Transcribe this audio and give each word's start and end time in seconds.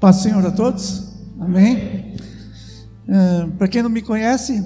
Paz 0.00 0.16
Senhor 0.16 0.44
a 0.44 0.50
todos, 0.50 1.14
amém. 1.40 2.14
Uh, 3.08 3.50
Para 3.52 3.66
quem 3.66 3.82
não 3.82 3.88
me 3.88 4.02
conhece, 4.02 4.62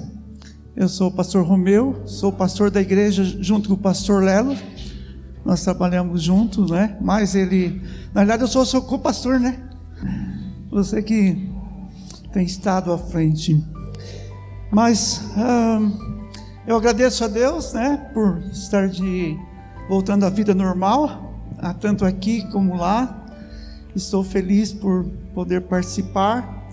eu 0.75 0.89
sou 0.89 1.07
o 1.07 1.11
pastor 1.11 1.45
Romeu, 1.45 2.01
sou 2.05 2.33
pastor 2.33 2.69
da 2.69 2.81
igreja 2.81 3.23
junto 3.23 3.69
com 3.69 3.75
o 3.75 3.77
pastor 3.77 4.21
Lelo. 4.21 4.57
Nós 5.45 5.63
trabalhamos 5.63 6.21
juntos, 6.21 6.69
né? 6.69 6.97
Mas 6.99 7.33
ele, 7.33 7.81
na 8.13 8.21
verdade, 8.21 8.43
eu 8.43 8.47
sou 8.47 8.65
seu 8.65 8.81
co-pastor, 8.81 9.39
né? 9.39 9.57
Você 10.69 11.01
que 11.01 11.49
tem 12.33 12.43
estado 12.43 12.91
à 12.91 12.97
frente. 12.97 13.63
Mas 14.69 15.23
uh, 15.37 16.21
eu 16.67 16.75
agradeço 16.75 17.23
a 17.23 17.27
Deus, 17.29 17.71
né, 17.71 18.09
por 18.13 18.39
estar 18.51 18.89
de 18.89 19.37
voltando 19.87 20.25
à 20.25 20.29
vida 20.29 20.53
normal, 20.53 21.33
tanto 21.79 22.03
aqui 22.03 22.45
como 22.51 22.75
lá. 22.75 23.17
Estou 23.95 24.23
feliz 24.23 24.71
por 24.73 25.05
poder 25.33 25.61
participar 25.61 26.67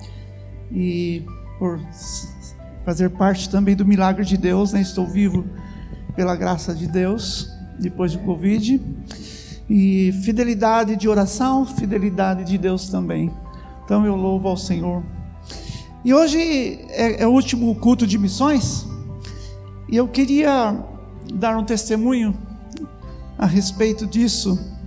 e 0.71 1.25
por 1.59 1.81
fazer 2.85 3.11
parte 3.11 3.49
também 3.49 3.77
do 3.77 3.85
milagre 3.85 4.25
de 4.25 4.37
Deus. 4.37 4.73
Né? 4.73 4.81
Estou 4.81 5.07
vivo 5.07 5.45
pela 6.15 6.35
graça 6.37 6.75
de 6.75 6.87
Deus 6.87 7.51
depois 7.79 8.13
do 8.13 8.19
Covid. 8.21 8.81
E 9.71 10.13
fidelidade 10.25 10.97
de 10.97 11.09
oração, 11.09 11.67
fidelidade 11.67 12.45
de 12.45 12.57
Deus 12.57 12.89
também. 12.89 13.31
Então 13.85 14.05
eu 14.07 14.17
louvo 14.17 14.49
ao 14.49 14.57
Senhor. 14.57 15.03
E 16.05 16.15
hoje 16.15 16.39
é, 16.89 17.23
é 17.23 17.27
o 17.27 17.31
último 17.31 17.75
culto 17.75 18.07
de 18.07 18.17
missões. 18.17 18.87
E 19.91 19.97
eu 19.97 20.09
queria 20.09 20.77
dar 21.35 21.57
um 21.57 21.65
testemunho 21.65 22.37
a 23.37 23.47
respeito 23.47 24.07
disso. 24.07 24.78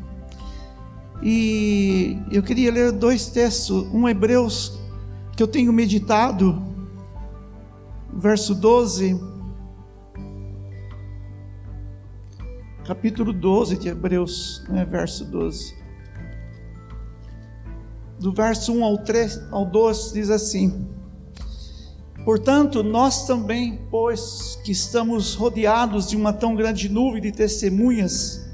E 1.21 2.17
eu 2.31 2.41
queria 2.41 2.71
ler 2.71 2.91
dois 2.91 3.27
textos, 3.27 3.85
um 3.93 4.09
Hebreus 4.09 4.79
que 5.35 5.43
eu 5.43 5.47
tenho 5.47 5.71
meditado, 5.71 6.61
verso 8.13 8.55
12, 8.55 9.19
capítulo 12.85 13.31
12 13.31 13.77
de 13.77 13.89
Hebreus, 13.89 14.63
né, 14.67 14.83
verso 14.83 15.23
12. 15.25 15.75
Do 18.19 18.33
verso 18.33 18.73
1 18.73 18.83
ao 18.83 18.97
3 18.97 19.47
ao 19.51 19.65
12 19.65 20.13
diz 20.13 20.29
assim: 20.29 20.87
Portanto, 22.25 22.83
nós 22.83 23.25
também, 23.25 23.79
pois 23.89 24.59
que 24.63 24.71
estamos 24.71 25.33
rodeados 25.33 26.07
de 26.07 26.15
uma 26.15 26.33
tão 26.33 26.55
grande 26.55 26.87
nuvem 26.87 27.21
de 27.21 27.31
testemunhas, 27.31 28.50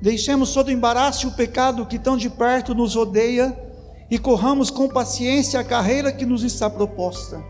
Deixemos 0.00 0.52
todo 0.52 0.68
o 0.68 0.72
embaraço 0.72 1.26
e 1.26 1.28
o 1.28 1.32
pecado 1.32 1.86
que 1.86 1.98
tão 1.98 2.16
de 2.16 2.28
perto 2.28 2.74
nos 2.74 2.94
rodeia 2.94 3.56
e 4.10 4.18
corramos 4.18 4.70
com 4.70 4.88
paciência 4.88 5.58
a 5.58 5.64
carreira 5.64 6.12
que 6.12 6.26
nos 6.26 6.44
está 6.44 6.68
proposta, 6.70 7.42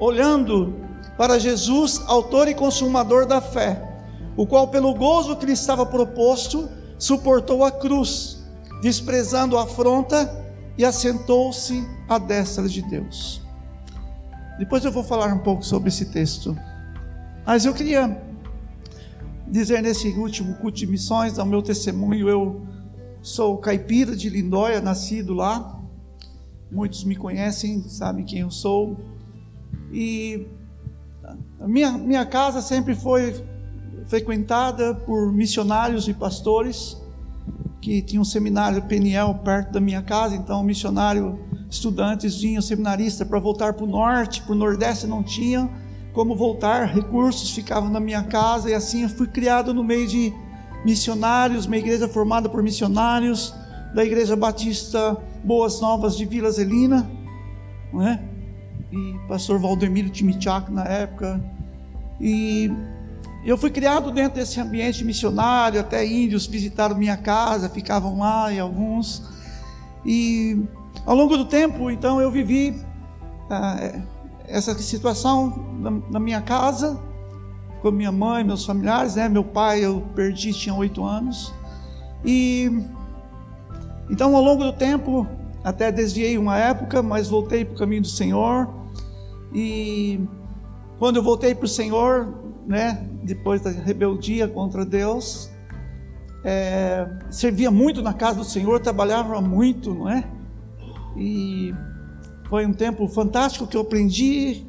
olhando 0.00 0.74
para 1.16 1.38
Jesus, 1.38 2.02
autor 2.06 2.48
e 2.48 2.54
consumador 2.54 3.26
da 3.26 3.40
fé, 3.40 3.82
o 4.36 4.46
qual, 4.46 4.68
pelo 4.68 4.94
gozo 4.94 5.36
que 5.36 5.46
lhe 5.46 5.52
estava 5.52 5.86
proposto, 5.86 6.68
suportou 6.98 7.64
a 7.64 7.70
cruz, 7.70 8.42
desprezando 8.82 9.56
a 9.56 9.62
afronta 9.62 10.44
e 10.76 10.84
assentou-se 10.84 11.86
à 12.08 12.18
destra 12.18 12.68
de 12.68 12.82
Deus. 12.82 13.40
Depois 14.58 14.84
eu 14.84 14.92
vou 14.92 15.04
falar 15.04 15.32
um 15.32 15.38
pouco 15.38 15.62
sobre 15.64 15.88
esse 15.88 16.06
texto, 16.06 16.56
mas 17.46 17.64
eu 17.64 17.72
queria 17.72 18.20
dizer 19.48 19.82
nesse 19.82 20.08
último 20.08 20.54
culto 20.54 20.78
de 20.78 20.86
missões, 20.86 21.38
ao 21.38 21.46
meu 21.46 21.62
testemunho, 21.62 22.28
eu 22.28 22.66
sou 23.22 23.58
caipira 23.58 24.16
de 24.16 24.28
Lindóia, 24.28 24.80
nascido 24.80 25.34
lá. 25.34 25.80
Muitos 26.70 27.04
me 27.04 27.14
conhecem, 27.14 27.82
sabem 27.88 28.24
quem 28.24 28.40
eu 28.40 28.50
sou. 28.50 28.96
E 29.92 30.46
a 31.60 31.68
minha, 31.68 31.92
minha 31.92 32.26
casa 32.26 32.60
sempre 32.60 32.94
foi 32.94 33.44
frequentada 34.06 34.94
por 34.94 35.32
missionários 35.32 36.06
e 36.08 36.14
pastores 36.14 36.96
que 37.80 38.02
tinham 38.02 38.22
um 38.22 38.24
seminário 38.24 38.82
Peniel 38.82 39.34
perto 39.44 39.72
da 39.72 39.80
minha 39.80 40.02
casa, 40.02 40.34
então 40.34 40.62
missionário, 40.62 41.38
estudantes 41.70 42.40
vinham, 42.40 42.60
seminarista 42.60 43.24
para 43.24 43.38
voltar 43.38 43.74
para 43.74 43.84
o 43.84 43.86
norte, 43.86 44.42
para 44.42 44.52
o 44.52 44.56
nordeste 44.56 45.06
não 45.06 45.22
tinham 45.22 45.70
como 46.16 46.34
voltar, 46.34 46.86
recursos 46.86 47.50
ficavam 47.50 47.90
na 47.90 48.00
minha 48.00 48.22
casa 48.22 48.70
e 48.70 48.74
assim 48.74 49.02
eu 49.02 49.08
fui 49.10 49.26
criado 49.26 49.74
no 49.74 49.84
meio 49.84 50.08
de 50.08 50.32
missionários, 50.82 51.66
uma 51.66 51.76
igreja 51.76 52.08
formada 52.08 52.48
por 52.48 52.62
missionários 52.62 53.54
da 53.94 54.02
Igreja 54.02 54.34
Batista 54.34 55.14
Boas 55.44 55.78
Novas 55.78 56.16
de 56.16 56.24
Vila 56.24 56.50
Zelina, 56.50 57.06
não 57.92 58.00
é? 58.00 58.18
E 58.90 59.28
pastor 59.28 59.60
Valdemiro 59.60 60.08
Timichak 60.08 60.72
na 60.72 60.84
época. 60.84 61.38
E 62.18 62.72
eu 63.44 63.58
fui 63.58 63.68
criado 63.68 64.10
dentro 64.10 64.40
desse 64.40 64.58
ambiente 64.58 65.04
missionário, 65.04 65.78
até 65.78 66.06
índios 66.06 66.46
visitaram 66.46 66.96
minha 66.96 67.18
casa, 67.18 67.68
ficavam 67.68 68.20
lá 68.20 68.50
e 68.50 68.58
alguns. 68.58 69.22
E 70.02 70.62
ao 71.04 71.14
longo 71.14 71.36
do 71.36 71.44
tempo, 71.44 71.90
então, 71.90 72.22
eu 72.22 72.30
vivi 72.30 72.74
ah, 73.50 73.76
essa 74.48 74.76
situação 74.78 75.74
na, 75.78 75.90
na, 76.10 76.20
minha 76.20 76.40
casa, 76.40 77.00
com 77.80 77.90
minha 77.90 78.12
mãe, 78.12 78.44
meus 78.44 78.64
familiares, 78.64 79.16
né? 79.16 79.28
Meu 79.28 79.44
pai 79.44 79.84
eu 79.84 80.02
perdi, 80.14 80.52
tinha 80.52 80.74
oito 80.74 81.04
anos. 81.04 81.52
E 82.24 82.70
então 84.10 84.34
ao 84.34 84.42
longo 84.42 84.64
do 84.64 84.72
tempo, 84.72 85.26
até 85.62 85.90
desviei 85.90 86.38
uma 86.38 86.56
época, 86.58 87.02
mas 87.02 87.28
voltei 87.28 87.64
para 87.64 87.74
o 87.74 87.78
caminho 87.78 88.02
do 88.02 88.08
Senhor. 88.08 88.68
E 89.52 90.20
quando 90.98 91.16
eu 91.16 91.22
voltei 91.22 91.54
para 91.54 91.64
o 91.64 91.68
Senhor, 91.68 92.34
né? 92.66 93.08
Depois 93.22 93.60
da 93.60 93.70
rebeldia 93.70 94.48
contra 94.48 94.84
Deus, 94.84 95.50
é, 96.44 97.08
servia 97.30 97.70
muito 97.70 98.02
na 98.02 98.12
casa 98.12 98.38
do 98.38 98.44
Senhor, 98.44 98.80
trabalhava 98.80 99.40
muito, 99.40 99.92
não 99.92 100.08
é? 100.08 100.24
E 101.16 101.74
foi 102.48 102.64
um 102.64 102.72
tempo 102.72 103.08
fantástico 103.08 103.66
que 103.66 103.76
eu 103.76 103.80
aprendi, 103.80 104.66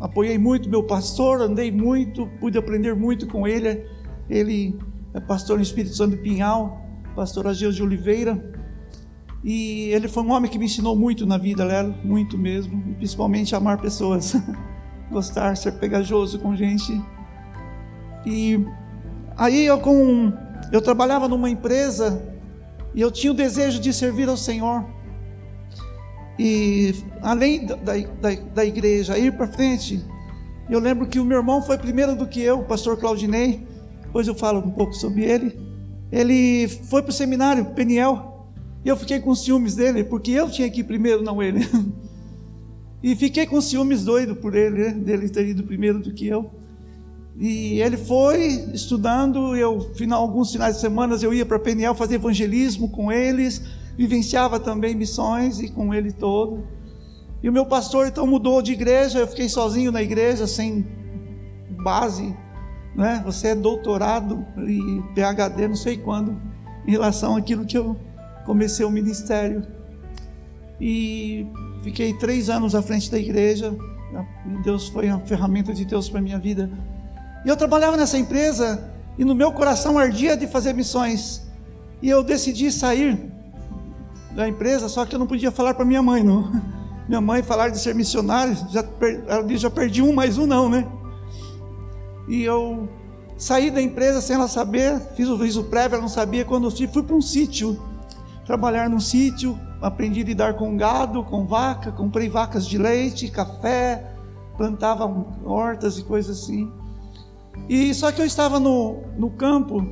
apoiei 0.00 0.36
muito 0.38 0.68
meu 0.68 0.82
pastor, 0.82 1.40
andei 1.40 1.70
muito, 1.70 2.26
pude 2.40 2.58
aprender 2.58 2.94
muito 2.94 3.26
com 3.26 3.46
ele. 3.46 3.84
Ele 4.28 4.78
é 5.14 5.20
pastor 5.20 5.56
no 5.56 5.62
Espírito 5.62 5.94
Santo 5.94 6.16
de 6.16 6.22
Pinhal, 6.22 6.80
pastor 7.14 7.46
Ageu 7.46 7.70
de 7.70 7.82
Oliveira. 7.82 8.52
E 9.42 9.88
ele 9.90 10.08
foi 10.08 10.22
um 10.22 10.32
homem 10.32 10.50
que 10.50 10.58
me 10.58 10.66
ensinou 10.66 10.94
muito 10.94 11.24
na 11.24 11.38
vida, 11.38 11.64
Lelo, 11.64 11.94
muito 12.04 12.36
mesmo, 12.36 12.94
principalmente 12.96 13.54
amar 13.54 13.80
pessoas, 13.80 14.36
gostar, 15.10 15.56
ser 15.56 15.72
pegajoso 15.72 16.38
com 16.40 16.54
gente. 16.54 17.00
E 18.26 18.64
aí 19.36 19.64
eu 19.64 19.78
com 19.78 20.32
eu 20.70 20.82
trabalhava 20.82 21.26
numa 21.26 21.48
empresa 21.48 22.22
e 22.94 23.00
eu 23.00 23.10
tinha 23.10 23.32
o 23.32 23.34
desejo 23.34 23.80
de 23.80 23.92
servir 23.92 24.28
ao 24.28 24.36
Senhor. 24.36 24.84
E 26.38 26.94
além 27.20 27.66
da, 27.66 27.76
da, 27.76 28.30
da 28.54 28.64
igreja 28.64 29.18
ir 29.18 29.32
para 29.32 29.46
frente, 29.46 30.02
eu 30.68 30.78
lembro 30.78 31.06
que 31.06 31.18
o 31.18 31.24
meu 31.24 31.38
irmão 31.38 31.60
foi 31.60 31.76
primeiro 31.76 32.14
do 32.14 32.26
que 32.26 32.40
eu, 32.40 32.60
o 32.60 32.64
pastor 32.64 32.96
Claudinei. 32.96 33.66
Depois 34.02 34.26
eu 34.26 34.34
falo 34.34 34.60
um 34.60 34.70
pouco 34.70 34.94
sobre 34.94 35.24
ele. 35.24 35.58
Ele 36.10 36.68
foi 36.68 37.02
para 37.02 37.10
o 37.10 37.12
seminário 37.12 37.64
Peniel. 37.66 38.48
E 38.84 38.88
eu 38.88 38.96
fiquei 38.96 39.20
com 39.20 39.34
ciúmes 39.34 39.74
dele, 39.74 40.04
porque 40.04 40.30
eu 40.30 40.50
tinha 40.50 40.70
que 40.70 40.80
ir 40.80 40.84
primeiro, 40.84 41.22
não 41.22 41.42
ele. 41.42 41.60
e 43.02 43.14
fiquei 43.14 43.46
com 43.46 43.60
ciúmes 43.60 44.04
doido 44.04 44.34
por 44.36 44.54
ele, 44.54 44.84
né? 44.84 44.90
dele 44.92 45.28
ter 45.28 45.46
ido 45.48 45.62
primeiro 45.62 45.98
do 45.98 46.12
que 46.12 46.26
eu. 46.26 46.50
E 47.36 47.80
ele 47.80 47.96
foi 47.96 48.44
estudando, 48.72 49.56
eu, 49.56 49.80
final, 49.94 50.22
alguns 50.22 50.52
finais 50.52 50.76
de 50.76 50.80
semana, 50.80 51.16
eu 51.20 51.32
ia 51.32 51.44
para 51.44 51.58
Peniel 51.58 51.94
fazer 51.94 52.16
evangelismo 52.16 52.88
com 52.90 53.10
eles 53.10 53.62
vivenciava 54.00 54.58
também 54.58 54.94
missões 54.94 55.60
e 55.60 55.68
com 55.68 55.92
ele 55.92 56.10
todo. 56.10 56.66
E 57.42 57.50
o 57.50 57.52
meu 57.52 57.66
pastor 57.66 58.06
então 58.06 58.26
mudou 58.26 58.62
de 58.62 58.72
igreja, 58.72 59.18
eu 59.18 59.26
fiquei 59.26 59.46
sozinho 59.46 59.92
na 59.92 60.02
igreja, 60.02 60.46
sem 60.46 60.86
base, 61.84 62.34
né? 62.96 63.20
Você 63.26 63.48
é 63.48 63.54
doutorado 63.54 64.42
e 64.56 65.02
PhD, 65.14 65.68
não 65.68 65.76
sei 65.76 65.98
quando, 65.98 66.34
em 66.86 66.92
relação 66.92 67.36
àquilo 67.36 67.66
que 67.66 67.76
eu 67.76 67.94
comecei 68.46 68.86
o 68.86 68.90
ministério. 68.90 69.66
E 70.80 71.46
fiquei 71.82 72.14
três 72.14 72.48
anos 72.48 72.74
à 72.74 72.80
frente 72.80 73.10
da 73.10 73.18
igreja. 73.18 73.76
Deus 74.64 74.88
foi 74.88 75.08
uma 75.08 75.20
ferramenta 75.20 75.74
de 75.74 75.84
Deus 75.84 76.08
para 76.08 76.22
minha 76.22 76.38
vida. 76.38 76.70
E 77.44 77.50
eu 77.50 77.56
trabalhava 77.56 77.98
nessa 77.98 78.16
empresa 78.16 78.90
e 79.18 79.26
no 79.26 79.34
meu 79.34 79.52
coração 79.52 79.98
ardia 79.98 80.38
de 80.38 80.46
fazer 80.46 80.72
missões. 80.72 81.46
E 82.00 82.08
eu 82.08 82.22
decidi 82.22 82.72
sair 82.72 83.29
da 84.32 84.48
empresa, 84.48 84.88
só 84.88 85.04
que 85.04 85.14
eu 85.14 85.18
não 85.18 85.26
podia 85.26 85.50
falar 85.50 85.74
para 85.74 85.84
minha 85.84 86.02
mãe, 86.02 86.22
não. 86.22 86.50
Minha 87.08 87.20
mãe 87.20 87.42
falar 87.42 87.70
de 87.70 87.78
ser 87.80 87.92
missionário, 87.92 88.56
já, 88.70 88.84
ela 89.26 89.42
disse, 89.42 89.62
já 89.62 89.70
perdi 89.70 90.00
um, 90.00 90.12
mais 90.12 90.38
um 90.38 90.46
não, 90.46 90.68
né? 90.68 90.86
E 92.28 92.44
eu 92.44 92.88
saí 93.36 93.68
da 93.68 93.82
empresa 93.82 94.20
sem 94.20 94.36
ela 94.36 94.46
saber, 94.46 95.00
fiz 95.16 95.28
o 95.28 95.34
aviso 95.34 95.64
prévio, 95.64 95.96
ela 95.96 96.02
não 96.02 96.08
sabia, 96.08 96.44
quando 96.44 96.68
eu 96.68 96.88
fui 96.88 97.02
para 97.02 97.16
um 97.16 97.20
sítio, 97.20 97.82
trabalhar 98.46 98.88
num 98.88 99.00
sítio, 99.00 99.58
aprendi 99.82 100.20
a 100.20 100.24
lidar 100.24 100.54
com 100.54 100.76
gado, 100.76 101.24
com 101.24 101.46
vaca, 101.46 101.90
comprei 101.90 102.28
vacas 102.28 102.64
de 102.64 102.78
leite, 102.78 103.28
café, 103.28 104.14
plantava 104.56 105.04
hortas 105.44 105.98
e 105.98 106.04
coisas 106.04 106.38
assim. 106.38 106.70
E 107.68 107.92
só 107.94 108.12
que 108.12 108.20
eu 108.20 108.26
estava 108.26 108.60
no, 108.60 109.02
no 109.16 109.30
campo, 109.30 109.84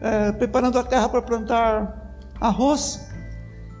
é, 0.00 0.32
preparando 0.32 0.78
a 0.78 0.82
terra 0.82 1.08
para 1.08 1.22
plantar 1.22 2.16
arroz, 2.40 3.05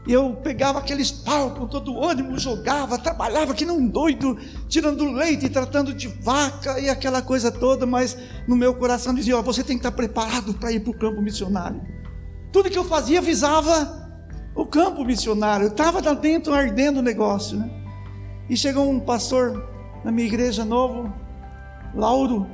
eu 0.06 0.34
pegava 0.34 0.78
aqueles 0.78 1.10
pau 1.10 1.50
com 1.50 1.66
todo 1.66 1.92
o 1.92 2.04
ânimo, 2.04 2.38
jogava, 2.38 2.96
trabalhava 2.96 3.54
que 3.54 3.64
não 3.64 3.86
doido, 3.86 4.38
tirando 4.68 5.10
leite, 5.10 5.48
tratando 5.48 5.92
de 5.92 6.06
vaca 6.06 6.78
e 6.78 6.88
aquela 6.88 7.20
coisa 7.20 7.50
toda, 7.50 7.84
mas 7.84 8.16
no 8.46 8.54
meu 8.54 8.74
coração 8.74 9.12
dizia: 9.12 9.36
ó, 9.36 9.42
você 9.42 9.64
tem 9.64 9.76
que 9.76 9.86
estar 9.86 9.90
preparado 9.96 10.54
para 10.54 10.70
ir 10.70 10.80
para 10.80 10.90
o 10.90 10.98
campo 10.98 11.20
missionário. 11.20 11.82
Tudo 12.52 12.70
que 12.70 12.78
eu 12.78 12.84
fazia 12.84 13.20
visava 13.20 14.08
o 14.54 14.64
campo 14.64 15.04
missionário. 15.04 15.66
Estava 15.66 16.00
lá 16.00 16.14
dentro 16.14 16.54
ardendo 16.54 16.98
o 16.98 17.02
negócio. 17.02 17.58
Né? 17.58 17.68
E 18.48 18.56
chegou 18.56 18.88
um 18.88 19.00
pastor 19.00 19.68
na 20.04 20.12
minha 20.12 20.26
igreja 20.28 20.64
novo, 20.64 21.12
Lauro, 21.94 22.46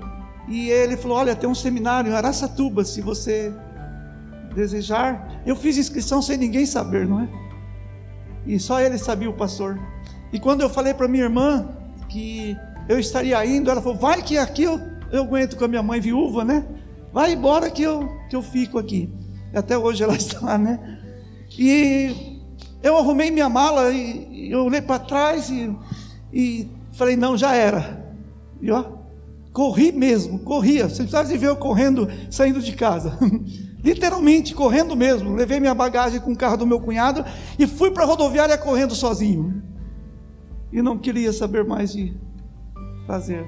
e 0.48 0.70
ele 0.70 0.96
falou: 0.96 1.18
Olha, 1.18 1.36
tem 1.36 1.48
um 1.48 1.54
seminário 1.54 2.10
em 2.10 2.14
Araçatuba, 2.14 2.82
se 2.82 3.02
você 3.02 3.52
desejar. 4.54 5.42
Eu 5.44 5.56
fiz 5.56 5.76
inscrição 5.76 6.22
sem 6.22 6.36
ninguém 6.36 6.66
saber, 6.66 7.06
não 7.06 7.20
é? 7.20 7.41
E 8.46 8.58
só 8.58 8.80
ele 8.80 8.98
sabia, 8.98 9.30
o 9.30 9.34
pastor. 9.34 9.78
E 10.32 10.38
quando 10.38 10.62
eu 10.62 10.70
falei 10.70 10.94
para 10.94 11.08
minha 11.08 11.24
irmã 11.24 11.68
que 12.08 12.56
eu 12.88 12.98
estaria 12.98 13.44
indo, 13.44 13.70
ela 13.70 13.80
falou: 13.80 13.98
Vai 13.98 14.22
que 14.22 14.38
aqui 14.38 14.64
eu, 14.64 14.80
eu 15.10 15.22
aguento 15.22 15.56
com 15.56 15.64
a 15.64 15.68
minha 15.68 15.82
mãe 15.82 16.00
viúva, 16.00 16.44
né? 16.44 16.64
Vai 17.12 17.32
embora 17.32 17.70
que 17.70 17.82
eu, 17.82 18.08
que 18.28 18.34
eu 18.34 18.42
fico 18.42 18.78
aqui. 18.78 19.08
Até 19.54 19.76
hoje 19.76 20.02
ela 20.02 20.14
está 20.16 20.40
lá, 20.40 20.58
né? 20.58 20.98
E 21.58 22.40
eu 22.82 22.96
arrumei 22.96 23.30
minha 23.30 23.48
mala 23.48 23.92
e 23.92 24.50
eu 24.50 24.64
olhei 24.64 24.80
para 24.80 24.98
trás 24.98 25.50
e, 25.50 25.74
e 26.32 26.68
falei, 26.92 27.16
não, 27.16 27.36
já 27.36 27.54
era. 27.54 28.02
E 28.60 28.70
ó, 28.70 28.84
corri 29.52 29.92
mesmo, 29.92 30.38
corria. 30.40 30.88
Você 30.88 31.02
precisava 31.02 31.28
ver 31.28 31.48
eu 31.48 31.56
correndo, 31.56 32.08
saindo 32.30 32.60
de 32.60 32.72
casa. 32.72 33.18
Literalmente, 33.82 34.54
correndo 34.54 34.94
mesmo. 34.94 35.34
Levei 35.34 35.58
minha 35.58 35.74
bagagem 35.74 36.20
com 36.20 36.32
o 36.32 36.36
carro 36.36 36.56
do 36.56 36.66
meu 36.66 36.80
cunhado 36.80 37.24
e 37.58 37.66
fui 37.66 37.90
para 37.90 38.04
a 38.04 38.06
rodoviária 38.06 38.56
correndo 38.56 38.94
sozinho. 38.94 39.62
E 40.72 40.80
não 40.80 40.96
queria 40.98 41.32
saber 41.32 41.64
mais 41.64 41.92
de 41.92 42.16
fazer. 43.06 43.44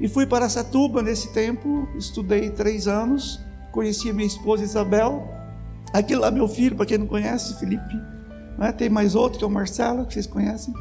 E 0.00 0.08
fui 0.08 0.26
para 0.26 0.48
Satuba 0.48 1.02
nesse 1.02 1.32
tempo, 1.32 1.88
estudei 1.96 2.50
três 2.50 2.86
anos, 2.86 3.40
conheci 3.72 4.12
minha 4.12 4.26
esposa 4.26 4.64
Isabel 4.64 5.40
Aquele 5.92 6.20
lá, 6.20 6.30
meu 6.30 6.46
filho, 6.46 6.76
para 6.76 6.86
quem 6.86 6.98
não 6.98 7.06
conhece, 7.06 7.58
Felipe. 7.58 7.94
Né? 8.56 8.72
Tem 8.72 8.88
mais 8.88 9.14
outro, 9.14 9.38
que 9.38 9.44
é 9.44 9.46
o 9.46 9.50
Marcelo, 9.50 10.06
que 10.06 10.14
vocês 10.14 10.26
conhecem. 10.26 10.72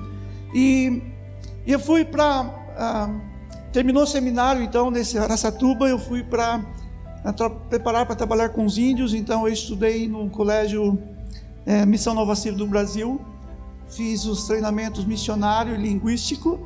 E, 0.54 1.02
e 1.66 1.72
eu 1.72 1.80
fui 1.80 2.06
para. 2.06 2.54
Ah, 2.78 3.10
terminou 3.74 4.04
o 4.04 4.08
seminário, 4.08 4.62
então, 4.62 4.92
nesse 4.92 5.18
Araçatuba, 5.18 5.88
eu 5.88 5.98
fui 5.98 6.24
para 6.24 6.64
preparar 7.70 8.06
para 8.06 8.16
trabalhar 8.16 8.50
com 8.50 8.66
os 8.66 8.78
índios. 8.78 9.14
Então, 9.14 9.48
eu 9.48 9.54
estudei 9.54 10.08
no 10.08 10.30
colégio 10.30 10.98
é, 11.66 11.86
Missão 11.86 12.14
Nova 12.14 12.36
Silva 12.36 12.58
do 12.58 12.68
Brasil. 12.68 13.20
Fiz 13.88 14.26
os 14.26 14.46
treinamentos 14.46 15.06
missionário 15.06 15.76
e 15.76 15.78
linguístico. 15.78 16.60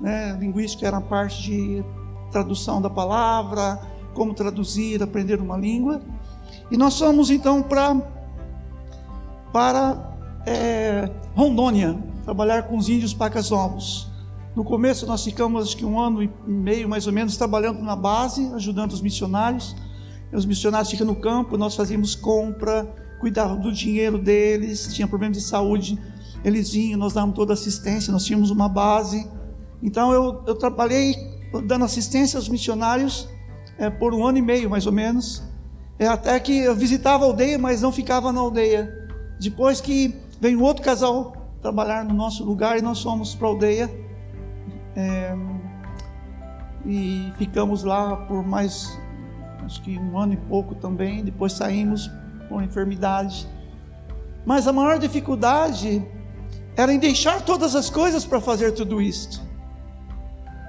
Né? 0.00 0.36
Linguística 0.40 0.86
era 0.86 0.96
a 0.96 1.00
parte 1.00 1.42
de 1.42 1.84
tradução 2.30 2.80
da 2.80 2.88
palavra, 2.88 3.80
como 4.14 4.34
traduzir, 4.34 5.02
aprender 5.02 5.40
uma 5.40 5.56
língua. 5.56 6.00
E 6.70 6.76
nós 6.76 6.98
fomos 6.98 7.30
então 7.30 7.62
pra, 7.62 7.96
para 9.52 10.16
é, 10.46 11.10
Rondônia, 11.34 11.98
trabalhar 12.24 12.64
com 12.64 12.76
os 12.76 12.88
índios 12.88 13.12
Pacas 13.12 13.50
Novos. 13.50 14.08
No 14.54 14.64
começo 14.64 15.06
nós 15.06 15.24
ficamos 15.24 15.68
acho 15.68 15.76
que 15.76 15.84
um 15.84 15.98
ano 15.98 16.22
e 16.22 16.30
meio 16.46 16.88
mais 16.88 17.06
ou 17.06 17.12
menos 17.12 17.36
trabalhando 17.36 17.80
na 17.82 17.94
base, 17.94 18.50
ajudando 18.54 18.92
os 18.92 19.00
missionários. 19.00 19.76
Os 20.32 20.44
missionários 20.46 20.90
ficam 20.90 21.06
no 21.06 21.16
campo, 21.16 21.56
nós 21.56 21.74
fazíamos 21.74 22.14
compra, 22.14 22.84
cuidávamos 23.18 23.64
do 23.64 23.72
dinheiro 23.72 24.18
deles, 24.18 24.92
tinha 24.94 25.06
problemas 25.06 25.36
de 25.36 25.42
saúde, 25.42 25.98
eles 26.44 26.72
vinham, 26.72 26.98
nós 26.98 27.14
dávamos 27.14 27.36
toda 27.36 27.52
assistência, 27.52 28.12
nós 28.12 28.24
tínhamos 28.24 28.50
uma 28.50 28.68
base. 28.68 29.28
Então 29.82 30.12
eu, 30.12 30.42
eu 30.46 30.54
trabalhei 30.54 31.14
dando 31.66 31.84
assistência 31.84 32.36
aos 32.36 32.48
missionários 32.48 33.28
é, 33.76 33.90
por 33.90 34.14
um 34.14 34.26
ano 34.26 34.38
e 34.38 34.42
meio 34.42 34.70
mais 34.70 34.86
ou 34.86 34.92
menos. 34.92 35.42
É 35.98 36.06
até 36.06 36.38
que 36.40 36.56
eu 36.58 36.74
visitava 36.74 37.24
a 37.24 37.26
aldeia, 37.26 37.58
mas 37.58 37.82
não 37.82 37.92
ficava 37.92 38.32
na 38.32 38.40
aldeia. 38.40 38.90
Depois 39.38 39.80
que 39.80 40.14
veio 40.40 40.62
outro 40.62 40.82
casal 40.82 41.40
trabalhar 41.60 42.04
no 42.04 42.14
nosso 42.14 42.44
lugar 42.44 42.78
e 42.78 42.82
nós 42.82 43.02
fomos 43.02 43.34
para 43.34 43.48
a 43.48 43.50
aldeia. 43.50 43.90
É, 44.96 45.36
e 46.86 47.32
ficamos 47.36 47.84
lá 47.84 48.16
por 48.16 48.46
mais, 48.46 48.98
acho 49.70 49.80
que 49.82 49.96
um 49.96 50.18
ano 50.18 50.32
e 50.32 50.36
pouco 50.36 50.74
também. 50.74 51.22
Depois 51.22 51.52
saímos 51.52 52.10
por 52.48 52.62
enfermidade. 52.62 53.48
Mas 54.44 54.66
a 54.66 54.72
maior 54.72 54.98
dificuldade 54.98 56.04
era 56.76 56.92
em 56.92 56.98
deixar 56.98 57.42
todas 57.42 57.76
as 57.76 57.88
coisas 57.88 58.24
para 58.24 58.40
fazer 58.40 58.72
tudo 58.72 59.00
isso. 59.00 59.48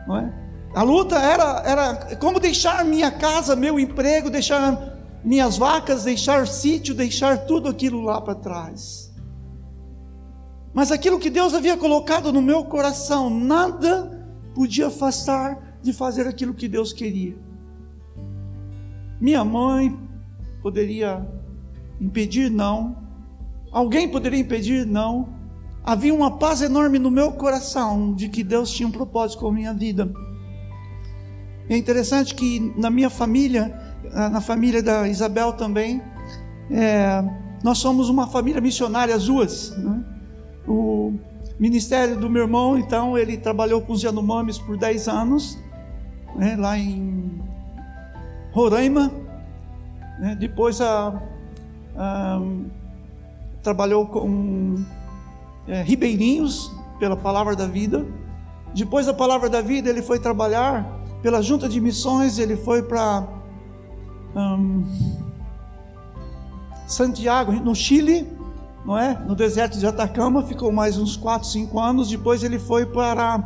Não 0.08 0.18
é? 0.18 0.34
A 0.76 0.84
luta 0.84 1.18
era, 1.18 1.64
era 1.66 2.16
como 2.18 2.40
deixar 2.40 2.86
minha 2.86 3.12
casa, 3.12 3.56
meu 3.56 3.80
emprego, 3.80 4.30
deixar 4.30 5.00
minhas 5.24 5.58
vacas, 5.58 6.04
deixar 6.04 6.48
sítio, 6.48 6.94
deixar 6.94 7.40
tudo 7.40 7.68
aquilo 7.68 8.02
lá 8.02 8.22
para 8.22 8.36
trás. 8.36 9.12
Mas 10.74 10.92
aquilo 10.92 11.20
que 11.20 11.30
Deus 11.30 11.54
havia 11.54 11.76
colocado 11.76 12.32
no 12.32 12.42
meu 12.42 12.64
coração, 12.64 13.30
nada 13.30 14.26
podia 14.54 14.88
afastar 14.88 15.78
de 15.82 15.92
fazer 15.92 16.28
aquilo 16.28 16.54
que 16.54 16.68
Deus 16.68 16.94
queria. 16.94 17.51
Minha 19.22 19.46
mãe 19.46 19.98
poderia 20.62 21.26
impedir, 22.02 22.52
não. 22.52 22.98
Alguém 23.72 24.10
poderia 24.10 24.40
impedir, 24.40 24.86
não. 24.86 25.30
Havia 25.84 26.14
uma 26.14 26.38
paz 26.38 26.62
enorme 26.62 27.00
no 27.00 27.10
meu 27.10 27.32
coração 27.32 28.14
de 28.14 28.28
que 28.28 28.44
Deus 28.44 28.72
tinha 28.72 28.88
um 28.88 28.92
propósito 28.92 29.40
com 29.40 29.48
a 29.48 29.54
minha 29.54 29.74
vida. 29.74 30.12
É 31.70 31.78
interessante 31.78 32.36
que 32.36 32.74
na 32.76 32.90
minha 32.90 33.10
família 33.10 33.92
ah, 34.14 34.30
na 34.30 34.42
família 34.42 34.82
da 34.82 35.08
Isabel 35.08 35.54
também. 35.54 36.02
É, 36.70 37.24
nós 37.64 37.78
somos 37.78 38.10
uma 38.10 38.28
família 38.28 38.60
missionária, 38.60 39.16
as 39.16 39.26
duas. 39.26 39.76
Né? 39.78 40.04
O 40.68 41.14
ministério 41.60 42.18
do 42.18 42.30
meu 42.30 42.44
irmão, 42.44 42.78
então, 42.78 43.18
ele 43.18 43.38
trabalhou 43.38 43.82
com 43.82 43.94
os 43.94 44.02
Yanomamis 44.02 44.58
por 44.58 44.78
10 44.78 45.08
anos, 45.08 45.58
né, 46.36 46.56
lá 46.58 46.78
em 46.78 47.40
Roraima. 48.52 49.12
Né? 50.20 50.36
Depois 50.40 50.80
a, 50.82 51.22
a, 51.96 52.42
trabalhou 53.64 54.06
com 54.08 54.84
é, 55.68 55.82
ribeirinhos 55.82 56.72
pela 57.00 57.16
Palavra 57.16 57.56
da 57.56 57.68
Vida. 57.68 58.06
Depois 58.74 59.06
da 59.06 59.14
Palavra 59.14 59.50
da 59.50 59.62
Vida, 59.62 59.90
ele 59.90 60.02
foi 60.02 60.20
trabalhar 60.20 60.86
pela 61.22 61.42
Junta 61.42 61.70
de 61.70 61.80
Missões, 61.80 62.40
ele 62.40 62.56
foi 62.56 62.82
para 62.82 63.28
um, 64.36 64.84
Santiago, 66.88 67.52
no 67.52 67.76
Chile, 67.76 68.28
não 68.86 68.98
é? 68.98 69.14
No 69.28 69.36
deserto 69.36 69.78
de 69.78 69.86
Atacama, 69.86 70.44
ficou 70.44 70.72
mais 70.72 70.98
uns 70.98 71.16
4, 71.16 71.48
5 71.48 71.80
anos. 71.80 72.10
Depois 72.10 72.44
ele 72.44 72.58
foi 72.58 72.86
para, 72.86 73.44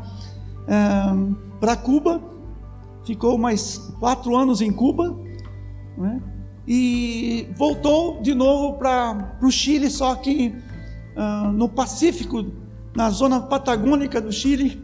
um, 1.14 1.36
para 1.60 1.76
Cuba, 1.76 2.22
ficou 3.06 3.38
mais 3.38 3.78
4 4.00 4.36
anos 4.36 4.62
em 4.62 4.72
Cuba, 4.72 5.18
não 5.98 6.06
é? 6.06 6.22
e 6.68 7.48
voltou 7.56 8.22
de 8.22 8.34
novo 8.34 8.78
para 8.78 9.38
o 9.42 9.52
Chile, 9.52 9.90
só 9.90 10.16
que 10.16 10.56
uh, 11.16 11.52
no 11.52 11.70
Pacífico, 11.70 12.46
na 12.96 13.10
zona 13.10 13.40
patagônica 13.40 14.20
do 14.20 14.32
Chile, 14.32 14.84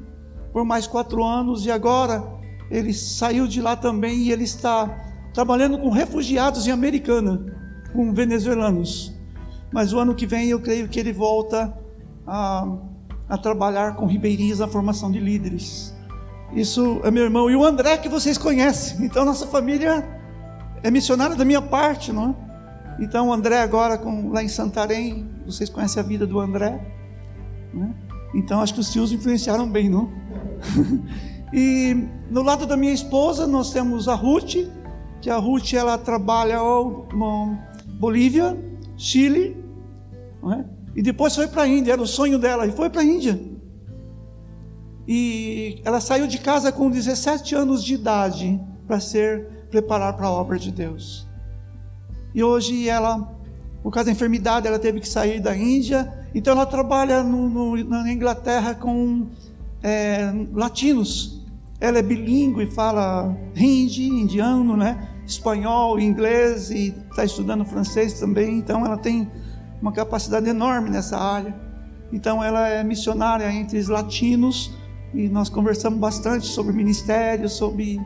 por 0.53 0.63
mais 0.63 0.85
quatro 0.85 1.23
anos, 1.23 1.65
e 1.65 1.71
agora 1.71 2.23
ele 2.69 2.93
saiu 2.93 3.47
de 3.47 3.61
lá 3.61 3.75
também 3.75 4.19
e 4.19 4.31
ele 4.31 4.43
está 4.43 4.87
trabalhando 5.33 5.77
com 5.77 5.89
refugiados 5.89 6.67
em 6.67 6.71
Americana, 6.71 7.43
com 7.93 8.13
venezuelanos. 8.13 9.13
Mas 9.73 9.93
o 9.93 9.99
ano 9.99 10.13
que 10.13 10.27
vem 10.27 10.49
eu 10.49 10.59
creio 10.59 10.87
que 10.87 10.99
ele 10.99 11.13
volta 11.13 11.73
a, 12.27 12.67
a 13.29 13.37
trabalhar 13.37 13.95
com 13.95 14.05
ribeirinhos 14.05 14.59
na 14.59 14.67
formação 14.67 15.09
de 15.09 15.19
líderes. 15.19 15.95
Isso 16.53 16.99
é 17.03 17.11
meu 17.11 17.23
irmão. 17.23 17.49
E 17.49 17.55
o 17.55 17.63
André 17.63 17.97
que 17.97 18.09
vocês 18.09 18.37
conhecem. 18.37 19.05
Então 19.05 19.23
nossa 19.25 19.47
família 19.47 20.05
é 20.83 20.91
missionária 20.91 21.35
da 21.35 21.45
minha 21.45 21.61
parte, 21.61 22.11
não 22.11 22.29
é? 22.29 23.03
Então 23.03 23.29
o 23.29 23.33
André 23.33 23.61
agora 23.61 23.97
com, 23.97 24.29
lá 24.29 24.43
em 24.43 24.47
Santarém, 24.47 25.29
vocês 25.45 25.69
conhecem 25.69 26.01
a 26.01 26.05
vida 26.05 26.27
do 26.27 26.39
André. 26.39 26.79
Né? 27.73 27.93
Então 28.33 28.61
acho 28.61 28.73
que 28.73 28.79
os 28.79 28.91
tios 28.91 29.11
influenciaram 29.11 29.69
bem, 29.69 29.89
não? 29.89 30.11
e 31.53 32.07
no 32.29 32.43
lado 32.43 32.65
da 32.65 32.77
minha 32.77 32.93
esposa 32.93 33.47
nós 33.47 33.71
temos 33.71 34.07
a 34.07 34.13
Ruth, 34.13 34.55
que 35.21 35.29
a 35.29 35.37
Ruth 35.37 35.73
ela 35.73 35.97
trabalha 35.97 36.57
na 36.57 37.57
Bolívia, 37.99 38.57
Chile, 38.97 39.61
é? 40.49 40.65
E 40.95 41.01
depois 41.01 41.35
foi 41.35 41.47
para 41.47 41.63
a 41.63 41.67
Índia, 41.67 41.93
era 41.93 42.01
o 42.01 42.07
sonho 42.07 42.37
dela, 42.37 42.65
e 42.65 42.71
foi 42.71 42.89
para 42.89 43.01
a 43.01 43.03
Índia. 43.03 43.39
E 45.07 45.81
ela 45.83 45.99
saiu 45.99 46.27
de 46.27 46.37
casa 46.37 46.71
com 46.71 46.89
17 46.89 47.55
anos 47.55 47.83
de 47.83 47.95
idade 47.95 48.59
para 48.87 48.99
ser 48.99 49.47
preparar 49.69 50.15
para 50.15 50.27
a 50.27 50.31
obra 50.31 50.59
de 50.59 50.71
Deus. 50.71 51.27
E 52.33 52.43
hoje 52.43 52.87
ela, 52.87 53.33
por 53.81 53.91
causa 53.91 54.05
da 54.05 54.11
enfermidade, 54.11 54.67
ela 54.67 54.79
teve 54.79 54.99
que 54.99 55.07
sair 55.07 55.39
da 55.39 55.55
Índia. 55.55 56.11
Então 56.33 56.53
ela 56.53 56.65
trabalha 56.65 57.23
no, 57.23 57.49
no, 57.49 57.83
na 57.83 58.11
Inglaterra 58.11 58.75
com 58.75 59.27
é, 59.81 60.31
latinos. 60.53 61.41
Ela 61.79 61.99
é 61.99 62.01
bilíngue, 62.01 62.67
fala 62.67 63.35
hindi, 63.55 64.07
indiano, 64.07 64.77
né? 64.77 65.09
espanhol, 65.25 65.99
inglês 65.99 66.69
e 66.69 66.93
está 67.09 67.23
estudando 67.23 67.65
francês 67.65 68.19
também. 68.19 68.57
Então 68.57 68.85
ela 68.85 68.97
tem 68.97 69.29
uma 69.81 69.91
capacidade 69.91 70.47
enorme 70.49 70.89
nessa 70.89 71.17
área. 71.17 71.55
Então 72.11 72.43
ela 72.43 72.67
é 72.67 72.83
missionária 72.83 73.51
entre 73.51 73.79
os 73.79 73.87
latinos 73.87 74.71
e 75.13 75.27
nós 75.27 75.49
conversamos 75.49 75.99
bastante 75.99 76.47
sobre 76.47 76.73
ministério, 76.73 77.49
sobre 77.49 77.99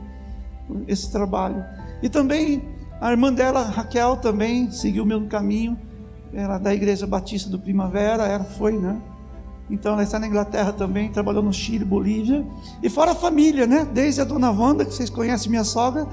esse 0.88 1.12
trabalho. 1.12 1.63
E 2.01 2.09
também 2.09 2.63
a 3.00 3.12
irmã 3.12 3.31
dela, 3.31 3.62
Raquel, 3.63 4.17
também 4.17 4.71
seguiu 4.71 5.03
o 5.03 5.05
mesmo 5.05 5.27
caminho. 5.27 5.77
Ela 6.33 6.55
é 6.55 6.59
da 6.59 6.74
Igreja 6.74 7.05
Batista 7.05 7.50
do 7.50 7.59
Primavera, 7.59 8.27
ela 8.27 8.43
foi, 8.43 8.74
né? 8.77 9.00
Então 9.69 9.93
ela 9.93 10.03
está 10.03 10.19
na 10.19 10.27
Inglaterra 10.27 10.71
também, 10.71 11.09
trabalhou 11.09 11.41
no 11.41 11.53
Chile, 11.53 11.83
Bolívia. 11.83 12.45
E 12.83 12.89
fora 12.89 13.12
a 13.12 13.15
família, 13.15 13.65
né? 13.65 13.88
Desde 13.91 14.21
a 14.21 14.24
dona 14.24 14.51
Wanda, 14.51 14.85
que 14.85 14.93
vocês 14.93 15.09
conhecem, 15.09 15.50
minha 15.50 15.63
sogra, 15.63 16.07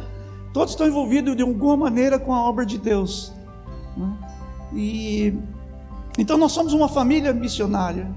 todos 0.52 0.72
estão 0.72 0.86
envolvidos 0.86 1.36
de 1.36 1.42
alguma 1.42 1.76
maneira 1.76 2.18
com 2.18 2.32
a 2.34 2.42
obra 2.42 2.64
de 2.64 2.78
Deus. 2.78 3.32
Né? 3.96 4.16
E 4.74 5.34
então 6.18 6.36
nós 6.36 6.52
somos 6.52 6.72
uma 6.72 6.88
família 6.88 7.32
missionária. 7.32 8.10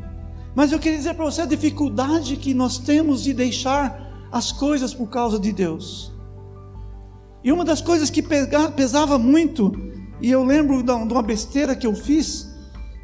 Mas 0.56 0.72
eu 0.72 0.80
queria 0.80 0.98
dizer 0.98 1.14
para 1.16 1.26
você 1.26 1.42
a 1.42 1.46
dificuldade 1.46 2.38
que 2.38 2.54
nós 2.54 2.78
temos 2.78 3.22
de 3.22 3.34
deixar 3.34 4.28
as 4.32 4.52
coisas 4.52 4.94
por 4.94 5.08
causa 5.08 5.38
de 5.38 5.52
Deus. 5.52 6.14
E 7.44 7.52
uma 7.52 7.66
das 7.66 7.82
coisas 7.82 8.10
que 8.10 8.24
pesava 8.76 9.20
muito, 9.20 9.72
e 10.22 10.32
eu 10.32 10.44
lembro 10.44 10.82
de 10.82 10.92
uma 10.92 11.22
besteira 11.22 11.76
que 11.76 11.86
eu 11.86 11.94
fiz, 11.94 12.50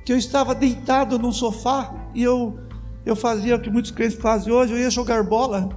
que 0.06 0.14
eu 0.14 0.18
estava 0.18 0.56
deitado 0.56 1.20
num 1.20 1.32
sofá 1.32 2.10
e 2.16 2.24
eu, 2.24 2.58
eu 3.06 3.16
fazia 3.16 3.58
o 3.58 3.60
que 3.62 3.70
muitos 3.70 3.92
crentes 3.92 4.18
fazem 4.18 4.52
hoje, 4.52 4.74
eu 4.74 4.80
ia 4.80 4.90
jogar 4.90 5.24
bola 5.24 5.70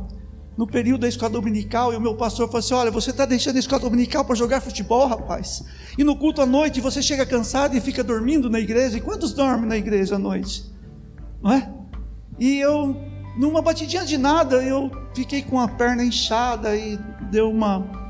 no 0.56 0.66
período 0.66 1.00
da 1.00 1.08
escola 1.08 1.32
dominical 1.32 1.92
e 1.92 1.96
o 1.96 2.00
meu 2.00 2.16
pastor 2.16 2.46
falou 2.46 2.60
assim: 2.60 2.74
Olha, 2.74 2.90
você 2.90 3.10
está 3.10 3.26
deixando 3.26 3.56
a 3.56 3.58
escola 3.58 3.82
dominical 3.82 4.24
para 4.24 4.36
jogar 4.36 4.60
futebol, 4.60 5.06
rapaz. 5.08 5.62
E 5.98 6.04
no 6.04 6.16
culto 6.16 6.40
à 6.40 6.46
noite 6.46 6.80
você 6.80 7.02
chega 7.02 7.26
cansado 7.26 7.76
e 7.76 7.80
fica 7.80 8.02
dormindo 8.02 8.48
na 8.48 8.60
igreja. 8.60 8.96
E 8.96 9.00
quantos 9.00 9.34
dormem 9.34 9.68
na 9.68 9.76
igreja 9.76 10.14
à 10.14 10.18
noite? 10.18 10.73
Não 11.44 11.52
é? 11.52 11.70
E 12.40 12.58
eu, 12.58 12.96
numa 13.36 13.60
batidinha 13.60 14.04
de 14.04 14.16
nada, 14.16 14.56
eu 14.56 14.90
fiquei 15.14 15.42
com 15.42 15.60
a 15.60 15.68
perna 15.68 16.02
inchada 16.02 16.74
e 16.74 16.98
deu 17.30 17.50
uma 17.50 18.02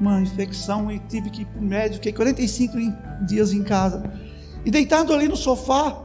uma 0.00 0.18
infecção 0.18 0.90
e 0.90 0.98
tive 0.98 1.28
que 1.28 1.42
ir 1.42 1.44
para 1.44 1.60
o 1.60 1.62
médico, 1.62 1.96
fiquei 1.96 2.12
45 2.12 2.78
dias 3.26 3.52
em 3.52 3.62
casa. 3.62 4.02
E 4.64 4.70
deitado 4.70 5.12
ali 5.12 5.28
no 5.28 5.36
sofá, 5.36 6.02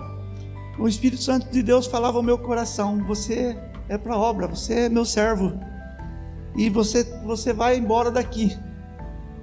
o 0.78 0.88
Espírito 0.88 1.24
Santo 1.24 1.50
de 1.50 1.64
Deus 1.64 1.88
falava 1.88 2.18
ao 2.18 2.24
meu 2.24 2.38
coração: 2.38 3.02
Você 3.06 3.58
é 3.88 3.98
para 3.98 4.18
obra, 4.18 4.48
você 4.48 4.82
é 4.82 4.90
meu 4.90 5.06
servo, 5.06 5.58
e 6.58 6.70
você, 6.70 7.04
você 7.24 7.54
vai 7.54 7.78
embora 7.78 8.12
daqui. 8.12 8.58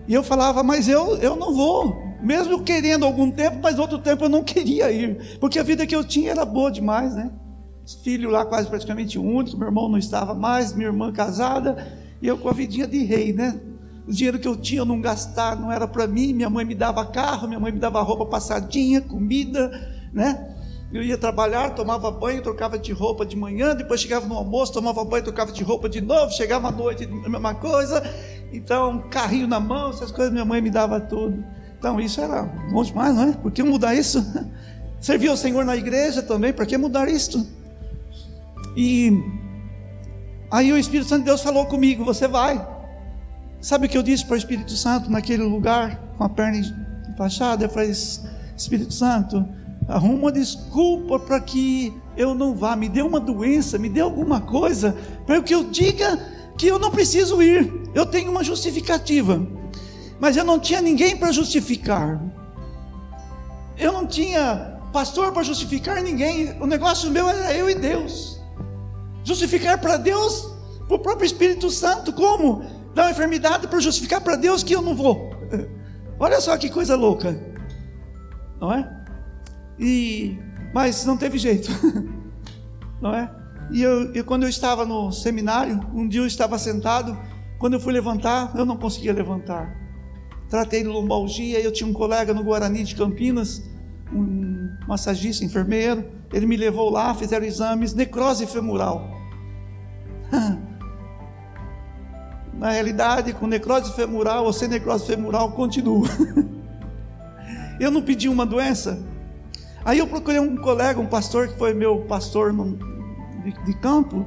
E 0.06 0.12
eu 0.12 0.22
falava: 0.22 0.62
Mas 0.62 0.86
eu, 0.86 1.16
eu 1.16 1.34
não 1.34 1.54
vou, 1.54 1.96
mesmo 2.22 2.62
querendo 2.62 3.04
algum 3.04 3.30
tempo, 3.30 3.58
mas 3.62 3.78
outro 3.78 3.98
tempo 3.98 4.24
eu 4.24 4.28
não 4.28 4.42
queria 4.44 4.90
ir, 4.90 5.38
porque 5.38 5.58
a 5.58 5.62
vida 5.62 5.86
que 5.86 5.94
eu 5.94 6.04
tinha 6.04 6.30
era 6.30 6.44
boa 6.44 6.70
demais, 6.70 7.14
né? 7.14 7.30
Filho 8.02 8.30
lá 8.30 8.46
quase 8.46 8.68
praticamente 8.68 9.18
único, 9.18 9.56
meu 9.56 9.68
irmão 9.68 9.88
não 9.88 9.98
estava 9.98 10.34
mais, 10.34 10.72
minha 10.72 10.88
irmã 10.88 11.12
casada, 11.12 12.00
e 12.22 12.28
eu 12.28 12.38
com 12.38 12.48
a 12.48 12.52
vidinha 12.52 12.86
de 12.86 13.02
rei, 13.02 13.32
né? 13.32 13.60
O 14.06 14.12
dinheiro 14.12 14.38
que 14.38 14.48
eu 14.48 14.56
tinha 14.56 14.80
eu 14.80 14.84
não 14.84 15.00
gastar, 15.00 15.56
não 15.56 15.70
era 15.70 15.86
para 15.86 16.06
mim. 16.06 16.32
Minha 16.32 16.50
mãe 16.50 16.64
me 16.64 16.74
dava 16.74 17.06
carro, 17.06 17.46
minha 17.46 17.60
mãe 17.60 17.70
me 17.70 17.78
dava 17.78 18.00
roupa 18.02 18.26
passadinha, 18.26 19.00
comida, 19.00 19.70
né? 20.12 20.48
Eu 20.92 21.02
ia 21.02 21.16
trabalhar, 21.16 21.70
tomava 21.70 22.10
banho, 22.10 22.42
trocava 22.42 22.78
de 22.78 22.92
roupa 22.92 23.24
de 23.24 23.34
manhã, 23.36 23.74
depois 23.74 24.00
chegava 24.00 24.26
no 24.26 24.34
almoço, 24.34 24.72
tomava 24.72 25.02
banho, 25.04 25.24
trocava 25.24 25.50
de 25.50 25.62
roupa 25.62 25.88
de 25.88 26.00
novo, 26.00 26.32
chegava 26.32 26.68
à 26.68 26.70
noite, 26.70 27.04
a 27.04 27.28
mesma 27.28 27.54
coisa. 27.54 28.02
Então, 28.52 29.08
carrinho 29.08 29.48
na 29.48 29.58
mão, 29.58 29.90
essas 29.90 30.12
coisas, 30.12 30.32
minha 30.32 30.44
mãe 30.44 30.60
me 30.60 30.68
dava 30.68 31.00
tudo. 31.00 31.42
Então, 31.82 31.98
isso 31.98 32.20
era 32.20 32.44
bom 32.70 32.84
demais, 32.84 33.12
não 33.12 33.24
é? 33.24 33.32
Por 33.32 33.50
que 33.50 33.60
mudar 33.60 33.92
isso? 33.92 34.24
Servir 35.00 35.26
ao 35.26 35.36
Senhor 35.36 35.64
na 35.64 35.76
igreja 35.76 36.22
também, 36.22 36.52
para 36.52 36.64
que 36.64 36.78
mudar 36.78 37.08
isto? 37.08 37.44
E 38.76 39.20
aí 40.48 40.72
o 40.72 40.78
Espírito 40.78 41.08
Santo 41.08 41.22
de 41.22 41.24
Deus 41.24 41.42
falou 41.42 41.66
comigo: 41.66 42.04
você 42.04 42.28
vai. 42.28 42.64
Sabe 43.60 43.86
o 43.86 43.88
que 43.88 43.98
eu 43.98 44.02
disse 44.04 44.24
para 44.24 44.34
o 44.34 44.36
Espírito 44.36 44.70
Santo 44.70 45.10
naquele 45.10 45.42
lugar, 45.42 46.00
com 46.16 46.22
a 46.22 46.28
perna 46.28 46.60
enfaixada? 47.12 47.64
Eu 47.64 47.68
falei: 47.68 47.90
Espírito 47.90 48.94
Santo, 48.94 49.44
arruma 49.88 50.14
uma 50.14 50.30
desculpa 50.30 51.18
para 51.18 51.40
que 51.40 51.92
eu 52.16 52.32
não 52.32 52.54
vá, 52.54 52.76
me 52.76 52.88
dê 52.88 53.02
uma 53.02 53.18
doença, 53.18 53.76
me 53.76 53.88
dê 53.88 53.98
alguma 53.98 54.40
coisa, 54.40 54.96
para 55.26 55.42
que 55.42 55.52
eu 55.52 55.64
diga 55.64 56.16
que 56.56 56.68
eu 56.68 56.78
não 56.78 56.92
preciso 56.92 57.42
ir. 57.42 57.90
Eu 57.92 58.06
tenho 58.06 58.30
uma 58.30 58.44
justificativa, 58.44 59.44
mas 60.22 60.36
eu 60.36 60.44
não 60.44 60.60
tinha 60.60 60.80
ninguém 60.80 61.16
para 61.16 61.32
justificar. 61.32 62.22
Eu 63.76 63.90
não 63.90 64.06
tinha 64.06 64.78
pastor 64.92 65.32
para 65.32 65.42
justificar 65.42 66.00
ninguém. 66.00 66.56
O 66.60 66.66
negócio 66.66 67.10
meu 67.10 67.28
era 67.28 67.52
eu 67.52 67.68
e 67.68 67.74
Deus. 67.74 68.40
Justificar 69.24 69.80
para 69.80 69.96
Deus, 69.96 70.48
para 70.86 70.94
o 70.94 71.00
próprio 71.00 71.26
Espírito 71.26 71.68
Santo, 71.70 72.12
como? 72.12 72.62
dar 72.94 73.06
uma 73.06 73.10
enfermidade 73.10 73.66
para 73.66 73.80
justificar 73.80 74.20
para 74.20 74.36
Deus 74.36 74.62
que 74.62 74.76
eu 74.76 74.80
não 74.80 74.94
vou. 74.94 75.30
Olha 76.20 76.40
só 76.40 76.56
que 76.56 76.70
coisa 76.70 76.94
louca, 76.94 77.36
não 78.60 78.72
é? 78.72 78.88
E 79.76 80.38
mas 80.72 81.04
não 81.04 81.16
teve 81.16 81.36
jeito, 81.36 81.68
não 83.02 83.12
é? 83.12 83.28
E 83.72 83.82
eu, 83.82 84.14
eu, 84.14 84.24
quando 84.24 84.44
eu 84.44 84.48
estava 84.48 84.84
no 84.86 85.10
seminário, 85.10 85.80
um 85.92 86.06
dia 86.06 86.20
eu 86.20 86.26
estava 86.28 86.60
sentado, 86.60 87.18
quando 87.58 87.72
eu 87.72 87.80
fui 87.80 87.92
levantar, 87.92 88.52
eu 88.54 88.64
não 88.64 88.76
conseguia 88.76 89.12
levantar. 89.12 89.81
Tratei 90.52 90.82
de 90.82 90.88
lombalgia, 90.88 91.58
eu 91.60 91.72
tinha 91.72 91.88
um 91.88 91.94
colega 91.94 92.34
no 92.34 92.44
Guarani 92.44 92.84
de 92.84 92.94
Campinas, 92.94 93.62
um 94.12 94.68
massagista, 94.86 95.46
enfermeiro, 95.46 96.04
ele 96.30 96.44
me 96.44 96.58
levou 96.58 96.90
lá, 96.90 97.14
fizeram 97.14 97.46
exames, 97.46 97.94
necrose 97.94 98.46
femoral. 98.46 99.02
na 102.52 102.70
realidade, 102.70 103.32
com 103.32 103.46
necrose 103.46 103.94
femoral 103.94 104.44
ou 104.44 104.52
sem 104.52 104.68
necrose 104.68 105.06
femoral, 105.06 105.52
continua. 105.52 106.06
eu 107.80 107.90
não 107.90 108.02
pedi 108.02 108.28
uma 108.28 108.44
doença. 108.44 109.02
Aí 109.82 110.00
eu 110.00 110.06
procurei 110.06 110.38
um 110.38 110.58
colega, 110.58 111.00
um 111.00 111.06
pastor 111.06 111.48
que 111.48 111.56
foi 111.56 111.72
meu 111.72 112.00
pastor 112.00 112.52
de, 113.64 113.74
campo, 113.80 114.26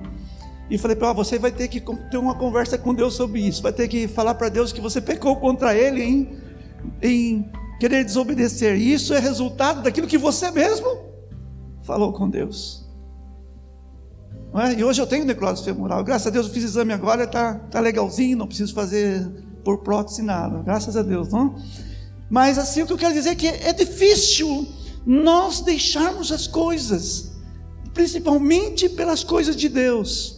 e 0.70 0.78
falei 0.78 0.96
para 0.96 1.10
ele: 1.10 1.16
você 1.16 1.38
vai 1.38 1.52
ter 1.52 1.68
que 1.68 1.80
ter 1.80 2.18
uma 2.18 2.36
conversa 2.36 2.78
com 2.78 2.94
Deus 2.94 3.14
sobre 3.14 3.42
isso, 3.42 3.62
vai 3.62 3.74
ter 3.74 3.88
que 3.88 4.08
falar 4.08 4.36
para 4.36 4.50
Deus 4.50 4.72
que 4.72 4.82
você 4.82 5.00
pecou 5.00 5.36
contra 5.38 5.76
Ele 5.76 6.04
em, 6.04 6.38
em 7.02 7.52
querer 7.80 8.04
desobedecer. 8.04 8.76
E 8.76 8.94
isso 8.94 9.14
é 9.14 9.20
resultado 9.20 9.82
daquilo 9.82 10.08
que 10.08 10.18
você 10.18 10.52
mesmo 10.52 10.88
falou 11.84 12.12
com 12.14 12.30
Deus. 12.30 12.84
É? 14.56 14.80
E 14.80 14.84
hoje 14.84 15.02
eu 15.02 15.08
tenho 15.08 15.26
necrose 15.26 15.64
femoral. 15.64 16.04
Graças 16.04 16.28
a 16.28 16.30
Deus 16.30 16.48
eu 16.48 16.54
fiz 16.54 16.64
exame 16.64 16.94
agora, 16.94 17.26
está 17.26 17.56
tá 17.56 17.80
legalzinho, 17.80 18.38
não 18.38 18.48
preciso 18.48 18.74
fazer 18.74 19.28
por 19.64 19.80
prótese 19.80 20.22
nada. 20.22 20.64
Graças 20.64 20.96
a 20.96 21.02
Deus, 21.02 21.30
não? 21.30 21.56
Mas 22.30 22.58
assim 22.58 22.82
o 22.82 22.88
que 22.88 22.94
eu 22.94 22.98
quero 22.98 23.14
dizer 23.14 23.30
é 23.30 23.36
que 23.36 23.48
é 23.48 23.74
difícil 23.74 24.66
nós 25.06 25.60
deixarmos 25.60 26.32
as 26.32 26.48
coisas, 26.48 27.34
principalmente 27.94 28.90
pelas 28.90 29.24
coisas 29.24 29.56
de 29.56 29.68
Deus. 29.68 30.35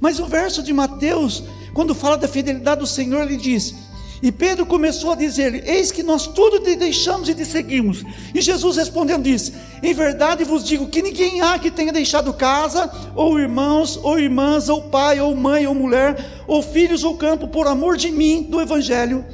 Mas 0.00 0.18
o 0.18 0.26
verso 0.26 0.62
de 0.62 0.72
Mateus, 0.72 1.42
quando 1.74 1.94
fala 1.94 2.16
da 2.16 2.28
fidelidade 2.28 2.80
do 2.80 2.86
Senhor, 2.86 3.22
ele 3.22 3.36
diz: 3.36 3.74
e 4.22 4.32
Pedro 4.32 4.66
começou 4.66 5.12
a 5.12 5.16
dizer: 5.16 5.62
Eis 5.66 5.92
que 5.92 6.02
nós 6.02 6.26
tudo 6.26 6.60
te 6.60 6.74
deixamos 6.74 7.28
e 7.28 7.34
te 7.34 7.44
seguimos. 7.44 8.04
E 8.34 8.40
Jesus 8.40 8.76
respondendo 8.76 9.22
disse: 9.22 9.52
Em 9.82 9.94
verdade 9.94 10.44
vos 10.44 10.64
digo 10.64 10.88
que 10.88 11.00
ninguém 11.00 11.40
há 11.40 11.58
que 11.58 11.70
tenha 11.70 11.92
deixado 11.92 12.32
casa, 12.32 12.90
ou 13.14 13.38
irmãos, 13.38 13.98
ou 14.02 14.18
irmãs, 14.18 14.68
ou 14.68 14.82
pai, 14.82 15.20
ou 15.20 15.34
mãe, 15.36 15.66
ou 15.66 15.74
mulher, 15.74 16.42
ou 16.46 16.62
filhos, 16.62 17.04
ou 17.04 17.16
campo, 17.16 17.46
por 17.46 17.66
amor 17.68 17.96
de 17.96 18.10
mim, 18.10 18.42
do 18.42 18.60
Evangelho, 18.60 19.24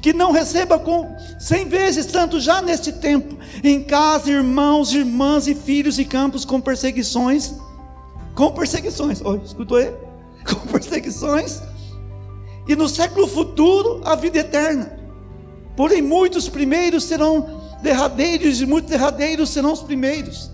que 0.00 0.12
não 0.12 0.32
receba 0.32 0.76
com 0.76 1.14
cem 1.38 1.68
vezes 1.68 2.06
tanto 2.06 2.40
já 2.40 2.60
neste 2.60 2.92
tempo, 2.92 3.36
em 3.62 3.80
casa, 3.80 4.30
irmãos, 4.30 4.92
irmãs 4.92 5.46
e 5.46 5.54
filhos 5.54 6.00
e 6.00 6.04
campos 6.04 6.44
com 6.44 6.60
perseguições, 6.60 7.54
com 8.34 8.50
perseguições, 8.50 9.22
oh, 9.24 9.36
escutou 9.36 9.76
aí? 9.76 9.92
Com 10.48 10.66
perseguições 10.66 11.62
e 12.66 12.76
no 12.76 12.88
século 12.88 13.26
futuro 13.26 14.00
a 14.04 14.14
vida 14.14 14.38
eterna. 14.38 14.98
Porém, 15.76 16.02
muitos 16.02 16.48
primeiros 16.48 17.04
serão 17.04 17.60
derradeiros, 17.82 18.60
e 18.60 18.66
muitos 18.66 18.90
derradeiros 18.90 19.50
serão 19.50 19.72
os 19.72 19.82
primeiros. 19.82 20.50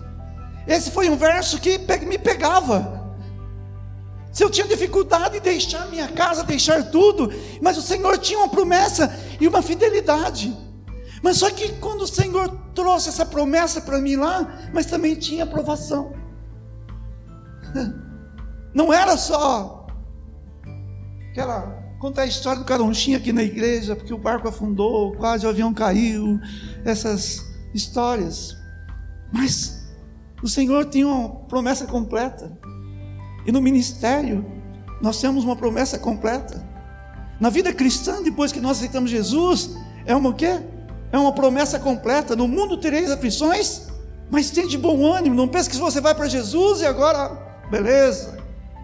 Esse 0.67 0.91
foi 0.91 1.09
um 1.09 1.15
verso 1.15 1.59
que 1.59 1.77
me 2.05 2.17
pegava. 2.17 2.97
Se 4.31 4.43
eu 4.43 4.49
tinha 4.49 4.67
dificuldade 4.67 5.35
de 5.35 5.39
deixar 5.39 5.87
minha 5.87 6.07
casa, 6.07 6.43
deixar 6.43 6.83
tudo, 6.89 7.31
mas 7.61 7.77
o 7.77 7.81
Senhor 7.81 8.17
tinha 8.17 8.39
uma 8.39 8.49
promessa 8.49 9.13
e 9.39 9.47
uma 9.47 9.61
fidelidade. 9.61 10.55
Mas 11.21 11.37
só 11.37 11.49
que 11.49 11.73
quando 11.73 12.03
o 12.03 12.07
Senhor 12.07 12.49
trouxe 12.73 13.09
essa 13.09 13.25
promessa 13.25 13.81
para 13.81 13.99
mim 13.99 14.15
lá, 14.15 14.69
mas 14.73 14.85
também 14.85 15.15
tinha 15.15 15.43
aprovação. 15.43 16.13
Não 18.73 18.93
era 18.93 19.17
só 19.17 19.78
aquela 21.31 21.89
contar 21.99 22.21
a 22.21 22.25
história 22.25 22.59
do 22.59 22.65
caronchinho 22.65 23.17
aqui 23.17 23.33
na 23.33 23.43
igreja, 23.43 23.95
porque 23.95 24.13
o 24.13 24.17
barco 24.17 24.47
afundou, 24.47 25.11
quase 25.17 25.45
o 25.45 25.49
avião 25.49 25.73
caiu, 25.73 26.39
essas 26.85 27.45
histórias. 27.73 28.57
Mas 29.31 29.89
o 30.41 30.47
Senhor 30.47 30.85
tinha 30.85 31.07
uma 31.07 31.29
promessa 31.29 31.85
completa. 31.85 32.57
E 33.45 33.51
no 33.51 33.61
ministério, 33.61 34.45
nós 35.01 35.19
temos 35.19 35.43
uma 35.43 35.55
promessa 35.55 35.99
completa. 35.99 36.65
Na 37.39 37.49
vida 37.49 37.73
cristã, 37.73 38.21
depois 38.23 38.51
que 38.51 38.61
nós 38.61 38.77
aceitamos 38.77 39.09
Jesus, 39.09 39.75
é 40.05 40.15
uma 40.15 40.29
o 40.29 40.33
quê? 40.33 40.59
É 41.11 41.17
uma 41.17 41.33
promessa 41.33 41.79
completa. 41.79 42.35
No 42.35 42.47
mundo 42.47 42.77
tereis 42.77 43.11
aflições, 43.11 43.87
mas 44.29 44.51
tem 44.51 44.67
de 44.67 44.77
bom 44.77 45.05
ânimo. 45.05 45.35
Não 45.35 45.47
pense 45.47 45.69
que 45.69 45.75
você 45.75 45.99
vai 45.99 46.15
para 46.15 46.27
Jesus 46.27 46.81
e 46.81 46.85
agora, 46.85 47.29
beleza, 47.69 48.37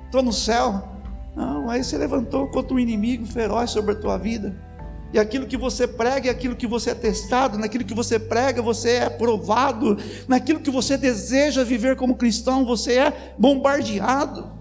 estou 0.05 0.21
no 0.21 0.33
céu. 0.33 0.94
Não, 1.35 1.69
aí 1.69 1.83
você 1.83 1.97
levantou 1.97 2.47
contra 2.47 2.73
um 2.73 2.79
inimigo 2.79 3.25
feroz 3.25 3.71
sobre 3.71 3.91
a 3.91 3.95
tua 3.95 4.17
vida. 4.17 4.55
E 5.13 5.19
aquilo 5.19 5.45
que 5.45 5.57
você 5.57 5.87
prega, 5.87 6.27
é 6.27 6.31
aquilo 6.31 6.55
que 6.55 6.67
você 6.67 6.89
é 6.89 6.95
testado, 6.95 7.57
naquilo 7.57 7.85
que 7.85 7.93
você 7.93 8.19
prega, 8.19 8.61
você 8.61 8.91
é 8.91 9.09
provado, 9.09 9.97
naquilo 10.27 10.59
que 10.59 10.71
você 10.71 10.97
deseja 10.97 11.63
viver 11.63 11.95
como 11.95 12.15
cristão, 12.15 12.65
você 12.65 12.99
é 12.99 13.33
bombardeado. 13.37 14.51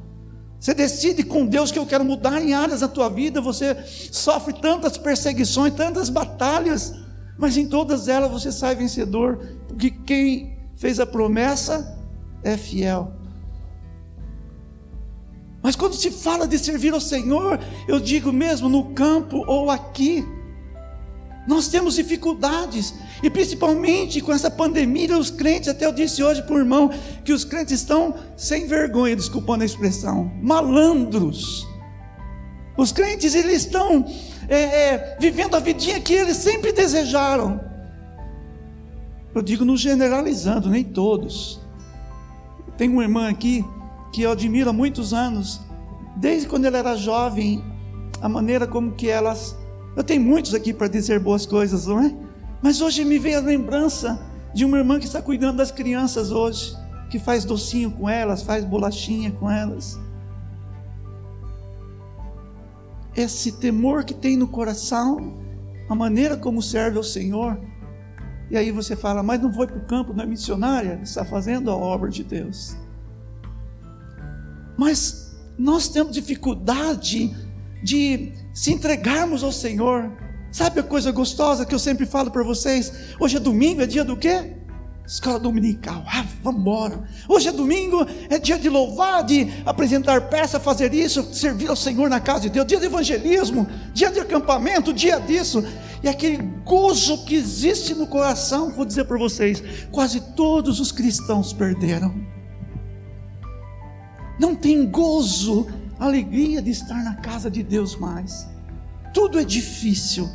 Você 0.60 0.72
decide 0.72 1.22
com 1.24 1.44
Deus 1.44 1.70
que 1.70 1.78
eu 1.78 1.84
quero 1.84 2.04
mudar 2.04 2.40
em 2.40 2.54
áreas 2.54 2.80
da 2.80 2.88
tua 2.88 3.08
vida, 3.08 3.40
você 3.40 3.76
sofre 3.84 4.54
tantas 4.54 4.96
perseguições, 4.96 5.74
tantas 5.74 6.08
batalhas, 6.08 6.94
mas 7.36 7.56
em 7.56 7.66
todas 7.66 8.08
elas 8.08 8.30
você 8.30 8.50
sai 8.52 8.74
vencedor, 8.74 9.38
porque 9.68 9.90
quem 9.90 10.56
fez 10.76 11.00
a 11.00 11.06
promessa 11.06 12.00
é 12.42 12.56
fiel. 12.56 13.23
Mas 15.64 15.74
quando 15.74 15.94
se 15.94 16.10
fala 16.10 16.46
de 16.46 16.58
servir 16.58 16.92
ao 16.92 17.00
Senhor, 17.00 17.58
eu 17.88 17.98
digo 17.98 18.30
mesmo 18.30 18.68
no 18.68 18.92
campo 18.92 19.42
ou 19.46 19.70
aqui, 19.70 20.22
nós 21.48 21.68
temos 21.68 21.94
dificuldades, 21.94 22.92
e 23.22 23.30
principalmente 23.30 24.20
com 24.20 24.30
essa 24.30 24.50
pandemia, 24.50 25.16
os 25.18 25.30
crentes, 25.30 25.70
até 25.70 25.86
eu 25.86 25.92
disse 25.92 26.22
hoje 26.22 26.44
o 26.46 26.58
irmão, 26.58 26.90
que 27.24 27.32
os 27.32 27.44
crentes 27.44 27.80
estão 27.80 28.14
sem 28.36 28.66
vergonha, 28.66 29.16
desculpando 29.16 29.62
a 29.62 29.66
expressão, 29.66 30.30
malandros. 30.42 31.66
Os 32.76 32.92
crentes, 32.92 33.34
eles 33.34 33.62
estão 33.62 34.04
é, 34.46 34.58
é, 34.58 35.18
vivendo 35.18 35.54
a 35.54 35.60
vidinha 35.60 35.98
que 35.98 36.12
eles 36.12 36.36
sempre 36.36 36.72
desejaram. 36.72 37.58
Eu 39.34 39.40
digo 39.40 39.64
no 39.64 39.78
generalizando, 39.78 40.68
nem 40.68 40.84
todos. 40.84 41.58
Tem 42.76 42.90
uma 42.90 43.02
irmã 43.02 43.30
aqui 43.30 43.64
que 44.14 44.22
eu 44.22 44.30
admiro 44.30 44.70
há 44.70 44.72
muitos 44.72 45.12
anos, 45.12 45.60
desde 46.14 46.46
quando 46.46 46.66
ela 46.66 46.78
era 46.78 46.96
jovem, 46.96 47.64
a 48.22 48.28
maneira 48.28 48.64
como 48.64 48.92
que 48.92 49.10
elas. 49.10 49.58
Eu 49.96 50.04
tenho 50.04 50.22
muitos 50.22 50.54
aqui 50.54 50.72
para 50.72 50.86
dizer 50.86 51.18
boas 51.18 51.44
coisas, 51.44 51.88
não 51.88 52.00
é? 52.00 52.14
Mas 52.62 52.80
hoje 52.80 53.04
me 53.04 53.18
veio 53.18 53.38
a 53.38 53.40
lembrança 53.40 54.24
de 54.54 54.64
uma 54.64 54.78
irmã 54.78 55.00
que 55.00 55.06
está 55.06 55.20
cuidando 55.20 55.56
das 55.56 55.72
crianças 55.72 56.30
hoje, 56.30 56.76
que 57.10 57.18
faz 57.18 57.44
docinho 57.44 57.90
com 57.90 58.08
elas, 58.08 58.40
faz 58.40 58.64
bolachinha 58.64 59.32
com 59.32 59.50
elas. 59.50 59.98
Esse 63.16 63.50
temor 63.50 64.04
que 64.04 64.14
tem 64.14 64.36
no 64.36 64.46
coração, 64.46 65.34
a 65.88 65.94
maneira 65.96 66.36
como 66.36 66.62
serve 66.62 66.98
ao 66.98 67.04
Senhor. 67.04 67.58
E 68.48 68.56
aí 68.56 68.70
você 68.70 68.94
fala, 68.94 69.24
mas 69.24 69.42
não 69.42 69.52
foi 69.52 69.66
para 69.66 69.78
o 69.78 69.86
campo, 69.86 70.14
não 70.14 70.22
é 70.22 70.26
missionária? 70.26 71.00
Está 71.02 71.24
fazendo 71.24 71.68
a 71.68 71.74
obra 71.74 72.08
de 72.08 72.22
Deus. 72.22 72.76
Mas 74.76 75.34
nós 75.58 75.88
temos 75.88 76.12
dificuldade 76.12 77.34
de 77.82 78.32
se 78.52 78.72
entregarmos 78.72 79.44
ao 79.44 79.52
Senhor. 79.52 80.10
Sabe 80.50 80.80
a 80.80 80.82
coisa 80.82 81.12
gostosa 81.12 81.66
que 81.66 81.74
eu 81.74 81.78
sempre 81.78 82.06
falo 82.06 82.30
para 82.30 82.42
vocês? 82.42 82.92
Hoje 83.20 83.36
é 83.36 83.40
domingo, 83.40 83.82
é 83.82 83.86
dia 83.86 84.04
do 84.04 84.16
quê? 84.16 84.52
Escola 85.06 85.38
dominical, 85.38 86.02
ah, 86.06 86.24
vamos 86.42 86.62
embora. 86.62 87.04
Hoje 87.28 87.48
é 87.48 87.52
domingo, 87.52 88.06
é 88.30 88.38
dia 88.38 88.58
de 88.58 88.70
louvar, 88.70 89.22
de 89.22 89.52
apresentar 89.66 90.30
peça, 90.30 90.58
fazer 90.58 90.94
isso, 90.94 91.34
servir 91.34 91.68
ao 91.68 91.76
Senhor 91.76 92.08
na 92.08 92.20
casa 92.20 92.42
de 92.42 92.50
Deus, 92.50 92.66
dia 92.66 92.80
de 92.80 92.86
evangelismo, 92.86 93.66
dia 93.92 94.10
de 94.10 94.20
acampamento, 94.20 94.94
dia 94.94 95.18
disso. 95.18 95.62
E 96.02 96.08
aquele 96.08 96.38
gozo 96.64 97.22
que 97.26 97.34
existe 97.34 97.94
no 97.94 98.06
coração, 98.06 98.70
vou 98.70 98.86
dizer 98.86 99.04
para 99.04 99.18
vocês, 99.18 99.62
quase 99.90 100.20
todos 100.34 100.80
os 100.80 100.90
cristãos 100.90 101.52
perderam 101.52 102.33
não 104.38 104.54
tem 104.54 104.90
gozo, 104.90 105.66
alegria 105.98 106.60
de 106.60 106.70
estar 106.70 107.02
na 107.04 107.16
casa 107.16 107.50
de 107.50 107.62
Deus 107.62 107.96
mais. 107.96 108.48
Tudo 109.12 109.38
é 109.38 109.44
difícil, 109.44 110.28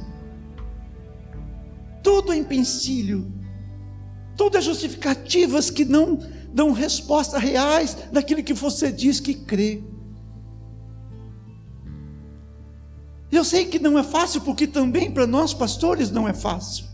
tudo 2.01 2.31
é 2.31 2.37
empecilho, 2.37 3.31
tudo 4.37 4.57
é 4.57 4.61
justificativas 4.61 5.69
que 5.69 5.83
não 5.83 6.19
dão 6.53 6.71
respostas 6.71 7.41
reais 7.41 7.97
daquilo 8.11 8.43
que 8.43 8.53
você 8.53 8.91
diz 8.91 9.19
que 9.19 9.33
crê. 9.33 9.83
Eu 13.31 13.43
sei 13.43 13.65
que 13.65 13.77
não 13.77 13.97
é 13.97 14.03
fácil, 14.03 14.41
porque 14.41 14.65
também 14.65 15.11
para 15.11 15.27
nós 15.27 15.53
pastores 15.53 16.09
não 16.09 16.27
é 16.27 16.33
fácil. 16.33 16.85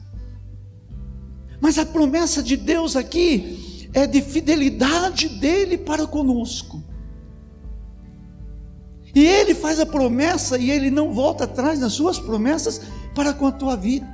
Mas 1.61 1.77
a 1.77 1.85
promessa 1.85 2.43
de 2.43 2.57
Deus 2.57 2.95
aqui 2.95 3.89
é 3.93 4.05
de 4.05 4.21
fidelidade 4.21 5.29
dele 5.29 5.77
para 5.77 6.05
conosco. 6.05 6.83
E 9.15 9.25
ele 9.25 9.55
faz 9.55 9.79
a 9.79 9.85
promessa 9.85 10.57
e 10.57 10.69
ele 10.69 10.91
não 10.91 11.13
volta 11.13 11.45
atrás 11.45 11.79
nas 11.79 11.93
suas 11.93 12.19
promessas 12.19 12.81
para 13.15 13.33
com 13.33 13.47
a 13.47 13.51
tua 13.51 13.77
vida. 13.77 14.05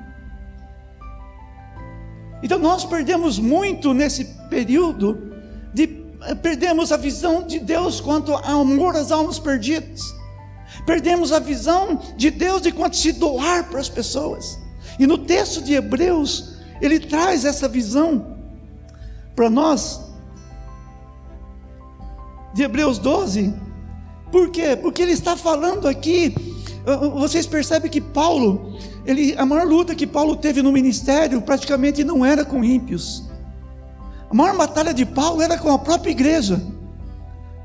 Então 2.44 2.60
nós 2.60 2.86
perdemos 2.86 3.40
muito 3.40 3.94
nesse 3.94 4.26
período 4.48 5.34
de 5.74 6.06
eh, 6.24 6.36
perdemos 6.36 6.92
a 6.92 6.98
visão 6.98 7.42
de 7.42 7.60
Deus 7.60 8.00
quanto 8.00 8.34
ao 8.34 8.62
amor 8.62 8.96
às 8.96 9.12
almas 9.12 9.40
perdidas. 9.40 10.14
Perdemos 10.86 11.32
a 11.32 11.40
visão 11.40 12.00
de 12.16 12.30
Deus 12.30 12.62
de 12.62 12.72
quanto 12.72 12.96
se 12.96 13.12
doar 13.12 13.70
para 13.70 13.80
as 13.80 13.90
pessoas. 13.90 14.60
E 15.00 15.08
no 15.08 15.18
texto 15.18 15.64
de 15.64 15.74
Hebreus, 15.74 16.58
ele 16.80 17.00
traz 17.00 17.44
essa 17.44 17.68
visão 17.68 18.38
para 19.36 19.50
nós. 19.50 20.00
De 22.54 22.64
Hebreus 22.64 22.98
12, 22.98 23.54
por 24.32 24.50
quê? 24.50 24.76
Porque 24.76 25.02
ele 25.02 25.12
está 25.12 25.36
falando 25.36 25.88
aqui. 25.88 26.34
Vocês 27.16 27.46
percebem 27.46 27.92
que 27.92 28.02
Paulo, 28.02 28.76
ele, 29.06 29.36
a 29.38 29.46
maior 29.46 29.68
luta 29.68 29.94
que 29.94 30.08
Paulo 30.08 30.36
teve 30.36 30.62
no 30.64 30.72
ministério 30.72 31.42
praticamente 31.42 32.04
não 32.04 32.26
era 32.26 32.44
com 32.44 32.64
ímpios. 32.64 33.24
A 34.30 34.34
maior 34.34 34.58
batalha 34.58 34.94
de 34.94 35.06
Paulo 35.06 35.42
era 35.42 35.58
com 35.58 35.70
a 35.70 35.78
própria 35.78 36.12
igreja. 36.12 36.60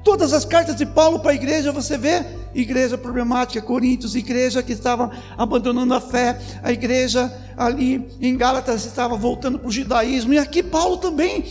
Todas 0.04 0.32
as 0.32 0.44
cartas 0.44 0.76
de 0.76 0.84
Paulo 0.84 1.18
para 1.18 1.32
a 1.32 1.34
igreja, 1.34 1.72
você 1.72 1.96
vê 1.96 2.24
igreja 2.54 2.96
problemática, 2.96 3.60
Coríntios, 3.60 4.14
igreja 4.14 4.62
que 4.62 4.72
estava 4.72 5.10
abandonando 5.36 5.94
a 5.94 6.00
fé, 6.00 6.38
a 6.62 6.72
igreja 6.72 7.32
ali 7.56 8.06
em 8.20 8.36
Gálatas 8.36 8.84
estava 8.84 9.16
voltando 9.16 9.58
para 9.58 9.68
o 9.68 9.72
judaísmo, 9.72 10.32
e 10.32 10.38
aqui 10.38 10.62
Paulo 10.62 10.98
também, 10.98 11.44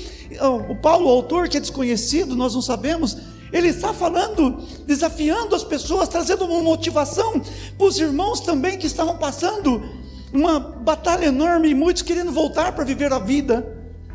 o 0.70 0.76
Paulo, 0.76 1.08
o 1.08 1.10
autor 1.10 1.50
que 1.50 1.58
é 1.58 1.60
desconhecido, 1.60 2.36
nós 2.36 2.54
não 2.54 2.62
sabemos, 2.62 3.18
ele 3.56 3.70
está 3.70 3.94
falando, 3.94 4.62
desafiando 4.86 5.56
as 5.56 5.64
pessoas, 5.64 6.10
trazendo 6.10 6.44
uma 6.44 6.62
motivação 6.62 7.42
para 7.78 7.88
os 7.88 7.98
irmãos 7.98 8.42
também 8.42 8.78
que 8.78 8.86
estavam 8.86 9.18
passando 9.18 9.82
uma 10.34 10.60
batalha 10.60 11.28
enorme 11.28 11.74
muitos 11.74 12.02
querendo 12.02 12.34
voltar 12.34 12.74
para 12.74 12.84
viver 12.84 13.14
a 13.14 13.20
vida 13.20 13.66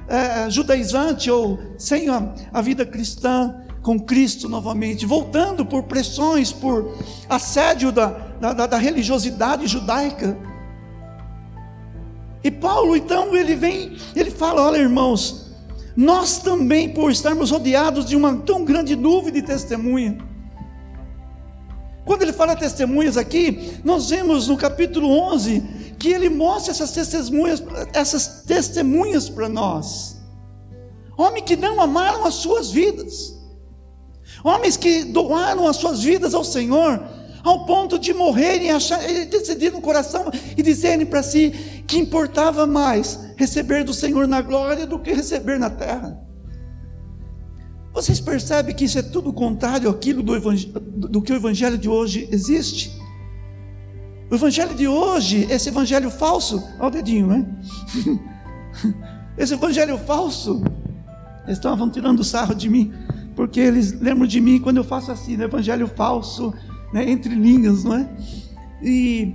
é, 0.07 0.50
judaizante 0.50 1.31
ou 1.31 1.59
sem 1.79 2.11
a, 2.11 2.35
a 2.53 2.61
vida 2.61 2.85
cristã 2.85 3.55
com 3.81 3.98
Cristo 3.98 4.46
novamente, 4.46 5.07
voltando 5.07 5.64
por 5.64 5.85
pressões, 5.85 6.53
por 6.53 6.94
assédio 7.26 7.90
da, 7.90 8.09
da, 8.38 8.66
da 8.66 8.76
religiosidade 8.76 9.66
judaica. 9.66 10.37
E 12.44 12.50
Paulo 12.50 12.94
então 12.94 13.35
ele 13.35 13.55
vem, 13.55 13.96
ele 14.14 14.31
fala: 14.31 14.66
olha 14.66 14.76
irmãos, 14.76 15.49
nós 16.00 16.38
também, 16.38 16.88
por 16.88 17.10
estarmos 17.10 17.50
rodeados 17.50 18.06
de 18.06 18.16
uma 18.16 18.34
tão 18.34 18.64
grande 18.64 18.96
nuvem 18.96 19.30
de 19.30 19.42
testemunha. 19.42 20.16
Quando 22.06 22.22
ele 22.22 22.32
fala 22.32 22.56
testemunhas 22.56 23.18
aqui, 23.18 23.78
nós 23.84 24.08
vemos 24.08 24.48
no 24.48 24.56
capítulo 24.56 25.10
11 25.10 25.60
que 25.98 26.08
ele 26.08 26.30
mostre 26.30 26.70
essas 26.70 26.92
testemunhas, 26.92 27.62
essas 27.92 28.44
testemunhas 28.46 29.28
para 29.28 29.46
nós. 29.46 30.16
Homens 31.18 31.44
que 31.44 31.54
não 31.54 31.78
amaram 31.78 32.24
as 32.24 32.32
suas 32.32 32.70
vidas. 32.70 33.38
Homens 34.42 34.78
que 34.78 35.04
doaram 35.04 35.68
as 35.68 35.76
suas 35.76 36.02
vidas 36.02 36.32
ao 36.32 36.42
Senhor, 36.42 36.98
ao 37.42 37.64
ponto 37.64 37.98
de 37.98 38.12
morrerem 38.12 38.68
e 38.68 38.70
achar, 38.70 38.98
decidir 38.98 39.72
no 39.72 39.81
coração 39.81 40.31
e 40.57 40.62
dizerem 40.62 41.07
para 41.07 41.22
si 41.22 41.50
que 41.87 41.98
importava 41.98 42.66
mais 42.66 43.18
receber 43.37 43.85
do 43.85 43.94
Senhor 43.94 44.26
na 44.29 44.40
glória 44.42 44.87
do 44.87 44.98
que 44.98 45.12
receber 45.12 45.59
na 45.59 45.70
terra. 45.70 46.20
Vocês 47.92 48.20
percebem 48.20 48.74
que 48.74 48.85
isso 48.85 48.98
é 48.98 49.03
tudo 49.03 49.33
contrário 49.33 49.90
àquilo 49.90 50.22
do, 50.22 50.38
do 51.09 51.22
que 51.22 51.33
o 51.33 51.37
evangelho 51.37 51.76
de 51.76 51.88
hoje 51.88 52.29
existe? 52.31 52.98
O 54.31 54.35
evangelho 54.37 54.74
de 54.74 54.87
hoje, 54.87 55.46
esse 55.50 55.70
evangelho 55.70 56.09
falso, 56.09 56.62
olha 56.79 56.87
o 56.87 56.90
dedinho, 56.90 57.26
né? 57.26 57.46
esse 59.37 59.55
evangelho 59.55 59.98
falso, 59.98 60.62
eles 61.44 61.59
estavam 61.59 61.90
tirando 61.90 62.22
sarro 62.22 62.55
de 62.55 62.68
mim, 62.68 62.92
porque 63.35 63.59
eles 63.59 64.00
lembram 64.00 64.29
de 64.29 64.40
mim 64.40 64.61
quando 64.61 64.76
eu 64.76 64.85
faço 64.85 65.11
assim, 65.11 65.37
no 65.37 65.42
evangelho 65.42 65.88
falso, 65.88 66.55
né, 66.92 67.09
entre 67.09 67.35
linhas, 67.35 67.85
não 67.85 67.94
é? 67.94 68.09
E, 68.83 69.35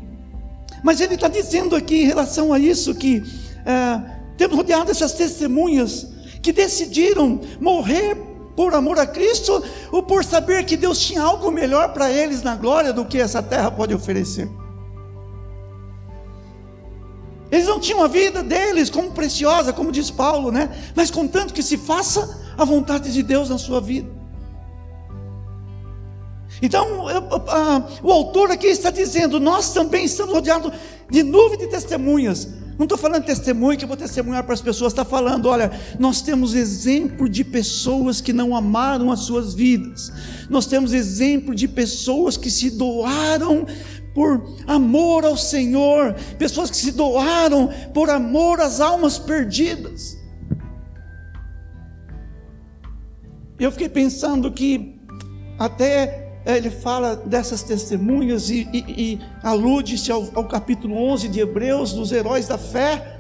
mas 0.84 1.02
ele 1.02 1.16
está 1.16 1.28
dizendo 1.28 1.76
aqui 1.76 2.04
em 2.04 2.06
relação 2.06 2.52
a 2.52 2.60
isso 2.60 2.94
que 2.96 3.24
é, 3.66 4.02
temos 4.38 4.56
rodeado 4.58 4.92
essas 4.92 5.14
testemunhas 5.14 6.08
que 6.42 6.52
decidiram 6.52 7.40
morrer 7.60 8.16
por 8.56 8.74
amor 8.74 9.00
a 9.00 9.06
Cristo 9.06 9.64
ou 9.92 10.04
por 10.04 10.24
saber 10.24 10.66
que 10.66 10.78
Deus 10.78 11.00
tinha 11.00 11.22
algo 11.22 11.52
melhor 11.52 11.94
para 11.94 12.12
eles 12.12 12.42
na 12.42 12.56
glória 12.56 12.94
do 12.94 13.06
que 13.06 13.18
essa 13.18 13.42
terra 13.42 13.70
pode 13.70 13.94
oferecer. 13.94 14.50
Eles 17.52 17.68
não 17.68 17.80
tinham 17.80 18.04
a 18.04 18.08
vida 18.08 18.42
deles 18.42 18.90
como 18.90 19.12
preciosa, 19.12 19.72
como 19.72 19.92
diz 19.92 20.10
Paulo, 20.10 20.52
né? 20.52 20.70
Mas 20.96 21.12
contanto 21.12 21.54
que 21.54 21.62
se 21.62 21.78
faça 21.78 22.44
a 22.58 22.66
vontade 22.66 23.14
de 23.14 23.22
Deus 23.22 23.50
na 23.50 23.58
sua 23.58 23.80
vida. 23.80 24.10
Então, 26.66 27.06
o 28.02 28.12
autor 28.12 28.52
aqui 28.52 28.68
está 28.68 28.90
dizendo: 28.90 29.40
nós 29.40 29.74
também 29.74 30.06
estamos 30.06 30.34
rodeados 30.34 30.72
de 31.10 31.22
nuvem 31.22 31.60
de 31.60 31.68
testemunhas. 31.68 32.48
Não 32.78 32.84
estou 32.84 32.98
falando 32.98 33.24
testemunho 33.24 33.78
que 33.78 33.86
eu 33.86 33.88
vou 33.88 33.96
testemunhar 33.96 34.44
para 34.44 34.54
as 34.54 34.62
pessoas, 34.62 34.92
está 34.92 35.06
falando, 35.06 35.48
olha, 35.48 35.72
nós 35.98 36.22
temos 36.22 36.54
exemplo 36.54 37.30
de 37.30 37.42
pessoas 37.42 38.20
que 38.20 38.34
não 38.34 38.54
amaram 38.54 39.12
as 39.12 39.22
suas 39.22 39.54
vidas, 39.54 40.12
nós 40.50 40.66
temos 40.66 40.92
exemplo 40.92 41.56
de 41.56 41.70
pessoas 41.70 42.36
que 42.36 42.52
se 42.52 42.70
doaram 42.72 43.66
por 44.14 44.58
amor 44.68 45.24
ao 45.24 45.38
Senhor, 45.38 46.16
pessoas 46.38 46.70
que 46.70 46.76
se 46.76 46.92
doaram 46.92 47.70
por 47.94 48.10
amor 48.10 48.60
às 48.60 48.82
almas 48.82 49.18
perdidas. 49.18 50.18
Eu 53.58 53.72
fiquei 53.72 53.88
pensando 53.88 54.52
que 54.52 55.00
até 55.58 56.25
ele 56.46 56.70
fala 56.70 57.16
dessas 57.16 57.64
testemunhas 57.64 58.50
e, 58.50 58.70
e, 58.72 59.14
e 59.14 59.22
alude-se 59.42 60.12
ao, 60.12 60.30
ao, 60.36 60.48
capítulo 60.48 60.96
11 60.96 61.28
de 61.28 61.40
Hebreus, 61.40 61.94
dos 61.94 62.12
heróis 62.12 62.48
da 62.48 62.58
fé, 62.58 63.20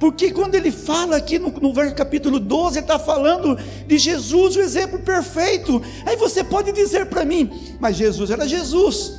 porque 0.00 0.32
quando 0.32 0.56
ele 0.56 0.72
fala 0.72 1.16
aqui 1.16 1.38
no, 1.38 1.50
no 1.50 1.72
capítulo 1.94 2.40
12, 2.40 2.78
ele 2.78 2.84
está 2.84 2.98
falando 2.98 3.56
de 3.86 3.96
Jesus, 3.96 4.56
o 4.56 4.60
exemplo 4.60 4.98
perfeito. 4.98 5.80
Aí 6.04 6.16
você 6.16 6.42
pode 6.42 6.72
dizer 6.72 7.06
para 7.06 7.24
mim, 7.24 7.76
mas 7.78 7.96
Jesus 7.96 8.30
era 8.30 8.48
Jesus, 8.48 9.14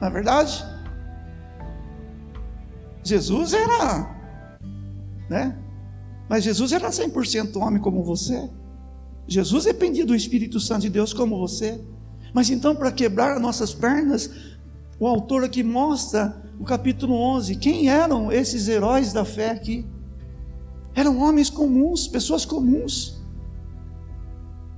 não 0.00 0.08
é 0.08 0.10
verdade? 0.10 0.64
Jesus 3.02 3.54
era, 3.54 4.14
né? 5.30 5.56
Mas 6.28 6.44
Jesus 6.44 6.72
era 6.72 6.90
100% 6.90 7.56
homem 7.56 7.80
como 7.80 8.02
você. 8.02 8.50
Jesus 9.28 9.64
dependia 9.64 10.06
do 10.06 10.14
Espírito 10.14 10.60
Santo 10.60 10.82
de 10.82 10.90
Deus 10.90 11.12
como 11.12 11.38
você. 11.38 11.80
Mas 12.32 12.50
então, 12.50 12.76
para 12.76 12.92
quebrar 12.92 13.40
nossas 13.40 13.74
pernas, 13.74 14.30
o 15.00 15.06
autor 15.06 15.44
aqui 15.44 15.62
mostra 15.62 16.42
o 16.58 16.64
capítulo 16.64 17.14
11. 17.14 17.56
Quem 17.56 17.88
eram 17.88 18.30
esses 18.30 18.68
heróis 18.68 19.12
da 19.12 19.24
fé 19.24 19.50
aqui? 19.50 19.86
Eram 20.94 21.18
homens 21.18 21.50
comuns, 21.50 22.08
pessoas 22.08 22.44
comuns. 22.44 23.20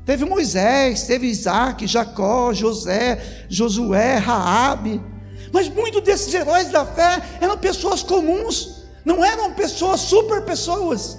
Teve 0.04 0.24
Moisés, 0.24 1.02
teve 1.02 1.26
Isaac, 1.26 1.86
Jacó, 1.86 2.52
José, 2.54 3.46
Josué, 3.48 4.16
Raabe. 4.16 5.00
Mas 5.52 5.68
muitos 5.68 6.02
desses 6.02 6.32
heróis 6.32 6.70
da 6.70 6.84
fé 6.84 7.22
eram 7.40 7.58
pessoas 7.58 8.02
comuns, 8.02 8.84
não 9.04 9.24
eram 9.24 9.52
pessoas 9.52 10.00
super 10.00 10.42
pessoas. 10.44 11.18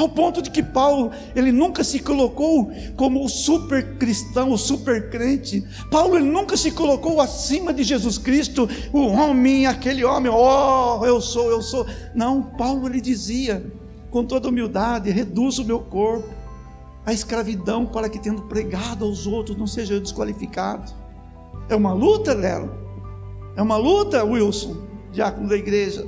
Ao 0.00 0.08
ponto 0.08 0.40
de 0.40 0.50
que 0.50 0.62
Paulo, 0.62 1.10
ele 1.36 1.52
nunca 1.52 1.84
se 1.84 1.98
colocou 1.98 2.72
como 2.96 3.22
o 3.22 3.28
super 3.28 3.98
cristão, 3.98 4.50
o 4.50 4.56
super 4.56 5.10
crente. 5.10 5.62
Paulo, 5.90 6.16
ele 6.16 6.30
nunca 6.30 6.56
se 6.56 6.70
colocou 6.70 7.20
acima 7.20 7.70
de 7.70 7.82
Jesus 7.82 8.16
Cristo, 8.16 8.66
o 8.94 9.08
homem, 9.08 9.66
aquele 9.66 10.02
homem, 10.02 10.32
oh, 10.34 11.04
eu 11.04 11.20
sou, 11.20 11.50
eu 11.50 11.60
sou. 11.60 11.86
Não, 12.14 12.42
Paulo, 12.42 12.88
ele 12.88 12.98
dizia, 12.98 13.62
com 14.10 14.24
toda 14.24 14.48
humildade: 14.48 15.10
reduzo 15.10 15.62
o 15.62 15.66
meu 15.66 15.80
corpo 15.80 16.30
a 17.04 17.12
escravidão 17.12 17.84
para 17.84 18.08
que, 18.08 18.18
tendo 18.18 18.40
pregado 18.44 19.04
aos 19.04 19.26
outros, 19.26 19.54
não 19.54 19.66
seja 19.66 19.92
eu 19.92 20.00
desqualificado. 20.00 20.90
É 21.68 21.76
uma 21.76 21.92
luta, 21.92 22.32
Lelo. 22.32 22.72
É 23.54 23.60
uma 23.60 23.76
luta, 23.76 24.24
Wilson, 24.24 24.78
diácono 25.12 25.46
da 25.46 25.56
igreja. 25.56 26.06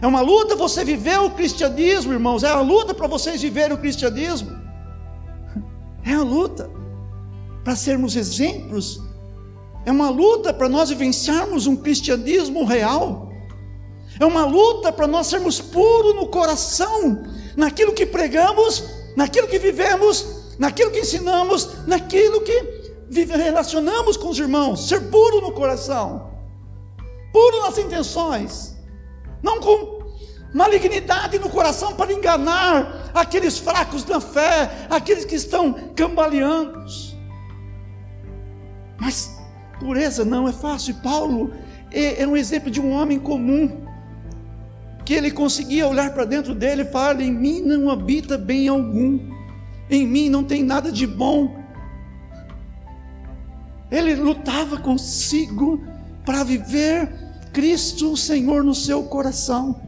É 0.00 0.06
uma 0.06 0.20
luta 0.20 0.54
você 0.54 0.84
viver 0.84 1.18
o 1.20 1.30
cristianismo, 1.30 2.12
irmãos. 2.12 2.42
É 2.42 2.52
uma 2.52 2.62
luta 2.62 2.92
para 2.92 3.06
vocês 3.06 3.40
viverem 3.40 3.76
o 3.76 3.80
cristianismo. 3.80 4.50
É 6.02 6.16
uma 6.16 6.24
luta 6.24 6.70
para 7.62 7.76
sermos 7.76 8.16
exemplos. 8.16 9.00
É 9.84 9.92
uma 9.92 10.08
luta 10.08 10.52
para 10.52 10.66
nós 10.66 10.88
vivenciarmos 10.88 11.66
um 11.66 11.76
cristianismo 11.76 12.64
real. 12.64 13.30
É 14.18 14.24
uma 14.24 14.46
luta 14.46 14.90
para 14.90 15.06
nós 15.06 15.26
sermos 15.26 15.60
puros 15.60 16.14
no 16.16 16.26
coração, 16.28 17.22
naquilo 17.54 17.92
que 17.92 18.06
pregamos 18.06 19.00
naquilo 19.16 19.48
que 19.48 19.58
vivemos, 19.58 20.54
naquilo 20.58 20.90
que 20.90 21.00
ensinamos, 21.00 21.86
naquilo 21.86 22.40
que 22.42 22.80
relacionamos 23.10 24.16
com 24.16 24.28
os 24.28 24.38
irmãos, 24.38 24.88
ser 24.88 25.10
puro 25.10 25.40
no 25.40 25.52
coração, 25.52 26.30
puro 27.32 27.60
nas 27.62 27.78
intenções, 27.78 28.76
não 29.42 29.60
com 29.60 30.00
malignidade 30.52 31.38
no 31.38 31.48
coração 31.48 31.94
para 31.94 32.12
enganar 32.12 33.10
aqueles 33.14 33.58
fracos 33.58 34.04
na 34.04 34.20
fé, 34.20 34.70
aqueles 34.90 35.24
que 35.24 35.36
estão 35.36 35.72
cambaleando. 35.94 36.84
Mas 38.98 39.38
pureza 39.78 40.24
não 40.24 40.46
é 40.46 40.52
fácil. 40.52 40.94
Paulo 40.96 41.52
é, 41.90 42.22
é 42.22 42.26
um 42.26 42.36
exemplo 42.36 42.70
de 42.70 42.80
um 42.80 42.92
homem 42.92 43.18
comum 43.18 43.86
que 45.04 45.14
ele 45.14 45.30
conseguia 45.30 45.88
olhar 45.88 46.12
para 46.12 46.24
dentro 46.24 46.54
dele 46.54 46.82
e 46.82 46.84
falar: 46.84 47.20
em 47.20 47.32
mim 47.32 47.60
não 47.62 47.90
habita 47.90 48.36
bem 48.36 48.68
algum, 48.68 49.18
em 49.88 50.06
mim 50.06 50.28
não 50.28 50.44
tem 50.44 50.62
nada 50.62 50.92
de 50.92 51.06
bom. 51.06 51.58
Ele 53.90 54.14
lutava 54.14 54.78
consigo 54.78 55.82
para 56.24 56.44
viver 56.44 57.29
Cristo, 57.52 58.12
o 58.12 58.16
Senhor, 58.16 58.62
no 58.62 58.74
seu 58.74 59.02
coração. 59.04 59.80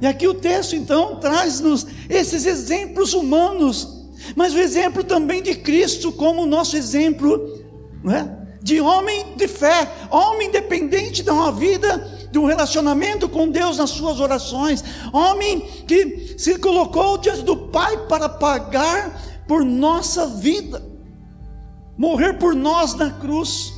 E 0.00 0.06
aqui 0.06 0.28
o 0.28 0.34
texto 0.34 0.76
então 0.76 1.16
traz-nos 1.16 1.86
esses 2.08 2.44
exemplos 2.44 3.14
humanos, 3.14 4.06
mas 4.34 4.54
o 4.54 4.58
exemplo 4.58 5.02
também 5.02 5.42
de 5.42 5.54
Cristo 5.54 6.12
como 6.12 6.46
nosso 6.46 6.76
exemplo, 6.76 7.64
não 8.04 8.14
é? 8.14 8.36
de 8.62 8.80
homem 8.80 9.36
de 9.36 9.46
fé, 9.46 9.88
homem 10.10 10.48
independente 10.48 11.22
de 11.22 11.30
uma 11.30 11.52
vida 11.52 12.16
de 12.32 12.38
um 12.38 12.44
relacionamento 12.44 13.28
com 13.28 13.48
Deus 13.48 13.78
nas 13.78 13.90
suas 13.90 14.20
orações, 14.20 14.84
homem 15.12 15.60
que 15.86 16.34
se 16.36 16.58
colocou 16.58 17.16
diante 17.16 17.42
do 17.42 17.56
Pai 17.56 17.96
para 18.06 18.28
pagar 18.28 19.44
por 19.46 19.64
nossa 19.64 20.26
vida, 20.26 20.84
morrer 21.96 22.34
por 22.34 22.54
nós 22.54 22.92
na 22.94 23.10
cruz, 23.10 23.72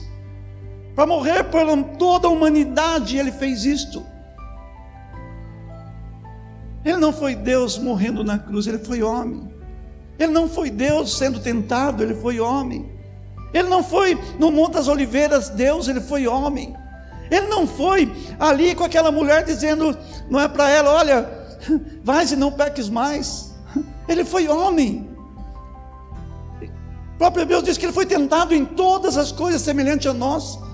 para 0.98 1.06
morrer 1.06 1.44
por 1.44 1.60
toda 1.96 2.26
a 2.26 2.30
humanidade, 2.30 3.16
ele 3.16 3.30
fez 3.30 3.64
isto. 3.64 4.04
Ele 6.84 6.96
não 6.96 7.12
foi 7.12 7.36
Deus 7.36 7.78
morrendo 7.78 8.24
na 8.24 8.36
cruz, 8.36 8.66
ele 8.66 8.80
foi 8.80 9.00
homem. 9.00 9.48
Ele 10.18 10.32
não 10.32 10.48
foi 10.48 10.70
Deus 10.70 11.16
sendo 11.16 11.38
tentado, 11.38 12.02
ele 12.02 12.16
foi 12.16 12.40
homem. 12.40 12.90
Ele 13.54 13.68
não 13.68 13.80
foi 13.80 14.20
no 14.40 14.50
Monte 14.50 14.72
das 14.72 14.88
Oliveiras 14.88 15.48
Deus, 15.50 15.86
ele 15.86 16.00
foi 16.00 16.26
homem. 16.26 16.74
Ele 17.30 17.46
não 17.46 17.64
foi 17.64 18.12
ali 18.36 18.74
com 18.74 18.82
aquela 18.82 19.12
mulher 19.12 19.44
dizendo, 19.44 19.96
não 20.28 20.40
é 20.40 20.48
para 20.48 20.68
ela, 20.68 20.94
olha, 20.94 21.30
vai 22.02 22.26
e 22.26 22.34
não 22.34 22.50
peques 22.50 22.88
mais. 22.88 23.54
Ele 24.08 24.24
foi 24.24 24.48
homem. 24.48 25.08
O 26.60 27.18
próprio 27.18 27.46
Deus 27.46 27.62
diz 27.62 27.78
que 27.78 27.86
ele 27.86 27.92
foi 27.92 28.04
tentado 28.04 28.52
em 28.52 28.64
todas 28.64 29.16
as 29.16 29.30
coisas 29.30 29.62
semelhantes 29.62 30.08
a 30.08 30.12
nós. 30.12 30.66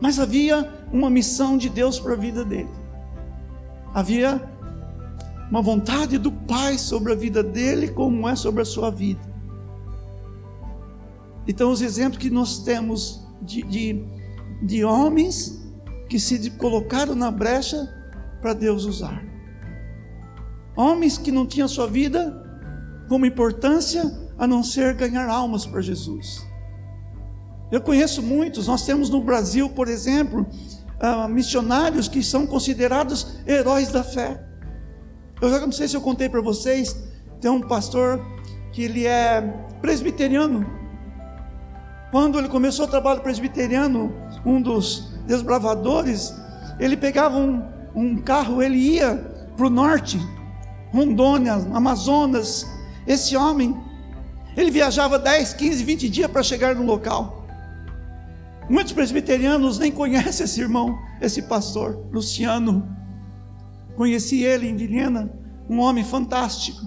Mas 0.00 0.18
havia 0.18 0.68
uma 0.92 1.10
missão 1.10 1.56
de 1.56 1.68
Deus 1.68 1.98
para 1.98 2.12
a 2.12 2.16
vida 2.16 2.44
dele. 2.44 2.70
Havia 3.92 4.40
uma 5.50 5.62
vontade 5.62 6.18
do 6.18 6.30
Pai 6.30 6.78
sobre 6.78 7.12
a 7.12 7.16
vida 7.16 7.42
dele, 7.42 7.88
como 7.88 8.28
é 8.28 8.36
sobre 8.36 8.62
a 8.62 8.64
sua 8.64 8.90
vida. 8.90 9.20
Então, 11.46 11.70
os 11.70 11.80
exemplos 11.80 12.18
que 12.18 12.30
nós 12.30 12.58
temos 12.58 13.26
de, 13.40 13.62
de, 13.62 14.04
de 14.62 14.84
homens 14.84 15.66
que 16.08 16.18
se 16.18 16.50
colocaram 16.50 17.14
na 17.14 17.30
brecha 17.30 17.88
para 18.40 18.52
Deus 18.52 18.84
usar. 18.84 19.24
Homens 20.76 21.18
que 21.18 21.32
não 21.32 21.46
tinham 21.46 21.66
sua 21.66 21.86
vida 21.86 22.44
como 23.08 23.26
importância 23.26 24.04
a 24.38 24.46
não 24.46 24.62
ser 24.62 24.94
ganhar 24.94 25.28
almas 25.28 25.66
para 25.66 25.80
Jesus. 25.80 26.46
Eu 27.70 27.80
conheço 27.80 28.22
muitos, 28.22 28.66
nós 28.66 28.84
temos 28.84 29.10
no 29.10 29.20
Brasil, 29.20 29.68
por 29.68 29.88
exemplo, 29.88 30.46
uh, 31.02 31.28
missionários 31.28 32.08
que 32.08 32.22
são 32.22 32.46
considerados 32.46 33.38
heróis 33.46 33.88
da 33.88 34.02
fé. 34.02 34.42
Eu 35.40 35.50
já 35.50 35.60
não 35.60 35.72
sei 35.72 35.86
se 35.86 35.96
eu 35.96 36.00
contei 36.00 36.28
para 36.28 36.40
vocês, 36.40 36.96
tem 37.40 37.50
um 37.50 37.60
pastor 37.60 38.24
que 38.72 38.82
ele 38.82 39.06
é 39.06 39.42
presbiteriano. 39.80 40.66
Quando 42.10 42.38
ele 42.38 42.48
começou 42.48 42.86
o 42.86 42.88
trabalho 42.88 43.20
presbiteriano, 43.20 44.14
um 44.44 44.62
dos 44.62 45.12
desbravadores, 45.26 46.34
ele 46.80 46.96
pegava 46.96 47.36
um, 47.36 47.62
um 47.94 48.16
carro, 48.16 48.62
ele 48.62 48.76
ia 48.76 49.14
para 49.56 49.66
o 49.66 49.70
norte, 49.70 50.18
Rondônia, 50.90 51.54
Amazonas. 51.74 52.66
Esse 53.06 53.36
homem, 53.36 53.76
ele 54.56 54.70
viajava 54.70 55.18
10, 55.18 55.52
15, 55.52 55.84
20 55.84 56.08
dias 56.08 56.30
para 56.30 56.42
chegar 56.42 56.74
no 56.74 56.84
local. 56.84 57.37
Muitos 58.68 58.92
presbiterianos 58.92 59.78
nem 59.78 59.90
conhecem 59.90 60.44
esse 60.44 60.60
irmão, 60.60 60.98
esse 61.20 61.42
pastor, 61.42 62.06
Luciano. 62.12 62.86
Conheci 63.96 64.42
ele 64.42 64.68
em 64.68 64.76
Vilhena, 64.76 65.32
um 65.68 65.80
homem 65.80 66.04
fantástico, 66.04 66.86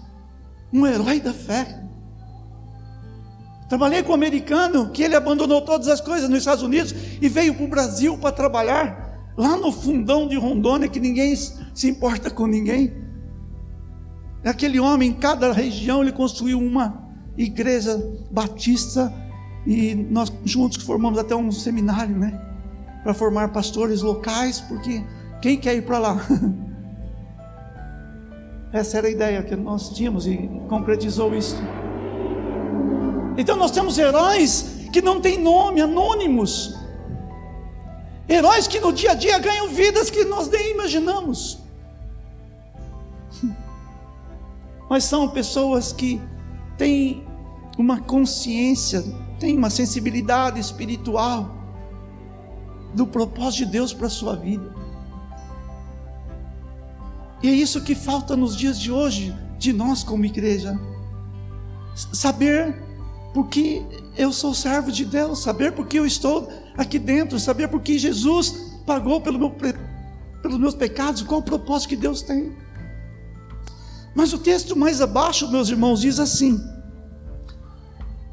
um 0.71 0.85
herói 0.85 1.19
da 1.19 1.33
fé. 1.33 1.83
Trabalhei 3.67 4.03
com 4.03 4.11
um 4.11 4.15
americano 4.15 4.91
que 4.91 5.01
ele 5.01 5.15
abandonou 5.15 5.61
todas 5.61 5.87
as 5.87 5.99
coisas 5.99 6.29
nos 6.29 6.39
Estados 6.39 6.63
Unidos 6.63 6.93
e 7.21 7.27
veio 7.27 7.55
para 7.55 7.65
o 7.65 7.69
Brasil 7.69 8.17
para 8.17 8.31
trabalhar 8.31 9.31
lá 9.35 9.57
no 9.57 9.71
fundão 9.71 10.27
de 10.27 10.35
Rondônia, 10.35 10.87
que 10.87 10.99
ninguém 10.99 11.35
se 11.35 11.89
importa 11.89 12.29
com 12.29 12.45
ninguém. 12.45 12.93
Aquele 14.43 14.79
homem, 14.79 15.09
em 15.09 15.13
cada 15.13 15.51
região, 15.51 16.01
ele 16.01 16.11
construiu 16.11 16.59
uma 16.59 17.09
igreja 17.37 17.97
batista 18.29 19.11
e 19.65 19.93
nós 19.95 20.31
juntos 20.43 20.83
formamos 20.83 21.19
até 21.19 21.35
um 21.35 21.51
seminário, 21.51 22.17
né? 22.17 22.39
Para 23.03 23.13
formar 23.13 23.49
pastores 23.49 24.01
locais, 24.01 24.61
porque 24.61 25.03
quem 25.41 25.57
quer 25.57 25.75
ir 25.75 25.83
para 25.83 25.99
lá? 25.99 26.17
Essa 28.73 28.99
era 28.99 29.07
a 29.07 29.11
ideia 29.11 29.43
que 29.43 29.55
nós 29.55 29.89
tínhamos 29.89 30.25
e 30.25 30.49
concretizou 30.69 31.35
isso. 31.35 31.57
Então 33.37 33.55
nós 33.57 33.71
temos 33.71 33.97
heróis 33.97 34.87
que 34.91 35.01
não 35.01 35.19
têm 35.19 35.37
nome, 35.37 35.81
anônimos. 35.81 36.75
Heróis 38.29 38.67
que 38.67 38.79
no 38.79 38.93
dia 38.93 39.11
a 39.11 39.13
dia 39.13 39.37
ganham 39.39 39.67
vidas 39.69 40.09
que 40.09 40.23
nós 40.23 40.49
nem 40.49 40.71
imaginamos. 40.71 41.59
Mas 44.89 45.03
são 45.03 45.27
pessoas 45.29 45.91
que 45.91 46.21
têm 46.77 47.25
uma 47.77 47.99
consciência 47.99 49.03
tem 49.41 49.57
uma 49.57 49.71
sensibilidade 49.71 50.59
espiritual 50.59 51.49
do 52.93 53.07
propósito 53.07 53.65
de 53.65 53.71
Deus 53.71 53.91
para 53.91 54.05
a 54.05 54.09
sua 54.09 54.35
vida. 54.35 54.71
E 57.41 57.49
é 57.49 57.51
isso 57.51 57.81
que 57.81 57.95
falta 57.95 58.37
nos 58.37 58.55
dias 58.55 58.79
de 58.79 58.91
hoje, 58.91 59.35
de 59.57 59.73
nós 59.73 60.03
como 60.03 60.23
igreja. 60.25 60.79
Saber 62.13 62.83
porque 63.33 63.83
eu 64.15 64.31
sou 64.31 64.53
servo 64.53 64.91
de 64.91 65.03
Deus, 65.03 65.41
saber 65.41 65.71
porque 65.71 65.97
eu 65.97 66.05
estou 66.05 66.47
aqui 66.77 66.99
dentro, 66.99 67.39
saber 67.39 67.67
porque 67.67 67.97
Jesus 67.97 68.79
pagou 68.85 69.21
pelo 69.21 69.39
meu, 69.39 69.49
pelos 69.49 70.59
meus 70.59 70.75
pecados, 70.75 71.23
qual 71.23 71.39
o 71.39 71.43
propósito 71.43 71.89
que 71.89 71.95
Deus 71.95 72.21
tem. 72.21 72.55
Mas 74.13 74.33
o 74.33 74.37
texto 74.37 74.75
mais 74.75 75.01
abaixo, 75.01 75.49
meus 75.49 75.69
irmãos, 75.69 76.01
diz 76.01 76.19
assim: 76.19 76.61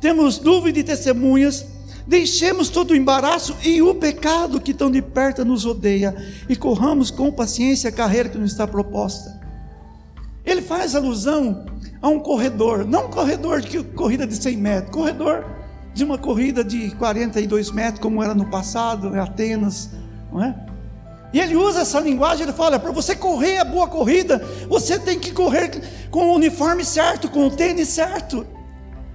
temos 0.00 0.38
dúvida 0.38 0.78
e 0.78 0.84
testemunhas, 0.84 1.66
deixemos 2.06 2.68
todo 2.68 2.92
o 2.92 2.96
embaraço 2.96 3.56
e 3.62 3.82
o 3.82 3.94
pecado 3.94 4.61
que 4.61 4.72
tão 4.72 4.90
de 4.90 5.02
perto 5.02 5.44
nos 5.44 5.66
odeia 5.66 6.16
e 6.48 6.56
corramos 6.56 7.11
com 7.11 7.30
paciência 7.30 7.90
a 7.90 7.92
carreira 7.92 8.28
que 8.28 8.38
nos 8.38 8.52
está 8.52 8.66
proposta. 8.66 9.38
Ele 10.44 10.62
faz 10.62 10.94
alusão 10.94 11.66
a 12.00 12.08
um 12.08 12.18
corredor, 12.18 12.87
não 12.87 13.06
um 13.06 13.11
corredor 13.11 13.61
de 13.61 13.82
corrida 13.82 14.26
de 14.26 14.34
100 14.34 14.56
metros, 14.56 14.94
corredor 14.94 15.44
de 15.92 16.04
uma 16.04 16.16
corrida 16.16 16.62
de 16.62 16.90
42 16.92 17.70
metros, 17.72 18.00
como 18.00 18.22
era 18.22 18.34
no 18.34 18.46
passado, 18.46 19.14
em 19.14 19.18
Atenas, 19.18 19.90
não 20.32 20.42
é? 20.42 20.54
E 21.32 21.40
ele 21.40 21.56
usa 21.56 21.80
essa 21.80 22.00
linguagem, 22.00 22.44
ele 22.44 22.52
fala: 22.52 22.78
para 22.78 22.92
você 22.92 23.14
correr 23.14 23.58
a 23.58 23.64
boa 23.64 23.87
corrida, 23.87 24.42
você 24.68 24.98
tem 24.98 25.18
que 25.18 25.32
correr 25.32 25.82
com 26.11 26.30
o 26.30 26.34
uniforme 26.34 26.84
certo, 26.84 27.28
com 27.28 27.46
o 27.46 27.50
tênis 27.50 27.88
certo. 27.88 28.46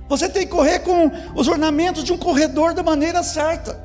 Você 0.09 0.29
tem 0.29 0.45
que 0.45 0.51
correr 0.51 0.79
com 0.79 1.11
os 1.35 1.47
ornamentos 1.47 2.03
de 2.03 2.13
um 2.13 2.17
corredor 2.17 2.73
da 2.73 2.83
maneira 2.83 3.23
certa. 3.23 3.81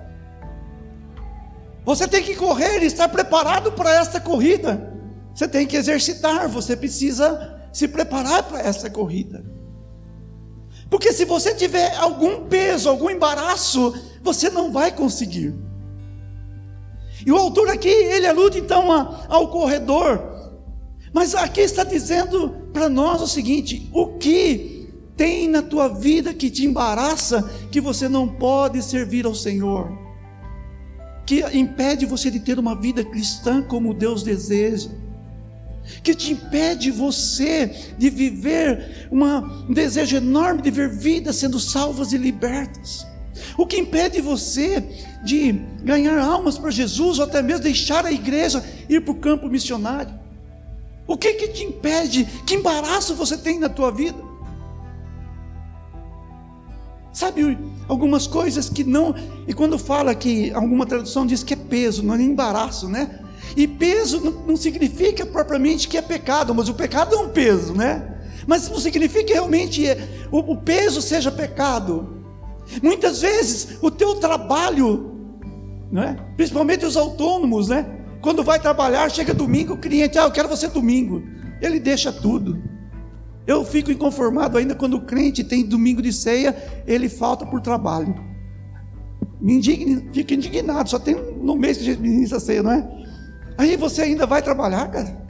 Você 1.84 2.06
tem 2.06 2.22
que 2.22 2.34
correr 2.34 2.82
e 2.82 2.86
estar 2.86 3.08
preparado 3.08 3.72
para 3.72 3.90
esta 3.94 4.20
corrida. 4.20 4.92
Você 5.34 5.48
tem 5.48 5.66
que 5.66 5.76
exercitar, 5.76 6.48
você 6.48 6.76
precisa 6.76 7.56
se 7.72 7.88
preparar 7.88 8.42
para 8.42 8.60
essa 8.60 8.90
corrida. 8.90 9.44
Porque 10.90 11.12
se 11.12 11.24
você 11.24 11.54
tiver 11.54 11.94
algum 11.96 12.46
peso, 12.46 12.88
algum 12.88 13.10
embaraço, 13.10 13.94
você 14.22 14.50
não 14.50 14.72
vai 14.72 14.90
conseguir. 14.90 15.54
E 17.24 17.32
o 17.32 17.36
autor 17.36 17.68
aqui, 17.68 17.88
ele 17.88 18.26
alude 18.26 18.58
então 18.58 18.90
ao 19.28 19.48
corredor. 19.48 20.20
Mas 21.12 21.34
aqui 21.34 21.60
está 21.60 21.84
dizendo 21.84 22.50
para 22.72 22.88
nós 22.88 23.20
o 23.20 23.26
seguinte: 23.26 23.88
o 23.92 24.18
que 24.18 24.77
tem 25.18 25.48
na 25.48 25.60
tua 25.60 25.88
vida 25.88 26.32
que 26.32 26.48
te 26.48 26.64
embaraça, 26.64 27.42
que 27.72 27.80
você 27.80 28.08
não 28.08 28.28
pode 28.28 28.80
servir 28.80 29.26
ao 29.26 29.34
Senhor, 29.34 29.90
que 31.26 31.40
impede 31.52 32.06
você 32.06 32.30
de 32.30 32.38
ter 32.38 32.56
uma 32.56 32.80
vida 32.80 33.04
cristã 33.04 33.60
como 33.60 33.92
Deus 33.92 34.22
deseja, 34.22 34.88
que 36.04 36.14
te 36.14 36.32
impede 36.32 36.92
você 36.92 37.74
de 37.98 38.08
viver 38.08 39.08
uma, 39.10 39.40
um 39.68 39.72
desejo 39.72 40.16
enorme 40.16 40.62
de 40.62 40.70
ver 40.70 40.88
vidas 40.88 41.36
sendo 41.36 41.58
salvas 41.58 42.12
e 42.12 42.16
libertas. 42.16 43.04
O 43.56 43.66
que 43.66 43.76
impede 43.76 44.20
você 44.20 44.84
de 45.24 45.52
ganhar 45.82 46.18
almas 46.20 46.56
para 46.56 46.70
Jesus, 46.70 47.18
ou 47.18 47.24
até 47.24 47.42
mesmo 47.42 47.64
deixar 47.64 48.06
a 48.06 48.12
igreja 48.12 48.64
ir 48.88 49.00
para 49.00 49.12
o 49.12 49.16
campo 49.16 49.48
missionário? 49.48 50.14
O 51.08 51.16
que, 51.16 51.34
que 51.34 51.48
te 51.48 51.64
impede? 51.64 52.24
Que 52.46 52.54
embaraço 52.54 53.14
você 53.14 53.36
tem 53.36 53.58
na 53.58 53.68
tua 53.68 53.90
vida? 53.90 54.27
Sabe, 57.18 57.58
algumas 57.88 58.28
coisas 58.28 58.68
que 58.68 58.84
não. 58.84 59.12
E 59.48 59.52
quando 59.52 59.76
fala 59.76 60.14
que 60.14 60.52
alguma 60.52 60.86
tradução 60.86 61.26
diz 61.26 61.42
que 61.42 61.52
é 61.52 61.56
peso, 61.56 62.00
não 62.00 62.14
é 62.14 62.22
embaraço, 62.22 62.88
né? 62.88 63.18
E 63.56 63.66
peso 63.66 64.20
não, 64.20 64.30
não 64.46 64.56
significa 64.56 65.26
propriamente 65.26 65.88
que 65.88 65.98
é 65.98 66.00
pecado, 66.00 66.54
mas 66.54 66.68
o 66.68 66.74
pecado 66.74 67.16
é 67.16 67.18
um 67.18 67.30
peso, 67.30 67.74
né? 67.74 68.20
Mas 68.46 68.70
não 68.70 68.78
significa 68.78 69.24
que 69.24 69.32
realmente 69.32 69.84
é, 69.84 69.98
o, 70.30 70.52
o 70.52 70.56
peso 70.58 71.02
seja 71.02 71.32
pecado. 71.32 72.22
Muitas 72.80 73.20
vezes 73.20 73.78
o 73.82 73.90
teu 73.90 74.14
trabalho, 74.14 75.12
né? 75.90 76.24
principalmente 76.36 76.86
os 76.86 76.96
autônomos, 76.96 77.66
né? 77.66 77.84
Quando 78.22 78.44
vai 78.44 78.60
trabalhar, 78.60 79.10
chega 79.10 79.34
domingo, 79.34 79.74
o 79.74 79.78
cliente, 79.78 80.20
ah, 80.20 80.22
eu 80.22 80.30
quero 80.30 80.48
você 80.48 80.68
domingo. 80.68 81.20
Ele 81.60 81.80
deixa 81.80 82.12
tudo. 82.12 82.62
Eu 83.48 83.64
fico 83.64 83.90
inconformado 83.90 84.58
ainda 84.58 84.74
quando 84.74 84.98
o 84.98 85.00
crente 85.00 85.42
tem 85.42 85.64
domingo 85.64 86.02
de 86.02 86.12
ceia, 86.12 86.54
ele 86.86 87.08
falta 87.08 87.46
por 87.46 87.62
trabalho. 87.62 88.14
Me 89.40 89.54
indigna, 89.54 90.02
fico 90.12 90.34
indignado, 90.34 90.90
só 90.90 90.98
tem 90.98 91.14
no 91.14 91.56
mês 91.56 91.78
que 91.78 91.84
a 91.84 91.86
gente 91.86 92.02
ministra 92.02 92.38
ceia, 92.38 92.62
não 92.62 92.72
é? 92.72 92.86
Aí 93.56 93.74
você 93.74 94.02
ainda 94.02 94.26
vai 94.26 94.42
trabalhar, 94.42 94.90
cara. 94.90 95.26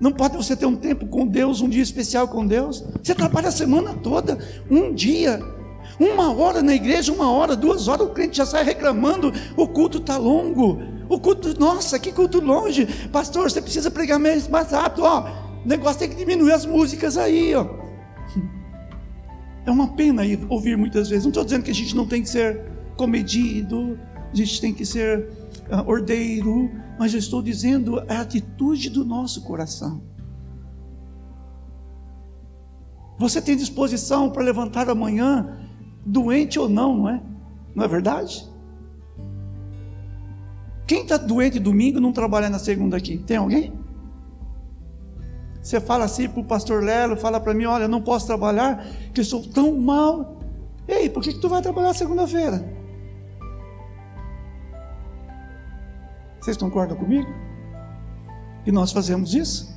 Não 0.00 0.10
pode 0.10 0.36
você 0.36 0.56
ter 0.56 0.66
um 0.66 0.74
tempo 0.74 1.06
com 1.06 1.24
Deus, 1.24 1.60
um 1.60 1.68
dia 1.68 1.82
especial 1.82 2.26
com 2.26 2.44
Deus. 2.44 2.84
Você 3.00 3.14
trabalha 3.14 3.50
a 3.50 3.52
semana 3.52 3.94
toda, 3.94 4.36
um 4.68 4.92
dia, 4.92 5.40
uma 6.00 6.34
hora 6.34 6.60
na 6.60 6.74
igreja, 6.74 7.12
uma 7.12 7.30
hora, 7.30 7.54
duas 7.54 7.86
horas, 7.86 8.08
o 8.08 8.10
crente 8.10 8.38
já 8.38 8.46
sai 8.46 8.64
reclamando, 8.64 9.32
o 9.56 9.68
culto 9.68 9.98
está 9.98 10.16
longo. 10.16 10.82
O 11.08 11.20
culto, 11.20 11.56
nossa, 11.56 12.00
que 12.00 12.10
culto 12.10 12.40
longe. 12.40 12.84
Pastor, 13.12 13.48
você 13.48 13.62
precisa 13.62 13.92
pregar 13.92 14.18
mais 14.18 14.48
rápido, 14.72 15.04
ó. 15.04 15.51
O 15.64 15.68
negócio 15.68 15.98
tem 15.98 16.08
que 16.08 16.16
diminuir 16.16 16.52
as 16.52 16.66
músicas 16.66 17.16
aí, 17.16 17.54
ó. 17.54 17.66
É 19.64 19.70
uma 19.70 19.88
pena 19.88 20.22
ouvir 20.48 20.76
muitas 20.76 21.08
vezes. 21.08 21.24
Não 21.24 21.30
estou 21.30 21.44
dizendo 21.44 21.62
que 21.62 21.70
a 21.70 21.74
gente 21.74 21.94
não 21.94 22.06
tem 22.06 22.22
que 22.22 22.28
ser 22.28 22.60
comedido, 22.96 23.98
a 24.32 24.34
gente 24.34 24.60
tem 24.60 24.74
que 24.74 24.84
ser 24.84 25.28
ah, 25.70 25.82
ordeiro, 25.82 26.70
mas 26.98 27.12
eu 27.12 27.18
estou 27.18 27.40
dizendo 27.40 28.00
a 28.08 28.20
atitude 28.20 28.90
do 28.90 29.04
nosso 29.04 29.42
coração. 29.42 30.02
Você 33.18 33.40
tem 33.40 33.56
disposição 33.56 34.30
para 34.30 34.42
levantar 34.42 34.90
amanhã, 34.90 35.60
doente 36.04 36.58
ou 36.58 36.68
não, 36.68 36.96
não 36.96 37.08
é? 37.08 37.22
Não 37.74 37.84
é 37.84 37.88
verdade? 37.88 38.50
Quem 40.86 41.02
está 41.02 41.16
doente 41.16 41.60
domingo 41.60 42.00
não 42.00 42.12
trabalha 42.12 42.50
na 42.50 42.58
segunda 42.58 42.96
aqui? 42.96 43.18
Tem 43.18 43.36
alguém? 43.36 43.72
Você 45.62 45.80
fala 45.80 46.04
assim 46.04 46.28
para 46.28 46.40
o 46.40 46.44
pastor 46.44 46.82
Lelo, 46.82 47.16
fala 47.16 47.38
para 47.38 47.54
mim, 47.54 47.66
olha, 47.66 47.86
não 47.86 48.02
posso 48.02 48.26
trabalhar, 48.26 48.84
que 49.14 49.20
eu 49.20 49.22
estou 49.22 49.40
tão 49.42 49.78
mal. 49.78 50.38
Ei, 50.88 51.08
por 51.08 51.22
que, 51.22 51.32
que 51.32 51.38
tu 51.38 51.48
vai 51.48 51.62
trabalhar 51.62 51.94
segunda-feira? 51.94 52.64
Vocês 56.40 56.56
concordam 56.56 56.96
comigo? 56.96 57.32
Que 58.64 58.72
nós 58.72 58.90
fazemos 58.90 59.32
isso? 59.32 59.72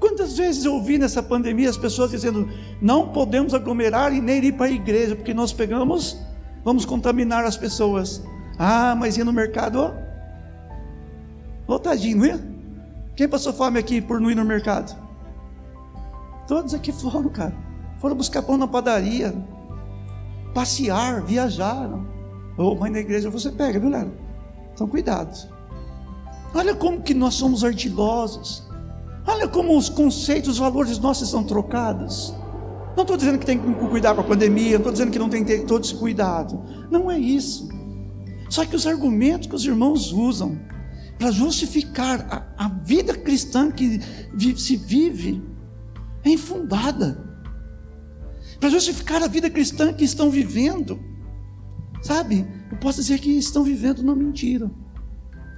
Quantas 0.00 0.38
vezes 0.38 0.64
eu 0.64 0.74
ouvi 0.74 0.96
nessa 0.96 1.22
pandemia 1.22 1.68
as 1.68 1.76
pessoas 1.76 2.10
dizendo: 2.10 2.48
não 2.80 3.08
podemos 3.08 3.52
aglomerar 3.52 4.14
e 4.14 4.20
nem 4.22 4.42
ir 4.42 4.52
para 4.52 4.66
a 4.66 4.70
igreja, 4.70 5.14
porque 5.14 5.34
nós 5.34 5.52
pegamos, 5.52 6.18
vamos 6.64 6.86
contaminar 6.86 7.44
as 7.44 7.56
pessoas. 7.58 8.22
Ah, 8.58 8.94
mas 8.98 9.18
ia 9.18 9.24
no 9.24 9.32
mercado, 9.32 9.78
ó, 9.78 9.92
lotadinho, 11.68 12.16
não 12.16 12.26
ia? 12.26 12.55
Quem 13.16 13.26
passou 13.26 13.50
fome 13.50 13.78
aqui 13.78 14.02
por 14.02 14.20
não 14.20 14.30
ir 14.30 14.34
no 14.34 14.44
mercado? 14.44 14.94
Todos 16.46 16.74
aqui 16.74 16.92
foram, 16.92 17.30
cara. 17.30 17.56
Foram 17.98 18.14
buscar 18.14 18.42
pão 18.42 18.58
na 18.58 18.68
padaria, 18.68 19.34
passear, 20.52 21.22
viajaram. 21.22 22.06
Ô, 22.58 22.64
oh, 22.64 22.74
mãe 22.74 22.92
da 22.92 22.98
igreja, 22.98 23.30
você 23.30 23.50
pega, 23.50 23.80
viu, 23.80 23.88
Léo? 23.88 24.12
Então, 24.74 24.86
cuidado. 24.86 25.34
Olha 26.54 26.74
como 26.74 27.00
que 27.00 27.14
nós 27.14 27.34
somos 27.34 27.64
ardilosos. 27.64 28.68
Olha 29.26 29.48
como 29.48 29.76
os 29.76 29.88
conceitos, 29.88 30.50
os 30.50 30.58
valores 30.58 30.98
nossos 30.98 31.30
são 31.30 31.42
trocados. 31.42 32.34
Não 32.94 33.02
estou 33.02 33.16
dizendo 33.16 33.38
que 33.38 33.46
tem 33.46 33.58
que 33.58 33.74
cuidar 33.88 34.14
com 34.14 34.20
a 34.20 34.24
pandemia, 34.24 34.72
não 34.72 34.78
estou 34.78 34.92
dizendo 34.92 35.10
que 35.10 35.18
não 35.18 35.30
tem 35.30 35.42
que 35.42 35.56
ter 35.56 35.64
todo 35.64 35.84
esse 35.84 35.94
cuidado. 35.94 36.62
Não 36.90 37.10
é 37.10 37.18
isso. 37.18 37.68
Só 38.50 38.64
que 38.64 38.76
os 38.76 38.86
argumentos 38.86 39.48
que 39.48 39.54
os 39.54 39.64
irmãos 39.64 40.12
usam 40.12 40.58
para 41.18 41.30
justificar 41.30 42.20
a, 42.30 42.64
a, 42.64 42.68
vida 42.68 43.14
cristã 43.14 43.70
que 43.70 43.98
vi, 44.34 44.58
se 44.58 44.76
vive 44.76 45.42
é 46.24 46.30
infundada. 46.30 47.24
Para 48.60 48.68
justificar 48.68 49.22
a 49.22 49.28
vida 49.28 49.50
cristã 49.50 49.92
que 49.92 50.04
estão 50.04 50.30
vivendo, 50.30 50.98
sabe? 52.02 52.46
Eu 52.70 52.78
posso 52.78 53.00
dizer 53.00 53.18
que 53.18 53.30
estão 53.30 53.62
vivendo 53.62 54.02
na 54.02 54.14
mentira. 54.14 54.70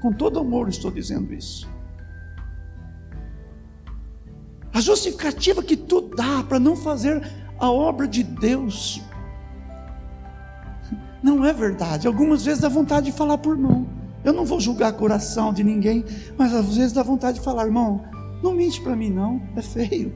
Com 0.01 0.13
todo 0.13 0.39
amor 0.39 0.69
estou 0.69 0.91
dizendo 0.91 1.33
isso. 1.35 1.69
A 4.73 4.81
justificativa 4.81 5.63
que 5.63 5.77
tu 5.77 6.03
dá 6.03 6.45
para 6.45 6.61
não 6.61 6.77
fazer 6.77 7.21
a 7.59 7.71
obra 7.71 8.07
de 8.07 8.23
Deus 8.23 9.03
não 11.23 11.45
é 11.45 11.53
verdade. 11.53 12.07
Algumas 12.07 12.45
vezes 12.45 12.61
dá 12.61 12.69
vontade 12.69 13.07
de 13.07 13.17
falar 13.17 13.39
por 13.39 13.57
não. 13.57 13.98
Eu 14.25 14.33
não 14.33 14.45
vou 14.45 14.61
julgar 14.61 14.93
coração 14.93 15.53
de 15.53 15.63
ninguém, 15.63 16.05
mas 16.37 16.53
às 16.53 16.77
vezes 16.77 16.93
dá 16.93 17.03
vontade 17.03 17.39
de 17.39 17.45
falar, 17.45 17.67
irmão, 17.67 18.05
não 18.43 18.55
mente 18.55 18.81
para 18.81 18.97
mim 18.97 19.11
não, 19.11 19.41
é 19.57 19.63
feio. 19.63 20.15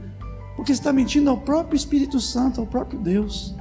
Porque 0.56 0.72
está 0.72 0.92
mentindo 0.92 1.30
ao 1.30 1.38
próprio 1.38 1.76
Espírito 1.76 2.20
Santo, 2.20 2.60
ao 2.60 2.66
próprio 2.66 2.98
Deus. 2.98 3.54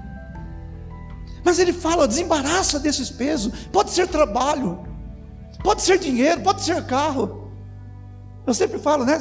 Mas 1.43 1.57
ele 1.59 1.73
fala, 1.73 2.07
desembaraça 2.07 2.79
desses 2.79 3.09
pesos. 3.09 3.67
Pode 3.71 3.91
ser 3.91 4.07
trabalho, 4.07 4.79
pode 5.63 5.81
ser 5.81 5.97
dinheiro, 5.97 6.41
pode 6.41 6.61
ser 6.61 6.85
carro. 6.85 7.49
Eu 8.45 8.53
sempre 8.53 8.77
falo, 8.79 9.05
né? 9.05 9.19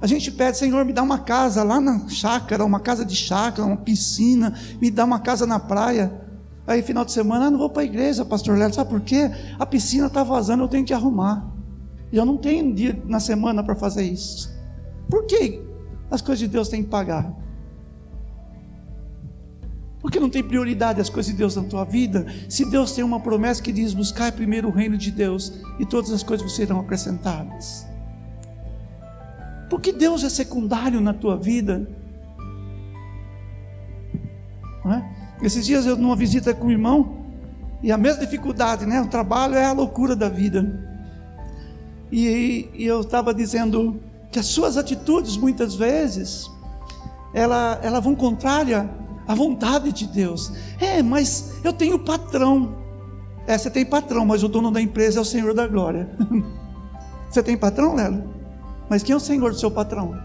A 0.00 0.06
gente 0.06 0.30
pede, 0.30 0.58
Senhor, 0.58 0.84
me 0.84 0.92
dá 0.92 1.02
uma 1.02 1.18
casa 1.18 1.62
lá 1.62 1.80
na 1.80 2.08
chácara, 2.08 2.64
uma 2.64 2.80
casa 2.80 3.04
de 3.04 3.16
chácara, 3.16 3.66
uma 3.66 3.76
piscina, 3.76 4.54
me 4.80 4.90
dá 4.90 5.04
uma 5.04 5.18
casa 5.18 5.46
na 5.46 5.58
praia. 5.58 6.23
Aí, 6.66 6.82
final 6.82 7.04
de 7.04 7.12
semana, 7.12 7.46
ah, 7.46 7.50
não 7.50 7.58
vou 7.58 7.68
para 7.68 7.82
a 7.82 7.84
igreja, 7.84 8.24
pastor 8.24 8.56
Léo. 8.56 8.72
Sabe 8.72 8.90
por 8.90 9.00
quê? 9.00 9.30
A 9.58 9.66
piscina 9.66 10.06
está 10.06 10.22
vazando, 10.22 10.64
eu 10.64 10.68
tenho 10.68 10.84
que 10.84 10.94
arrumar. 10.94 11.46
E 12.10 12.16
eu 12.16 12.24
não 12.24 12.36
tenho 12.36 12.74
dia 12.74 13.00
na 13.06 13.20
semana 13.20 13.62
para 13.62 13.74
fazer 13.74 14.04
isso. 14.04 14.52
Por 15.10 15.26
que 15.26 15.62
as 16.10 16.22
coisas 16.22 16.38
de 16.38 16.48
Deus 16.48 16.68
têm 16.68 16.82
que 16.82 16.88
pagar? 16.88 17.34
Porque 20.00 20.20
não 20.20 20.28
tem 20.30 20.42
prioridade 20.42 21.00
as 21.00 21.08
coisas 21.08 21.32
de 21.32 21.38
Deus 21.38 21.56
na 21.56 21.64
tua 21.64 21.84
vida. 21.84 22.26
Se 22.48 22.70
Deus 22.70 22.92
tem 22.92 23.02
uma 23.02 23.20
promessa 23.20 23.62
que 23.62 23.72
diz: 23.72 23.94
buscar 23.94 24.32
primeiro 24.32 24.68
o 24.68 24.70
reino 24.70 24.96
de 24.96 25.10
Deus 25.10 25.60
e 25.78 25.84
todas 25.84 26.12
as 26.12 26.22
coisas 26.22 26.52
serão 26.52 26.80
acrescentadas. 26.80 27.86
Porque 29.68 29.92
Deus 29.92 30.22
é 30.22 30.28
secundário 30.28 31.00
na 31.00 31.12
tua 31.12 31.36
vida. 31.36 31.88
Não 34.84 34.92
é? 34.92 35.13
Esses 35.42 35.66
dias 35.66 35.86
eu 35.86 35.96
numa 35.96 36.16
visita 36.16 36.54
com 36.54 36.66
o 36.66 36.70
irmão, 36.70 37.24
e 37.82 37.92
a 37.92 37.98
mesma 37.98 38.20
dificuldade, 38.20 38.86
né? 38.86 39.00
O 39.02 39.08
trabalho 39.08 39.56
é 39.56 39.66
a 39.66 39.72
loucura 39.72 40.16
da 40.16 40.28
vida. 40.28 40.82
E, 42.10 42.70
e 42.72 42.86
eu 42.86 43.02
estava 43.02 43.34
dizendo 43.34 44.00
que 44.30 44.38
as 44.38 44.46
suas 44.46 44.78
atitudes, 44.78 45.36
muitas 45.36 45.74
vezes, 45.74 46.50
ela, 47.34 47.78
ela 47.82 48.00
vão 48.00 48.14
contrária 48.14 48.88
à 49.28 49.34
vontade 49.34 49.92
de 49.92 50.06
Deus. 50.06 50.50
É, 50.80 51.02
mas 51.02 51.60
eu 51.62 51.74
tenho 51.74 51.98
patrão. 51.98 52.76
É, 53.46 53.58
você 53.58 53.70
tem 53.70 53.84
patrão, 53.84 54.24
mas 54.24 54.42
o 54.42 54.48
dono 54.48 54.70
da 54.70 54.80
empresa 54.80 55.18
é 55.18 55.22
o 55.22 55.24
Senhor 55.24 55.52
da 55.52 55.66
glória. 55.66 56.08
você 57.28 57.42
tem 57.42 57.56
patrão, 57.56 57.94
Lelo? 57.94 58.32
Mas 58.88 59.02
quem 59.02 59.12
é 59.12 59.16
o 59.16 59.20
Senhor 59.20 59.50
do 59.50 59.58
seu 59.58 59.70
patrão? 59.70 60.18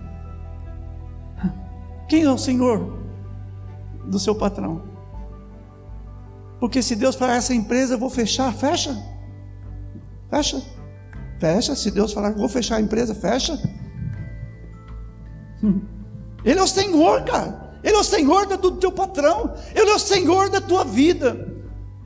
Quem 2.07 2.23
é 2.23 2.31
o 2.31 2.37
Senhor 2.37 2.99
do 4.05 4.17
seu 4.17 4.33
patrão? 4.33 4.88
Porque 6.59 6.81
se 6.81 6.95
Deus 6.95 7.15
falar 7.15 7.35
essa 7.35 7.53
empresa, 7.53 7.93
eu 7.93 7.97
vou 7.97 8.09
fechar, 8.09 8.53
fecha. 8.53 8.95
Fecha. 10.29 10.61
Fecha. 11.39 11.75
Se 11.75 11.89
Deus 11.89 12.11
falar, 12.11 12.33
vou 12.33 12.49
fechar 12.49 12.75
a 12.75 12.81
empresa, 12.81 13.15
fecha. 13.15 13.57
Ele 16.43 16.59
é 16.59 16.63
o 16.63 16.67
Senhor, 16.67 17.23
cara. 17.23 17.69
Ele 17.83 17.95
é 17.95 17.99
o 17.99 18.03
Senhor 18.03 18.45
do 18.45 18.71
teu 18.77 18.91
patrão. 18.91 19.53
Ele 19.73 19.89
é 19.89 19.95
o 19.95 19.99
Senhor 19.99 20.49
da 20.49 20.59
tua 20.59 20.83
vida. 20.83 21.47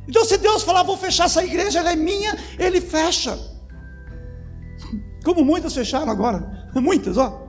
Então, 0.07 0.23
se 0.23 0.37
Deus 0.37 0.63
falar, 0.63 0.83
vou 0.83 0.97
fechar 0.97 1.25
essa 1.25 1.43
igreja, 1.43 1.79
ela 1.79 1.91
é 1.91 1.95
minha, 1.95 2.37
ele 2.59 2.79
fecha. 2.81 3.37
Como 5.23 5.43
muitas 5.43 5.73
fecharam 5.73 6.11
agora. 6.11 6.69
Muitas, 6.75 7.17
ó. 7.17 7.41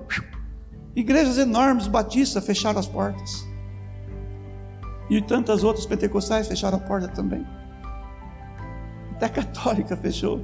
Igrejas 0.95 1.37
enormes, 1.39 1.89
batistas, 1.89 2.45
fecharam 2.45 2.79
as 2.79 2.87
portas. 2.87 3.45
E 5.11 5.21
tantas 5.21 5.63
outras 5.63 5.87
pentecostais 5.87 6.49
fecharam 6.49 6.79
a 6.79 6.81
porta 6.81 7.09
também. 7.09 7.47
Até 9.13 9.27
a 9.27 9.29
católica 9.29 9.97
fechou. 9.97 10.41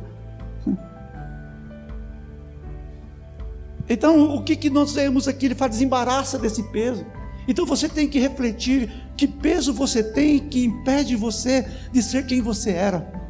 Então, 3.89 4.37
o 4.37 4.43
que, 4.45 4.55
que 4.55 4.71
nós 4.71 4.93
temos 4.93 5.27
aqui? 5.27 5.47
Ele 5.47 5.55
fala, 5.55 5.71
desembaraça 5.71 6.39
desse 6.39 6.63
peso. 6.71 7.05
Então 7.49 7.67
você 7.67 7.89
tem 7.89 8.09
que 8.09 8.21
refletir 8.21 8.89
que 9.17 9.27
peso 9.27 9.73
você 9.73 10.05
tem 10.05 10.39
que 10.39 10.65
impede 10.65 11.17
você 11.17 11.69
de 11.93 12.01
ser 12.01 12.25
quem 12.25 12.41
você 12.41 12.71
era. 12.71 13.21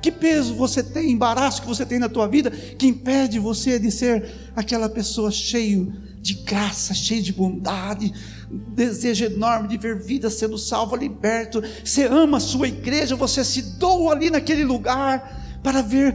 Que 0.00 0.12
peso 0.12 0.54
você 0.54 0.84
tem, 0.84 1.10
embaraço 1.10 1.62
que 1.62 1.66
você 1.66 1.84
tem 1.84 1.98
na 1.98 2.08
tua 2.08 2.28
vida 2.28 2.48
que 2.52 2.86
impede 2.86 3.40
você 3.40 3.76
de 3.76 3.90
ser 3.90 4.52
aquela 4.54 4.88
pessoa 4.88 5.32
cheio 5.32 5.92
de 6.20 6.34
graça, 6.34 6.94
cheio 6.94 7.22
de 7.22 7.32
bondade, 7.32 8.12
desejo 8.50 9.24
enorme 9.24 9.68
de 9.68 9.76
ver 9.76 9.98
vida 9.98 10.30
sendo 10.30 10.56
salva, 10.58 10.96
liberto. 10.96 11.62
Você 11.84 12.04
ama 12.04 12.38
a 12.38 12.40
sua 12.40 12.68
igreja, 12.68 13.16
você 13.16 13.44
se 13.44 13.62
doa 13.78 14.12
ali 14.12 14.30
naquele 14.30 14.64
lugar 14.64 15.58
para 15.62 15.82
ver 15.82 16.14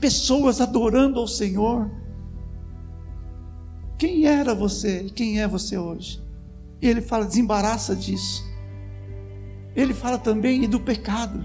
pessoas 0.00 0.60
adorando 0.60 1.18
ao 1.18 1.26
Senhor. 1.26 1.90
Quem 3.98 4.26
era 4.26 4.54
você? 4.54 5.10
Quem 5.14 5.40
é 5.40 5.48
você 5.48 5.78
hoje? 5.78 6.22
E 6.80 6.88
ele 6.88 7.00
fala, 7.00 7.24
desembaraça 7.24 7.94
disso. 7.96 8.44
Ele 9.74 9.94
fala 9.94 10.18
também 10.18 10.64
e 10.64 10.66
do 10.68 10.78
pecado. 10.78 11.44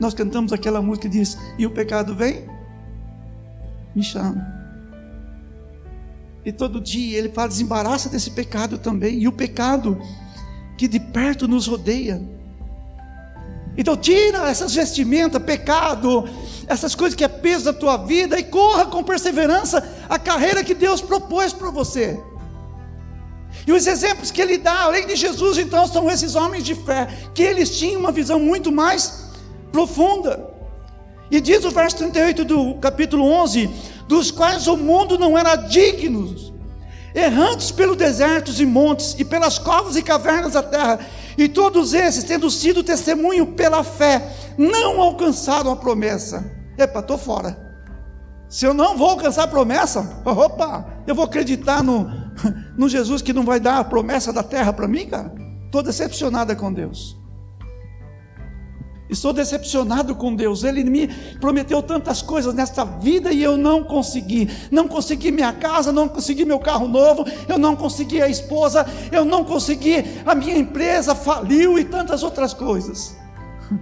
Nós 0.00 0.14
cantamos 0.14 0.52
aquela 0.52 0.80
música 0.80 1.08
que 1.08 1.16
diz: 1.16 1.36
E 1.58 1.66
o 1.66 1.70
pecado 1.70 2.14
vem? 2.14 2.46
Me 3.94 4.02
chama. 4.02 4.61
E 6.44 6.52
todo 6.52 6.80
dia 6.80 7.18
ele 7.18 7.28
fala: 7.28 7.48
desembaraça 7.48 8.08
desse 8.08 8.30
pecado 8.30 8.78
também. 8.78 9.20
E 9.20 9.28
o 9.28 9.32
pecado 9.32 10.00
que 10.76 10.88
de 10.88 10.98
perto 10.98 11.46
nos 11.46 11.66
rodeia. 11.66 12.20
Então 13.76 13.96
tira 13.96 14.50
essas 14.50 14.74
vestimentas, 14.74 15.42
pecado, 15.42 16.28
essas 16.66 16.94
coisas 16.94 17.16
que 17.16 17.24
é 17.24 17.28
peso 17.28 17.64
da 17.64 17.72
tua 17.72 17.96
vida 17.96 18.38
e 18.38 18.44
corra 18.44 18.86
com 18.86 19.02
perseverança 19.02 19.82
a 20.08 20.18
carreira 20.18 20.62
que 20.62 20.74
Deus 20.74 21.00
propôs 21.00 21.52
para 21.52 21.70
você. 21.70 22.20
E 23.66 23.72
os 23.72 23.86
exemplos 23.86 24.30
que 24.30 24.40
ele 24.40 24.58
dá, 24.58 24.82
além 24.82 25.06
de 25.06 25.14
Jesus, 25.14 25.56
então, 25.58 25.86
são 25.86 26.10
esses 26.10 26.34
homens 26.34 26.64
de 26.64 26.74
fé, 26.74 27.06
que 27.34 27.42
eles 27.42 27.78
tinham 27.78 28.00
uma 28.00 28.10
visão 28.10 28.40
muito 28.40 28.72
mais 28.72 29.30
profunda. 29.70 30.50
E 31.30 31.40
diz 31.40 31.64
o 31.64 31.70
verso 31.70 31.96
38 31.98 32.44
do 32.44 32.74
capítulo 32.74 33.24
11: 33.24 33.70
dos 34.12 34.30
quais 34.30 34.66
o 34.66 34.76
mundo 34.76 35.18
não 35.18 35.38
era 35.38 35.56
digno, 35.56 36.36
errantes 37.14 37.70
pelos 37.70 37.96
desertos 37.96 38.60
e 38.60 38.66
montes, 38.66 39.16
e 39.18 39.24
pelas 39.24 39.58
covas 39.58 39.96
e 39.96 40.02
cavernas 40.02 40.52
da 40.52 40.62
terra, 40.62 41.00
e 41.38 41.48
todos 41.48 41.94
esses, 41.94 42.22
tendo 42.22 42.50
sido 42.50 42.84
testemunho 42.84 43.46
pela 43.54 43.82
fé, 43.82 44.30
não 44.58 45.00
alcançaram 45.00 45.72
a 45.72 45.76
promessa. 45.76 46.44
Epa, 46.76 47.00
estou 47.00 47.16
fora. 47.16 47.56
Se 48.50 48.66
eu 48.66 48.74
não 48.74 48.98
vou 48.98 49.08
alcançar 49.08 49.44
a 49.44 49.48
promessa, 49.48 50.20
opa, 50.26 50.84
eu 51.06 51.14
vou 51.14 51.24
acreditar 51.24 51.82
no, 51.82 52.06
no 52.76 52.90
Jesus 52.90 53.22
que 53.22 53.32
não 53.32 53.46
vai 53.46 53.58
dar 53.58 53.78
a 53.78 53.84
promessa 53.84 54.30
da 54.30 54.42
terra 54.42 54.74
para 54.74 54.86
mim, 54.86 55.06
cara? 55.06 55.32
Estou 55.64 55.82
decepcionada 55.82 56.54
com 56.54 56.70
Deus. 56.70 57.16
Estou 59.08 59.32
decepcionado 59.32 60.14
com 60.14 60.34
Deus. 60.34 60.64
Ele 60.64 60.82
me 60.84 61.08
prometeu 61.38 61.82
tantas 61.82 62.22
coisas 62.22 62.54
nesta 62.54 62.84
vida 62.84 63.32
e 63.32 63.42
eu 63.42 63.56
não 63.56 63.82
consegui. 63.84 64.48
Não 64.70 64.86
consegui 64.88 65.30
minha 65.30 65.52
casa, 65.52 65.92
não 65.92 66.08
consegui 66.08 66.44
meu 66.44 66.58
carro 66.58 66.88
novo, 66.88 67.24
eu 67.48 67.58
não 67.58 67.76
consegui 67.76 68.22
a 68.22 68.28
esposa, 68.28 68.86
eu 69.10 69.24
não 69.24 69.44
consegui 69.44 70.04
a 70.24 70.34
minha 70.34 70.56
empresa, 70.56 71.14
faliu 71.14 71.78
e 71.78 71.84
tantas 71.84 72.22
outras 72.22 72.54
coisas. 72.54 73.14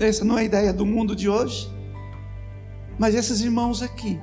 Essa 0.00 0.24
não 0.24 0.36
é 0.38 0.40
a 0.40 0.44
ideia 0.44 0.72
do 0.72 0.84
mundo 0.84 1.14
de 1.14 1.28
hoje. 1.28 1.72
Mas 2.98 3.14
esses 3.14 3.40
irmãos 3.40 3.82
aqui, 3.82 4.20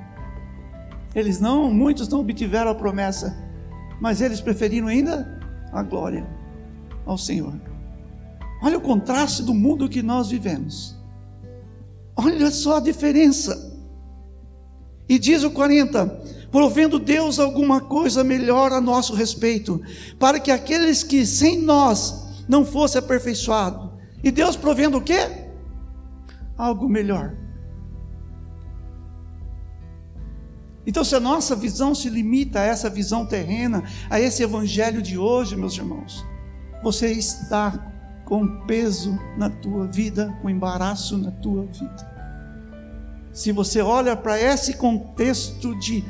eles 1.14 1.40
não, 1.40 1.70
muitos 1.70 2.08
não 2.08 2.20
obtiveram 2.20 2.70
a 2.70 2.74
promessa, 2.74 3.36
mas 4.00 4.20
eles 4.22 4.40
preferiram 4.40 4.88
ainda 4.88 5.40
a 5.70 5.82
glória 5.82 6.41
ao 7.06 7.18
Senhor. 7.18 7.54
Olha 8.62 8.78
o 8.78 8.80
contraste 8.80 9.42
do 9.42 9.54
mundo 9.54 9.88
que 9.88 10.02
nós 10.02 10.28
vivemos. 10.30 10.96
Olha 12.14 12.50
só 12.50 12.76
a 12.76 12.80
diferença. 12.80 13.72
E 15.08 15.18
diz 15.18 15.42
o 15.42 15.50
40: 15.50 16.06
provendo 16.50 16.98
Deus 16.98 17.38
alguma 17.38 17.80
coisa 17.80 18.22
melhor 18.22 18.72
a 18.72 18.80
nosso 18.80 19.14
respeito, 19.14 19.80
para 20.18 20.38
que 20.38 20.50
aqueles 20.50 21.02
que 21.02 21.26
sem 21.26 21.60
nós 21.60 22.44
não 22.48 22.64
fossem 22.64 22.98
aperfeiçoados. 22.98 23.90
E 24.22 24.30
Deus 24.30 24.56
provendo 24.56 24.98
o 24.98 25.02
quê? 25.02 25.42
algo 26.62 26.88
melhor. 26.88 27.34
Então, 30.86 31.04
se 31.04 31.14
a 31.14 31.20
nossa 31.20 31.54
visão 31.54 31.94
se 31.94 32.08
limita 32.08 32.60
a 32.60 32.64
essa 32.64 32.90
visão 32.90 33.24
terrena, 33.24 33.84
a 34.10 34.20
esse 34.20 34.42
evangelho 34.42 35.00
de 35.00 35.16
hoje, 35.16 35.56
meus 35.56 35.76
irmãos, 35.76 36.24
você 36.82 37.12
está 37.12 37.92
com 38.24 38.64
peso 38.66 39.18
na 39.36 39.50
tua 39.50 39.86
vida, 39.86 40.36
com 40.40 40.48
embaraço 40.48 41.18
na 41.18 41.30
tua 41.30 41.64
vida. 41.66 42.12
Se 43.32 43.52
você 43.52 43.80
olha 43.80 44.16
para 44.16 44.40
esse 44.40 44.74
contexto 44.74 45.78
de, 45.78 46.04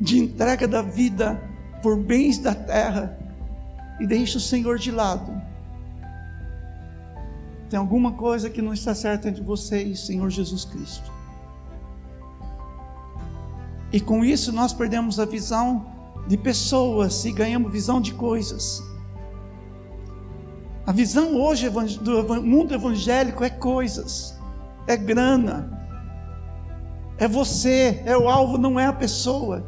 de 0.00 0.18
entrega 0.18 0.66
da 0.66 0.82
vida 0.82 1.40
por 1.82 1.96
bens 1.96 2.38
da 2.38 2.54
terra 2.54 3.18
e 4.00 4.06
deixa 4.06 4.38
o 4.38 4.40
Senhor 4.40 4.78
de 4.78 4.90
lado, 4.90 5.40
tem 7.68 7.78
alguma 7.78 8.12
coisa 8.12 8.50
que 8.50 8.60
não 8.60 8.72
está 8.72 8.94
certa 8.94 9.28
entre 9.28 9.42
você 9.42 9.82
e 9.82 9.96
Senhor 9.96 10.28
Jesus 10.30 10.64
Cristo. 10.64 11.10
E 13.92 14.00
com 14.00 14.24
isso 14.24 14.52
nós 14.52 14.72
perdemos 14.72 15.18
a 15.18 15.24
visão 15.24 15.86
de 16.26 16.36
pessoas 16.36 17.24
e 17.24 17.32
ganhamos 17.32 17.72
visão 17.72 18.00
de 18.00 18.14
coisas. 18.14 18.82
A 20.84 20.92
visão 20.92 21.36
hoje 21.36 21.70
do 22.00 22.42
mundo 22.42 22.74
evangélico 22.74 23.44
é 23.44 23.50
coisas, 23.50 24.36
é 24.86 24.96
grana, 24.96 25.70
é 27.18 27.28
você, 27.28 28.02
é 28.04 28.16
o 28.16 28.28
alvo, 28.28 28.58
não 28.58 28.80
é 28.80 28.86
a 28.86 28.92
pessoa. 28.92 29.64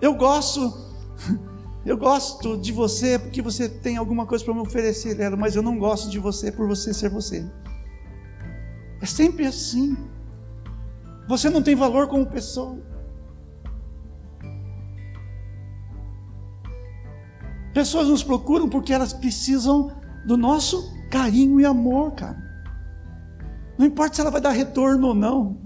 Eu 0.00 0.14
gosto 0.14 0.86
eu 1.86 1.96
gosto 1.96 2.56
de 2.56 2.72
você 2.72 3.16
porque 3.18 3.40
você 3.40 3.68
tem 3.68 3.96
alguma 3.96 4.26
coisa 4.26 4.44
para 4.44 4.54
me 4.54 4.60
oferecer, 4.60 5.20
ela, 5.20 5.36
mas 5.36 5.54
eu 5.54 5.62
não 5.62 5.78
gosto 5.78 6.10
de 6.10 6.18
você 6.18 6.50
por 6.50 6.66
você 6.66 6.92
ser 6.92 7.08
você. 7.08 7.48
É 9.00 9.06
sempre 9.06 9.46
assim. 9.46 9.96
Você 11.28 11.48
não 11.48 11.62
tem 11.62 11.76
valor 11.76 12.08
como 12.08 12.26
pessoa. 12.26 12.95
Pessoas 17.76 18.08
nos 18.08 18.22
procuram 18.22 18.70
porque 18.70 18.90
elas 18.90 19.12
precisam 19.12 19.92
do 20.24 20.34
nosso 20.34 20.90
carinho 21.10 21.60
e 21.60 21.66
amor, 21.66 22.12
cara. 22.12 22.42
Não 23.76 23.84
importa 23.84 24.14
se 24.14 24.22
ela 24.22 24.30
vai 24.30 24.40
dar 24.40 24.52
retorno 24.52 25.08
ou 25.08 25.14
não. 25.14 25.58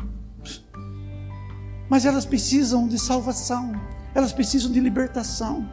Mas 1.89 2.05
elas 2.05 2.27
precisam 2.27 2.89
de 2.89 2.99
salvação. 2.99 3.81
Elas 4.13 4.33
precisam 4.33 4.73
de 4.73 4.81
libertação. 4.81 5.71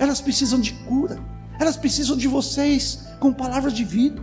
Elas 0.00 0.20
precisam 0.20 0.58
de 0.58 0.72
cura. 0.72 1.22
Elas 1.60 1.76
precisam 1.76 2.16
de 2.16 2.26
vocês 2.26 3.06
com 3.20 3.32
palavras 3.32 3.72
de 3.72 3.84
vida. 3.84 4.20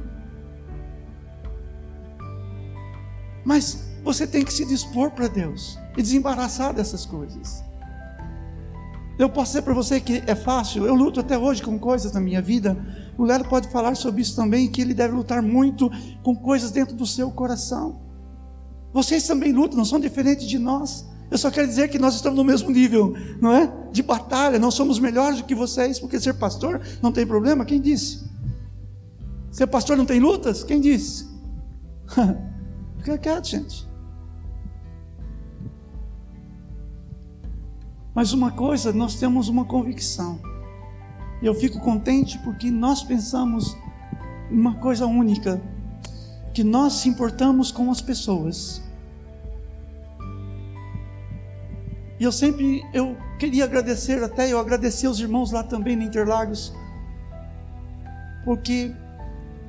Mas 3.46 3.94
você 4.04 4.28
tem 4.28 4.44
que 4.44 4.52
se 4.52 4.66
dispor 4.66 5.12
para 5.12 5.30
Deus 5.30 5.80
e 5.96 6.02
desembaraçar 6.02 6.74
dessas 6.74 7.06
coisas. 7.06 7.64
Eu 9.18 9.30
posso 9.30 9.52
dizer 9.52 9.62
para 9.62 9.74
você 9.74 10.00
que 10.02 10.22
é 10.28 10.36
fácil, 10.36 10.86
eu 10.86 10.94
luto 10.94 11.22
até 11.22 11.38
hoje 11.38 11.64
com 11.64 11.80
coisas 11.80 12.12
na 12.12 12.20
minha 12.20 12.42
vida. 12.42 12.78
O 13.18 13.24
Lero 13.24 13.46
pode 13.46 13.70
falar 13.70 13.96
sobre 13.96 14.22
isso 14.22 14.36
também, 14.36 14.68
que 14.70 14.82
ele 14.82 14.94
deve 14.94 15.16
lutar 15.16 15.42
muito 15.42 15.90
com 16.22 16.36
coisas 16.36 16.70
dentro 16.70 16.96
do 16.96 17.06
seu 17.06 17.32
coração. 17.32 18.02
Vocês 18.94 19.26
também 19.26 19.54
lutam, 19.54 19.78
não 19.78 19.86
são 19.86 20.00
diferentes 20.00 20.48
de 20.48 20.60
nós. 20.60 21.06
Eu 21.32 21.38
só 21.38 21.50
quero 21.50 21.68
dizer 21.68 21.90
que 21.90 21.98
nós 21.98 22.16
estamos 22.16 22.38
no 22.38 22.44
mesmo 22.44 22.70
nível, 22.70 23.14
não 23.42 23.54
é? 23.54 23.72
De 23.92 24.04
batalha, 24.04 24.60
não 24.60 24.70
somos 24.70 25.00
melhores 25.00 25.38
do 25.38 25.46
que 25.46 25.56
vocês, 25.56 25.98
porque 26.00 26.20
ser 26.20 26.34
pastor 26.36 26.82
não 27.02 27.12
tem 27.12 27.26
problema, 27.26 27.66
quem 27.66 27.80
disse? 27.80 28.30
Ser 29.50 29.68
pastor 29.68 29.98
não 29.98 30.06
tem 30.06 30.20
lutas? 30.20 30.64
Quem 30.64 30.82
disse? 30.82 31.26
Fica 33.00 33.18
quieto, 33.18 33.48
gente. 33.48 33.88
Mas 38.16 38.32
uma 38.32 38.50
coisa, 38.50 38.94
nós 38.94 39.16
temos 39.16 39.50
uma 39.50 39.66
convicção. 39.66 40.40
Eu 41.44 41.54
fico 41.54 41.82
contente 41.82 42.40
porque 42.40 42.72
nós 42.72 43.04
pensamos 43.04 43.78
uma 44.50 44.76
coisa 44.76 45.06
única, 45.06 45.62
que 46.54 46.64
nós 46.64 46.94
se 46.94 47.10
importamos 47.10 47.74
com 47.74 47.92
as 47.92 48.00
pessoas. 48.00 48.82
E 52.18 52.24
eu 52.24 52.32
sempre, 52.32 52.82
eu 52.94 53.18
queria 53.38 53.66
agradecer 53.66 54.24
até, 54.24 54.50
eu 54.50 54.60
agradeci 54.60 55.06
aos 55.06 55.20
irmãos 55.20 55.52
lá 55.52 55.64
também 55.64 55.98
na 55.98 56.06
Interlagos, 56.06 56.74
porque 58.46 58.96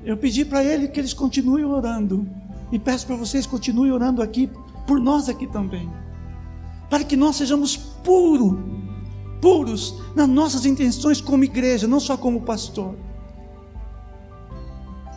eu 0.04 0.16
pedi 0.16 0.44
para 0.44 0.62
ele 0.62 0.86
que 0.86 1.00
eles 1.00 1.12
continuem 1.12 1.64
orando, 1.64 2.28
e 2.70 2.78
peço 2.78 3.08
para 3.08 3.16
vocês 3.16 3.44
continuem 3.44 3.90
orando 3.90 4.22
aqui, 4.22 4.48
por 4.86 5.00
nós 5.00 5.28
aqui 5.28 5.48
também, 5.48 5.90
para 6.88 7.02
que 7.02 7.16
nós 7.16 7.34
sejamos 7.34 7.95
puros, 8.06 8.56
puros 9.42 9.96
nas 10.14 10.28
nossas 10.28 10.64
intenções 10.64 11.20
como 11.20 11.42
igreja, 11.42 11.88
não 11.88 11.98
só 11.98 12.16
como 12.16 12.42
pastor, 12.42 12.94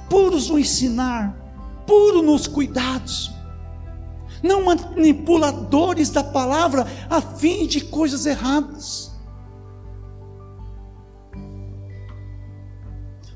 puros 0.10 0.50
no 0.50 0.58
ensinar, 0.58 1.38
puros 1.86 2.26
nos 2.26 2.48
cuidados, 2.48 3.32
não 4.42 4.66
manipuladores 4.66 6.10
da 6.10 6.24
palavra 6.24 6.88
a 7.10 7.22
fim 7.22 7.68
de 7.68 7.82
coisas 7.82 8.26
erradas. 8.26 9.10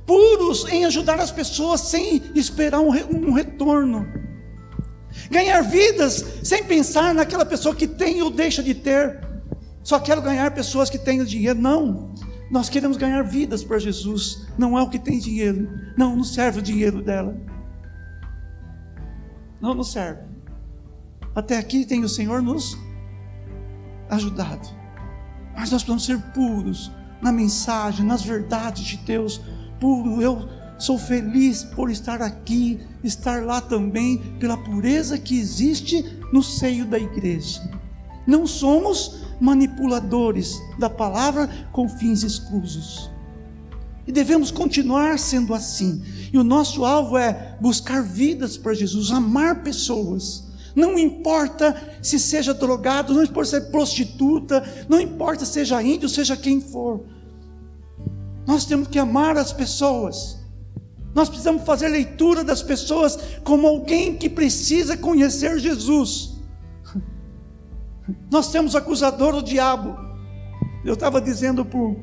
Puros 0.05 0.65
em 0.69 0.83
ajudar 0.85 1.19
as 1.19 1.31
pessoas 1.31 1.81
sem 1.81 2.21
esperar 2.35 2.79
um, 2.79 2.89
um 2.89 3.31
retorno. 3.31 4.05
Ganhar 5.29 5.61
vidas 5.61 6.25
sem 6.43 6.63
pensar 6.63 7.13
naquela 7.13 7.45
pessoa 7.45 7.75
que 7.75 7.87
tem 7.87 8.21
ou 8.21 8.29
deixa 8.29 8.61
de 8.61 8.73
ter. 8.73 9.32
Só 9.83 9.99
quero 9.99 10.21
ganhar 10.21 10.49
pessoas 10.51 10.89
que 10.89 10.97
têm 10.97 11.23
dinheiro. 11.25 11.59
Não. 11.59 12.13
Nós 12.49 12.69
queremos 12.69 12.97
ganhar 12.97 13.21
vidas 13.23 13.63
para 13.63 13.79
Jesus. 13.79 14.47
Não 14.57 14.77
é 14.77 14.81
o 14.81 14.89
que 14.89 14.97
tem 14.97 15.19
dinheiro. 15.19 15.69
Não, 15.97 16.15
não 16.15 16.23
serve 16.23 16.59
o 16.59 16.63
dinheiro 16.63 17.01
dela. 17.01 17.35
Não, 19.59 19.73
não 19.73 19.83
serve. 19.83 20.21
Até 21.35 21.57
aqui 21.57 21.85
tem 21.85 22.03
o 22.03 22.09
Senhor 22.09 22.41
nos 22.41 22.77
ajudado. 24.09 24.67
Mas 25.55 25.71
nós 25.71 25.83
precisamos 25.83 26.05
ser 26.05 26.19
puros 26.33 26.91
na 27.21 27.31
mensagem, 27.31 28.05
nas 28.05 28.23
verdades 28.23 28.85
de 28.85 28.97
Deus. 28.97 29.41
Puro, 29.79 30.21
eu 30.21 30.47
sou 30.77 30.97
feliz 30.97 31.63
por 31.63 31.89
estar 31.89 32.21
aqui, 32.21 32.79
estar 33.03 33.43
lá 33.43 33.61
também, 33.61 34.17
pela 34.39 34.57
pureza 34.57 35.17
que 35.17 35.37
existe 35.37 36.03
no 36.31 36.43
seio 36.43 36.85
da 36.85 36.99
igreja. 36.99 37.61
Não 38.25 38.47
somos 38.47 39.23
manipuladores 39.39 40.61
da 40.79 40.89
palavra 40.89 41.49
com 41.71 41.87
fins 41.89 42.23
exclusos. 42.23 43.11
E 44.05 44.11
devemos 44.11 44.51
continuar 44.51 45.17
sendo 45.17 45.53
assim. 45.53 46.01
E 46.31 46.37
o 46.37 46.43
nosso 46.43 46.83
alvo 46.83 47.17
é 47.17 47.57
buscar 47.59 48.01
vidas 48.01 48.57
para 48.57 48.73
Jesus, 48.73 49.11
amar 49.11 49.63
pessoas. 49.63 50.43
Não 50.75 50.97
importa 50.97 51.75
se 52.01 52.19
seja 52.19 52.53
drogado, 52.53 53.13
não 53.13 53.23
importa 53.23 53.49
se 53.51 53.55
é 53.57 53.61
prostituta, 53.61 54.63
não 54.89 54.99
importa 54.99 55.45
se 55.45 55.53
seja 55.53 55.81
índio, 55.81 56.09
seja 56.09 56.35
quem 56.35 56.59
for. 56.59 57.01
Nós 58.45 58.65
temos 58.65 58.87
que 58.87 58.99
amar 58.99 59.37
as 59.37 59.53
pessoas. 59.53 60.39
Nós 61.13 61.29
precisamos 61.29 61.63
fazer 61.63 61.87
leitura 61.89 62.43
das 62.43 62.63
pessoas 62.63 63.17
como 63.43 63.67
alguém 63.67 64.17
que 64.17 64.27
precisa 64.27 64.97
conhecer 64.97 65.59
Jesus. 65.59 66.32
Nós 68.31 68.51
temos 68.51 68.75
acusador 68.75 69.35
o 69.35 69.43
diabo. 69.43 69.97
Eu 70.83 70.93
estava 70.93 71.21
dizendo 71.21 71.63
para 71.63 71.79
o. 71.79 71.97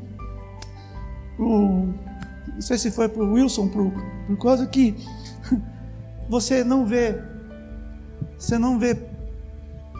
Não 1.39 2.61
sei 2.61 2.79
se 2.79 2.91
foi 2.91 3.09
para 3.09 3.23
o 3.23 3.33
Wilson, 3.33 3.69
por, 3.69 4.37
causa 4.39 4.67
que 4.67 4.97
você 6.29 6.65
não 6.65 6.87
vê. 6.87 7.19
Você 8.39 8.59
não 8.59 8.79
vê 8.79 8.97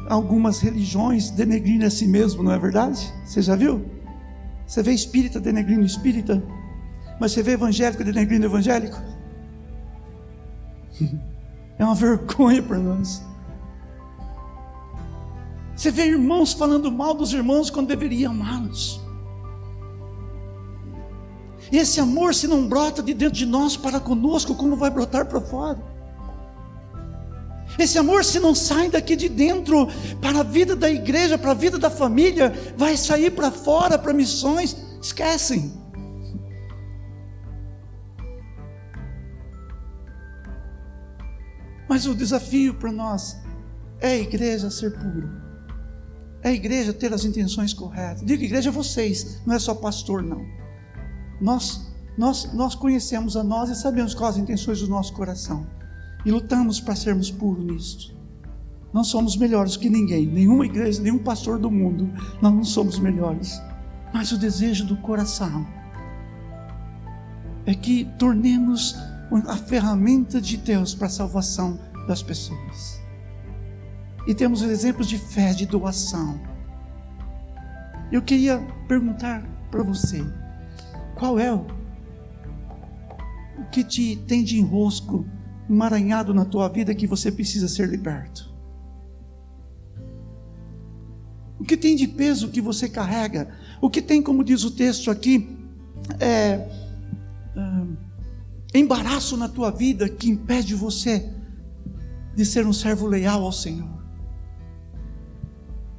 algumas 0.09 0.61
religiões 0.61 1.31
denegrindo 1.31 1.85
a 1.85 1.91
si 1.91 2.07
mesmo, 2.07 2.43
não 2.43 2.53
é 2.53 2.59
verdade? 2.59 3.13
Você 3.25 3.43
já 3.43 3.55
viu? 3.55 3.85
Você 4.67 4.83
vê 4.83 4.93
espírita 4.93 5.39
denegrindo 5.39 5.85
espírita? 5.85 6.43
Mas 7.21 7.33
você 7.33 7.43
vê 7.43 7.53
evangélico 7.53 8.03
denegrindo 8.03 8.47
evangélico? 8.47 8.99
É 11.79 11.85
uma 11.85 11.95
vergonha 11.95 12.63
para 12.63 12.79
nós. 12.79 13.25
Você 15.81 15.91
vê 15.91 16.09
irmãos 16.09 16.53
falando 16.53 16.93
mal 16.93 17.15
dos 17.15 17.33
irmãos 17.33 17.71
quando 17.71 17.89
deveria 17.89 18.29
amá-los. 18.29 19.01
Esse 21.73 21.99
amor, 21.99 22.35
se 22.35 22.47
não 22.47 22.69
brota 22.69 23.03
de 23.03 23.15
dentro 23.15 23.35
de 23.35 23.47
nós 23.47 23.79
para 23.79 23.99
conosco, 23.99 24.55
como 24.55 24.77
vai 24.77 24.91
brotar 24.91 25.25
para 25.25 25.41
fora? 25.41 25.83
Esse 27.79 27.97
amor, 27.97 28.27
se 28.27 28.39
não 28.39 28.55
sai 28.55 28.91
daqui 28.91 29.17
de 29.17 29.31
dentro 29.31 29.89
para 30.21 30.41
a 30.41 30.43
vida 30.43 30.77
da 30.77 30.91
igreja, 30.91 31.39
para 31.39 31.53
a 31.53 31.55
vida 31.55 31.79
da 31.79 31.89
família, 31.89 32.53
vai 32.77 32.95
sair 32.95 33.31
para 33.31 33.51
fora, 33.51 33.99
para 33.99 34.13
missões, 34.13 34.77
esquecem. 35.01 35.73
Mas 41.89 42.07
o 42.07 42.15
desafio 42.15 42.75
para 42.75 42.93
nós 42.93 43.35
é 43.99 44.09
a 44.09 44.19
igreja 44.19 44.69
ser 44.69 44.91
pura. 44.93 45.40
É 46.43 46.49
a 46.49 46.53
igreja 46.53 46.93
ter 46.93 47.13
as 47.13 47.25
intenções 47.25 47.75
corretas. 47.75 48.25
Diga 48.25 48.45
igreja 48.45 48.71
vocês, 48.71 49.41
não 49.47 49.55
é 49.55 49.59
só 49.59 49.75
pastor 49.75 50.23
não. 50.23 50.45
Nós 51.41 51.91
nós 52.17 52.53
nós 52.53 52.75
conhecemos 52.75 53.37
a 53.37 53.45
nós 53.45 53.71
e 53.71 53.75
sabemos 53.75 54.15
quais 54.15 54.37
as 54.37 54.43
intenções 54.43 54.81
do 54.81 54.89
nosso 54.89 55.13
coração. 55.13 55.67
E 56.25 56.31
lutamos 56.31 56.81
para 56.81 56.97
sermos 56.97 57.31
puros 57.31 57.65
nisto. 57.65 58.15
Não 58.93 59.05
somos 59.05 59.37
melhores 59.37 59.77
que 59.77 59.89
ninguém, 59.89 60.27
nenhuma 60.27 60.67
igreja, 60.67 61.01
nenhum 61.01 61.19
pastor 61.19 61.59
do 61.59 61.71
mundo. 61.71 62.11
Nós 62.43 62.53
não 62.53 62.65
somos 62.65 62.99
melhores. 62.99 63.61
Mas 64.13 64.33
o 64.33 64.39
desejo 64.39 64.85
do 64.85 64.97
coração 64.97 65.67
é 67.65 67.75
que 67.75 68.05
tornemos 68.19 68.97
a 69.47 69.57
ferramenta 69.57 70.41
de 70.41 70.57
Deus 70.57 70.95
para 70.95 71.07
a 71.07 71.11
salvação 71.11 71.79
das 72.09 72.23
pessoas. 72.23 73.00
E 74.27 74.35
temos 74.35 74.63
exemplos 74.63 75.09
de 75.09 75.19
fé, 75.19 75.53
de 75.53 75.67
doação. 75.67 76.41
Eu 78.13 78.23
queria 78.23 78.59
perguntar 78.87 79.43
para 79.71 79.83
você: 79.83 80.25
qual 81.15 81.39
é 81.39 81.53
o 81.53 81.67
que 83.71 83.85
te 83.85 84.17
tem 84.27 84.43
de 84.43 84.59
enrosco, 84.59 85.27
emaranhado 85.69 86.35
na 86.35 86.45
tua 86.45 86.69
vida 86.69 86.95
que 86.95 87.07
você 87.07 87.31
precisa 87.31 87.69
ser 87.69 87.89
liberto? 87.89 88.51
O 91.59 91.65
que 91.65 91.77
tem 91.77 91.95
de 91.95 92.09
peso 92.09 92.49
que 92.49 92.61
você 92.61 92.89
carrega? 92.89 93.55
O 93.81 93.91
que 93.91 94.01
tem, 94.01 94.23
como 94.23 94.43
diz 94.43 94.65
o 94.65 94.71
texto 94.71 95.11
aqui, 95.11 95.59
é, 96.19 96.67
embaraço 98.75 99.37
na 99.37 99.49
tua 99.49 99.71
vida 99.71 100.09
que 100.09 100.31
impede 100.31 100.75
você 100.75 101.31
de 102.35 102.45
ser 102.47 102.67
um 102.67 102.73
servo 102.73 103.07
leal 103.07 103.43
ao 103.43 103.53
Senhor? 103.53 104.00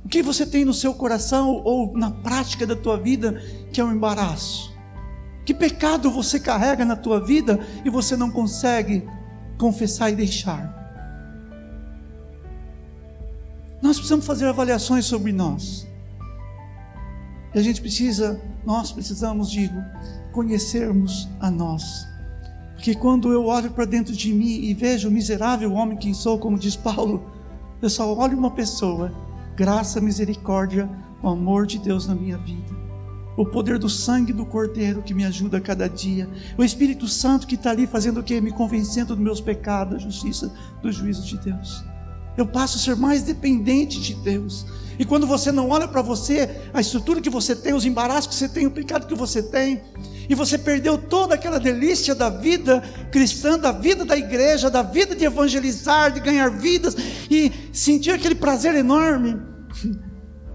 O 0.03 0.09
que 0.09 0.21
você 0.21 0.45
tem 0.45 0.65
no 0.65 0.73
seu 0.73 0.93
coração 0.93 1.61
ou 1.63 1.95
na 1.95 2.11
prática 2.11 2.65
da 2.65 2.75
tua 2.75 2.97
vida 2.97 3.41
que 3.71 3.79
é 3.79 3.83
um 3.83 3.91
embaraço? 3.91 4.71
Que 5.45 5.53
pecado 5.53 6.09
você 6.11 6.39
carrega 6.39 6.85
na 6.85 6.95
tua 6.95 7.19
vida 7.19 7.59
e 7.83 7.89
você 7.89 8.15
não 8.15 8.29
consegue 8.29 9.07
confessar 9.57 10.09
e 10.09 10.15
deixar? 10.15 10.79
Nós 13.81 13.97
precisamos 13.97 14.25
fazer 14.25 14.47
avaliações 14.47 15.05
sobre 15.05 15.31
nós. 15.31 15.87
E 17.53 17.59
a 17.59 17.63
gente 17.63 17.81
precisa, 17.81 18.39
nós 18.65 18.91
precisamos, 18.91 19.49
digo, 19.49 19.75
conhecermos 20.31 21.27
a 21.39 21.49
nós. 21.49 22.07
Porque 22.75 22.95
quando 22.95 23.31
eu 23.31 23.45
olho 23.45 23.71
para 23.71 23.85
dentro 23.85 24.13
de 24.13 24.33
mim 24.33 24.61
e 24.63 24.73
vejo 24.73 25.09
o 25.09 25.11
miserável 25.11 25.73
homem 25.73 25.97
que 25.97 26.13
sou, 26.13 26.39
como 26.39 26.57
diz 26.57 26.75
Paulo, 26.75 27.29
eu 27.81 27.89
só 27.89 28.15
olho 28.15 28.37
uma 28.37 28.51
pessoa, 28.51 29.11
graça, 29.61 30.01
misericórdia, 30.01 30.89
o 31.21 31.29
amor 31.29 31.67
de 31.67 31.77
Deus 31.77 32.07
na 32.07 32.15
minha 32.15 32.35
vida. 32.35 32.75
O 33.37 33.45
poder 33.45 33.77
do 33.77 33.87
sangue 33.87 34.33
do 34.33 34.43
Cordeiro 34.43 35.03
que 35.03 35.13
me 35.13 35.23
ajuda 35.23 35.57
a 35.57 35.61
cada 35.61 35.87
dia. 35.87 36.27
O 36.57 36.63
Espírito 36.63 37.07
Santo 37.07 37.45
que 37.45 37.53
está 37.53 37.69
ali 37.69 37.85
fazendo 37.85 38.21
o 38.21 38.23
quê? 38.23 38.41
Me 38.41 38.49
convencendo 38.49 39.15
dos 39.15 39.23
meus 39.23 39.39
pecados, 39.39 39.93
da 39.93 39.99
justiça, 39.99 40.51
do 40.81 40.91
juízo 40.91 41.23
de 41.27 41.37
Deus. 41.37 41.85
Eu 42.35 42.47
passo 42.47 42.79
a 42.79 42.81
ser 42.81 42.95
mais 42.95 43.21
dependente 43.21 44.01
de 44.01 44.15
Deus. 44.15 44.65
E 44.97 45.05
quando 45.05 45.27
você 45.27 45.51
não 45.51 45.69
olha 45.69 45.87
para 45.87 46.01
você, 46.01 46.49
a 46.73 46.81
estrutura 46.81 47.21
que 47.21 47.29
você 47.29 47.55
tem, 47.55 47.71
os 47.71 47.85
embaraços 47.85 48.25
que 48.25 48.33
você 48.33 48.49
tem, 48.49 48.65
o 48.65 48.71
pecado 48.71 49.05
que 49.05 49.13
você 49.13 49.43
tem, 49.43 49.79
e 50.27 50.33
você 50.33 50.57
perdeu 50.57 50.97
toda 50.97 51.35
aquela 51.35 51.59
delícia 51.59 52.15
da 52.15 52.31
vida 52.31 52.81
cristã, 53.11 53.59
da 53.59 53.71
vida 53.71 54.05
da 54.05 54.17
igreja, 54.17 54.71
da 54.71 54.81
vida 54.81 55.15
de 55.15 55.23
evangelizar, 55.23 56.11
de 56.11 56.19
ganhar 56.19 56.49
vidas 56.49 56.95
e 57.29 57.51
sentir 57.71 58.09
aquele 58.09 58.33
prazer 58.33 58.73
enorme. 58.73 59.50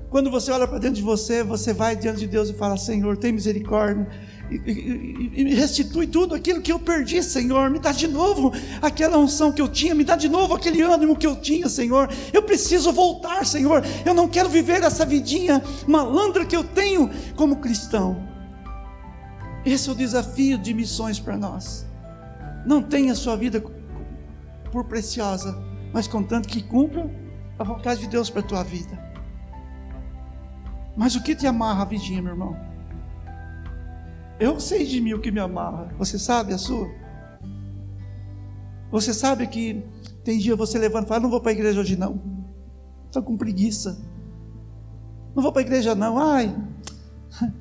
Quando 0.08 0.30
você 0.30 0.50
olha 0.52 0.66
para 0.66 0.78
dentro 0.78 0.96
de 0.96 1.02
você, 1.02 1.42
você 1.42 1.72
vai 1.72 1.96
diante 1.96 2.20
de 2.20 2.26
Deus 2.26 2.48
e 2.48 2.54
fala: 2.54 2.76
Senhor, 2.76 3.16
tem 3.16 3.32
misericórdia. 3.32 4.08
E, 4.50 4.54
e, 4.54 5.42
e, 5.42 5.54
restitui 5.54 6.06
tudo 6.06 6.34
aquilo 6.34 6.62
que 6.62 6.70
eu 6.70 6.78
perdi, 6.78 7.22
Senhor. 7.22 7.68
Me 7.68 7.80
dá 7.80 7.90
de 7.90 8.06
novo 8.06 8.52
aquela 8.80 9.18
unção 9.18 9.52
que 9.52 9.60
eu 9.60 9.68
tinha, 9.68 9.94
me 9.94 10.04
dá 10.04 10.14
de 10.14 10.28
novo 10.28 10.54
aquele 10.54 10.80
ânimo 10.82 11.16
que 11.16 11.26
eu 11.26 11.34
tinha, 11.36 11.68
Senhor. 11.68 12.08
Eu 12.32 12.42
preciso 12.42 12.92
voltar, 12.92 13.44
Senhor. 13.44 13.82
Eu 14.04 14.14
não 14.14 14.28
quero 14.28 14.48
viver 14.48 14.82
essa 14.84 15.04
vidinha 15.04 15.62
malandra 15.86 16.46
que 16.46 16.56
eu 16.56 16.62
tenho 16.62 17.10
como 17.34 17.56
cristão. 17.56 18.24
Esse 19.64 19.88
é 19.88 19.92
o 19.92 19.96
desafio 19.96 20.56
de 20.56 20.72
missões 20.72 21.18
para 21.18 21.36
nós. 21.36 21.84
Não 22.64 22.80
tenha 22.80 23.14
sua 23.16 23.36
vida 23.36 23.62
por 24.70 24.84
preciosa, 24.84 25.60
mas 25.92 26.06
contanto 26.06 26.48
que 26.48 26.62
cumpra 26.62 27.10
a 27.58 27.64
vontade 27.64 28.00
de 28.00 28.06
Deus 28.06 28.30
para 28.30 28.40
a 28.40 28.44
tua 28.44 28.62
vida. 28.62 29.05
Mas 30.96 31.14
o 31.14 31.22
que 31.22 31.36
te 31.36 31.46
amarra 31.46 31.82
a 31.82 31.84
vidinha, 31.84 32.22
meu 32.22 32.32
irmão? 32.32 32.56
Eu 34.40 34.58
sei 34.60 34.86
de 34.86 35.00
mim 35.00 35.14
o 35.14 35.20
que 35.20 35.30
me 35.30 35.40
amarra. 35.40 35.92
Você 35.98 36.18
sabe 36.18 36.52
a 36.52 36.58
sua? 36.58 36.88
Você 38.90 39.12
sabe 39.12 39.46
que 39.46 39.84
tem 40.24 40.38
dia 40.38 40.56
você 40.56 40.78
levanta 40.78 41.06
e 41.06 41.08
fala: 41.08 41.20
Não 41.20 41.30
vou 41.30 41.40
para 41.40 41.50
a 41.50 41.54
igreja 41.54 41.80
hoje, 41.80 41.96
não. 41.96 42.20
Estou 43.06 43.22
com 43.22 43.36
preguiça. 43.36 43.98
Não 45.34 45.42
vou 45.42 45.52
para 45.52 45.62
a 45.62 45.64
igreja, 45.64 45.94
não. 45.94 46.18
Ai, 46.18 46.54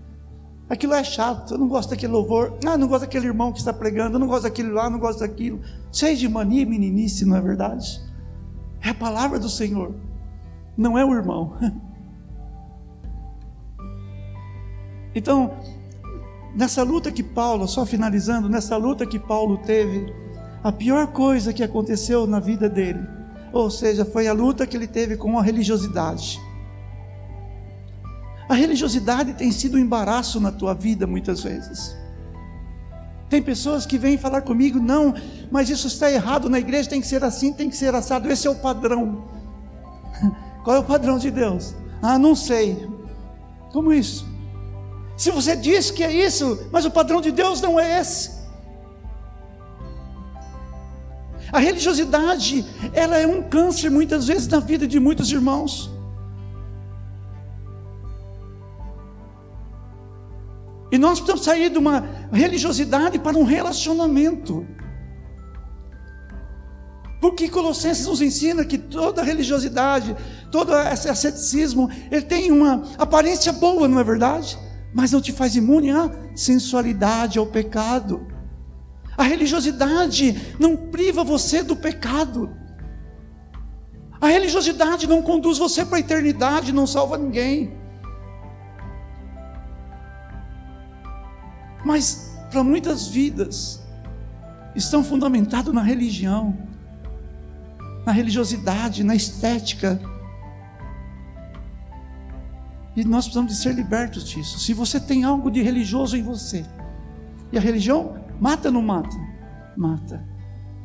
Aquilo 0.67 0.93
é 0.93 1.03
chato, 1.03 1.53
eu 1.53 1.57
não 1.59 1.67
gosto 1.67 1.91
daquele 1.91 2.11
louvor, 2.11 2.57
ah, 2.65 2.75
não 2.75 2.87
gosto 2.87 3.01
daquele 3.01 3.27
irmão 3.27 3.51
que 3.51 3.59
está 3.59 3.71
pregando, 3.71 4.15
eu 4.15 4.19
não 4.19 4.27
gosto 4.27 4.43
daquele 4.43 4.71
lá, 4.71 4.89
não 4.89 4.97
gosto 4.97 5.19
daquilo. 5.19 5.59
Cheio 5.91 6.17
de 6.17 6.27
mania 6.27 6.65
meninice, 6.65 7.23
não 7.23 7.37
é 7.37 7.41
verdade? 7.41 8.01
É 8.81 8.89
a 8.89 8.93
palavra 8.93 9.37
do 9.37 9.47
Senhor, 9.47 9.93
não 10.75 10.97
é 10.97 11.05
o 11.05 11.13
irmão. 11.13 11.55
Então, 15.15 15.53
nessa 16.53 16.83
luta 16.83 17.09
que 17.09 17.23
Paulo, 17.23 17.67
só 17.67 17.85
finalizando, 17.85 18.49
nessa 18.49 18.75
luta 18.75 19.05
que 19.05 19.17
Paulo 19.17 19.57
teve, 19.59 20.13
a 20.61 20.71
pior 20.71 21.07
coisa 21.07 21.53
que 21.53 21.63
aconteceu 21.63 22.27
na 22.27 22.39
vida 22.39 22.67
dele, 22.67 22.99
ou 23.53 23.71
seja, 23.71 24.03
foi 24.03 24.27
a 24.27 24.33
luta 24.33 24.67
que 24.67 24.75
ele 24.75 24.87
teve 24.87 25.15
com 25.15 25.39
a 25.39 25.41
religiosidade. 25.41 26.37
A 28.49 28.53
religiosidade 28.53 29.33
tem 29.33 29.51
sido 29.51 29.77
um 29.77 29.79
embaraço 29.79 30.39
na 30.41 30.51
tua 30.51 30.73
vida 30.73 31.07
muitas 31.07 31.41
vezes. 31.41 31.95
Tem 33.29 33.41
pessoas 33.41 33.85
que 33.85 33.97
vêm 33.97 34.17
falar 34.17 34.41
comigo, 34.41 34.79
não, 34.79 35.15
mas 35.49 35.69
isso 35.69 35.87
está 35.87 36.11
errado 36.11 36.49
na 36.49 36.59
igreja, 36.59 36.89
tem 36.89 37.01
que 37.01 37.07
ser 37.07 37.23
assim, 37.23 37.53
tem 37.53 37.69
que 37.69 37.77
ser 37.77 37.95
assado. 37.95 38.29
Esse 38.29 38.47
é 38.47 38.49
o 38.49 38.55
padrão. 38.55 39.23
Qual 40.63 40.75
é 40.75 40.79
o 40.79 40.83
padrão 40.83 41.17
de 41.17 41.31
Deus? 41.31 41.73
Ah, 42.01 42.19
não 42.19 42.35
sei. 42.35 42.87
Como 43.71 43.91
isso? 43.93 44.34
Se 45.17 45.31
você 45.31 45.55
diz 45.55 45.91
que 45.91 46.03
é 46.03 46.11
isso, 46.11 46.67
mas 46.71 46.85
o 46.85 46.91
padrão 46.91 47.21
de 47.21 47.31
Deus 47.31 47.61
não 47.61 47.79
é 47.79 47.99
esse. 47.99 48.35
A 51.51 51.59
religiosidade, 51.59 52.65
ela 52.93 53.17
é 53.17 53.25
um 53.25 53.41
câncer 53.41 53.89
muitas 53.89 54.27
vezes 54.27 54.47
na 54.47 54.59
vida 54.59 54.85
de 54.87 54.99
muitos 54.99 55.31
irmãos. 55.31 55.89
E 60.91 60.97
nós 60.97 61.19
precisamos 61.19 61.45
sair 61.45 61.69
de 61.69 61.77
uma 61.77 62.01
religiosidade 62.31 63.19
para 63.19 63.37
um 63.37 63.43
relacionamento. 63.43 64.65
Porque 67.21 67.49
Colossenses 67.49 68.05
nos 68.05 68.21
ensina 68.21 68.65
que 68.65 68.77
toda 68.77 69.23
religiosidade, 69.23 70.15
todo 70.51 70.75
esse 70.77 71.09
asceticismo, 71.09 71.89
ele 72.11 72.21
tem 72.21 72.51
uma 72.51 72.83
aparência 72.97 73.51
boa, 73.51 73.87
não 73.87 73.99
é 73.99 74.03
verdade? 74.03 74.57
Mas 74.95 75.11
não 75.11 75.19
te 75.19 75.33
faz 75.33 75.57
imune 75.57 75.91
à 75.91 76.09
sensualidade, 76.33 77.37
ao 77.37 77.45
pecado. 77.45 78.25
A 79.17 79.23
religiosidade 79.23 80.55
não 80.57 80.77
priva 80.77 81.21
você 81.21 81.61
do 81.61 81.75
pecado. 81.75 82.55
A 84.21 84.27
religiosidade 84.27 85.05
não 85.05 85.21
conduz 85.21 85.57
você 85.57 85.85
para 85.85 85.97
a 85.97 85.99
eternidade, 85.99 86.71
não 86.71 86.87
salva 86.87 87.17
ninguém. 87.17 87.77
Mas 91.83 92.31
para 92.49 92.63
muitas 92.63 93.05
vidas 93.05 93.83
estão 94.77 95.03
fundamentados 95.03 95.73
na 95.73 95.81
religião, 95.81 96.57
na 98.05 98.13
religiosidade, 98.13 99.03
na 99.03 99.13
estética. 99.13 99.99
E 102.95 103.03
nós 103.03 103.25
precisamos 103.25 103.51
de 103.51 103.57
ser 103.57 103.73
libertos 103.73 104.23
disso. 104.23 104.59
Se 104.59 104.73
você 104.73 104.99
tem 104.99 105.23
algo 105.23 105.51
de 105.51 105.61
religioso 105.61 106.15
em 106.15 106.23
você, 106.23 106.65
e 107.51 107.57
a 107.57 107.61
religião 107.61 108.17
mata 108.39 108.69
ou 108.69 108.73
não 108.73 108.81
mata? 108.81 109.15
Mata. 109.75 110.25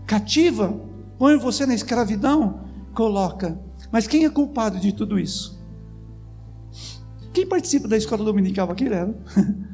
Cativa, 0.06 0.72
põe 1.18 1.36
você 1.38 1.64
na 1.64 1.74
escravidão, 1.74 2.64
coloca. 2.92 3.58
Mas 3.92 4.06
quem 4.06 4.24
é 4.24 4.30
culpado 4.30 4.80
de 4.80 4.92
tudo 4.92 5.18
isso? 5.18 5.60
Quem 7.32 7.46
participa 7.46 7.86
da 7.86 7.96
escola 7.96 8.24
dominical 8.24 8.70
aqui, 8.70 8.88
Léo? 8.88 9.14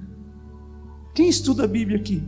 Quem 1.15 1.31
estuda 1.31 1.65
a 1.65 1.67
Bíblia 1.67 1.97
aqui? 1.97 2.23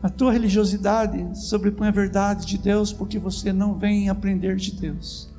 A 0.00 0.08
tua 0.08 0.32
religiosidade 0.32 1.36
sobrepõe 1.36 1.88
a 1.88 1.90
verdade 1.90 2.46
de 2.46 2.58
Deus 2.58 2.92
porque 2.92 3.18
você 3.18 3.52
não 3.52 3.76
vem 3.76 4.08
aprender 4.08 4.54
de 4.54 4.70
Deus. 4.70 5.33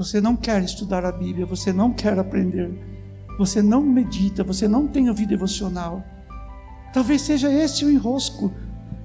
Você 0.00 0.18
não 0.18 0.34
quer 0.34 0.62
estudar 0.64 1.04
a 1.04 1.12
Bíblia, 1.12 1.44
você 1.44 1.74
não 1.74 1.92
quer 1.92 2.18
aprender, 2.18 2.72
você 3.36 3.60
não 3.60 3.82
medita, 3.82 4.42
você 4.42 4.66
não 4.66 4.88
tem 4.88 5.10
a 5.10 5.12
vida 5.12 5.28
devocional. 5.28 6.02
Talvez 6.90 7.20
seja 7.20 7.52
esse 7.52 7.84
o 7.84 7.90
enrosco, 7.90 8.50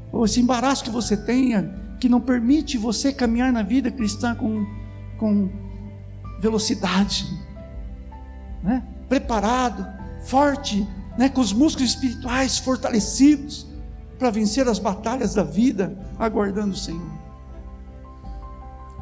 ou 0.10 0.24
esse 0.24 0.40
embaraço 0.40 0.86
que 0.86 0.90
você 0.90 1.18
tenha, 1.18 1.70
que 2.00 2.08
não 2.08 2.22
permite 2.22 2.78
você 2.78 3.12
caminhar 3.12 3.52
na 3.52 3.62
vida 3.62 3.92
cristã 3.92 4.34
com, 4.36 4.66
com 5.20 5.50
velocidade, 6.40 7.26
né? 8.64 8.82
preparado, 9.10 9.86
forte, 10.24 10.88
né? 11.18 11.28
com 11.28 11.42
os 11.42 11.52
músculos 11.52 11.90
espirituais 11.90 12.58
fortalecidos 12.58 13.68
para 14.18 14.32
vencer 14.32 14.66
as 14.66 14.80
batalhas 14.80 15.34
da 15.34 15.44
vida, 15.44 15.94
aguardando 16.18 16.72
o 16.72 16.78
Senhor. 16.78 17.25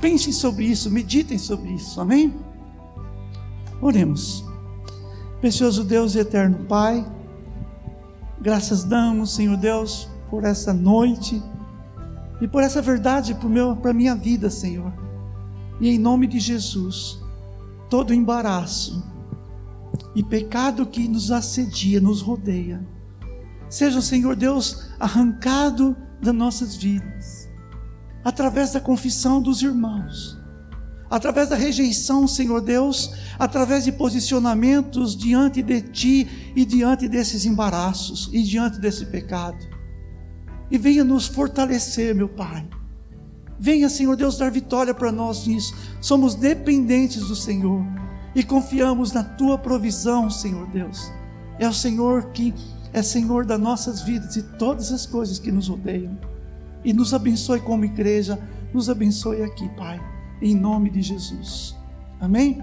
Pensem 0.03 0.33
sobre 0.33 0.65
isso, 0.65 0.91
meditem 0.91 1.37
sobre 1.37 1.75
isso, 1.75 2.01
amém? 2.01 2.35
Oremos. 3.79 4.43
Precioso 5.39 5.81
Deus 5.81 6.13
e 6.13 6.19
eterno 6.19 6.65
Pai, 6.65 7.09
graças 8.41 8.83
damos, 8.83 9.33
Senhor 9.33 9.55
Deus, 9.55 10.09
por 10.29 10.43
essa 10.43 10.73
noite 10.73 11.41
e 12.41 12.49
por 12.49 12.61
essa 12.61 12.81
verdade 12.81 13.33
para 13.81 13.91
a 13.91 13.93
minha 13.93 14.13
vida, 14.13 14.49
Senhor. 14.49 14.91
E 15.79 15.87
em 15.87 15.97
nome 15.97 16.27
de 16.27 16.37
Jesus, 16.37 17.21
todo 17.89 18.13
embaraço 18.13 19.09
e 20.13 20.21
pecado 20.21 20.85
que 20.85 21.07
nos 21.07 21.31
assedia, 21.31 22.01
nos 22.01 22.21
rodeia, 22.21 22.85
seja 23.69 24.01
Senhor 24.01 24.35
Deus 24.35 24.85
arrancado 24.99 25.95
das 26.21 26.35
nossas 26.35 26.75
vidas, 26.75 27.22
através 28.23 28.71
da 28.71 28.79
confissão 28.79 29.41
dos 29.41 29.61
irmãos, 29.61 30.37
através 31.09 31.49
da 31.49 31.55
rejeição, 31.55 32.27
Senhor 32.27 32.61
Deus, 32.61 33.13
através 33.37 33.83
de 33.83 33.91
posicionamentos 33.91 35.15
diante 35.15 35.61
de 35.61 35.81
Ti 35.81 36.53
e 36.55 36.65
diante 36.65 37.07
desses 37.07 37.45
embaraços 37.45 38.29
e 38.31 38.41
diante 38.41 38.79
desse 38.79 39.05
pecado. 39.07 39.57
E 40.71 40.77
venha 40.77 41.03
nos 41.03 41.27
fortalecer, 41.27 42.15
meu 42.15 42.29
Pai. 42.29 42.67
Venha, 43.59 43.89
Senhor 43.89 44.15
Deus, 44.15 44.37
dar 44.37 44.51
vitória 44.51 44.93
para 44.93 45.11
nós 45.11 45.45
nisso. 45.45 45.75
Somos 46.01 46.35
dependentes 46.35 47.27
do 47.27 47.35
Senhor 47.35 47.85
e 48.35 48.43
confiamos 48.43 49.11
na 49.11 49.23
Tua 49.23 49.57
provisão, 49.57 50.29
Senhor 50.29 50.67
Deus. 50.71 51.11
É 51.59 51.67
o 51.67 51.73
Senhor 51.73 52.31
que 52.31 52.53
é 52.91 53.01
Senhor 53.01 53.45
das 53.45 53.59
nossas 53.59 54.01
vidas 54.01 54.35
e 54.35 54.43
todas 54.43 54.91
as 54.91 55.05
coisas 55.05 55.39
que 55.39 55.51
nos 55.51 55.67
rodeiam. 55.67 56.17
E 56.83 56.93
nos 56.93 57.13
abençoe 57.13 57.59
como 57.59 57.85
igreja, 57.85 58.39
nos 58.73 58.89
abençoe 58.89 59.43
aqui, 59.43 59.69
Pai, 59.69 60.01
em 60.41 60.55
nome 60.55 60.89
de 60.89 61.01
Jesus. 61.01 61.75
Amém? 62.19 62.61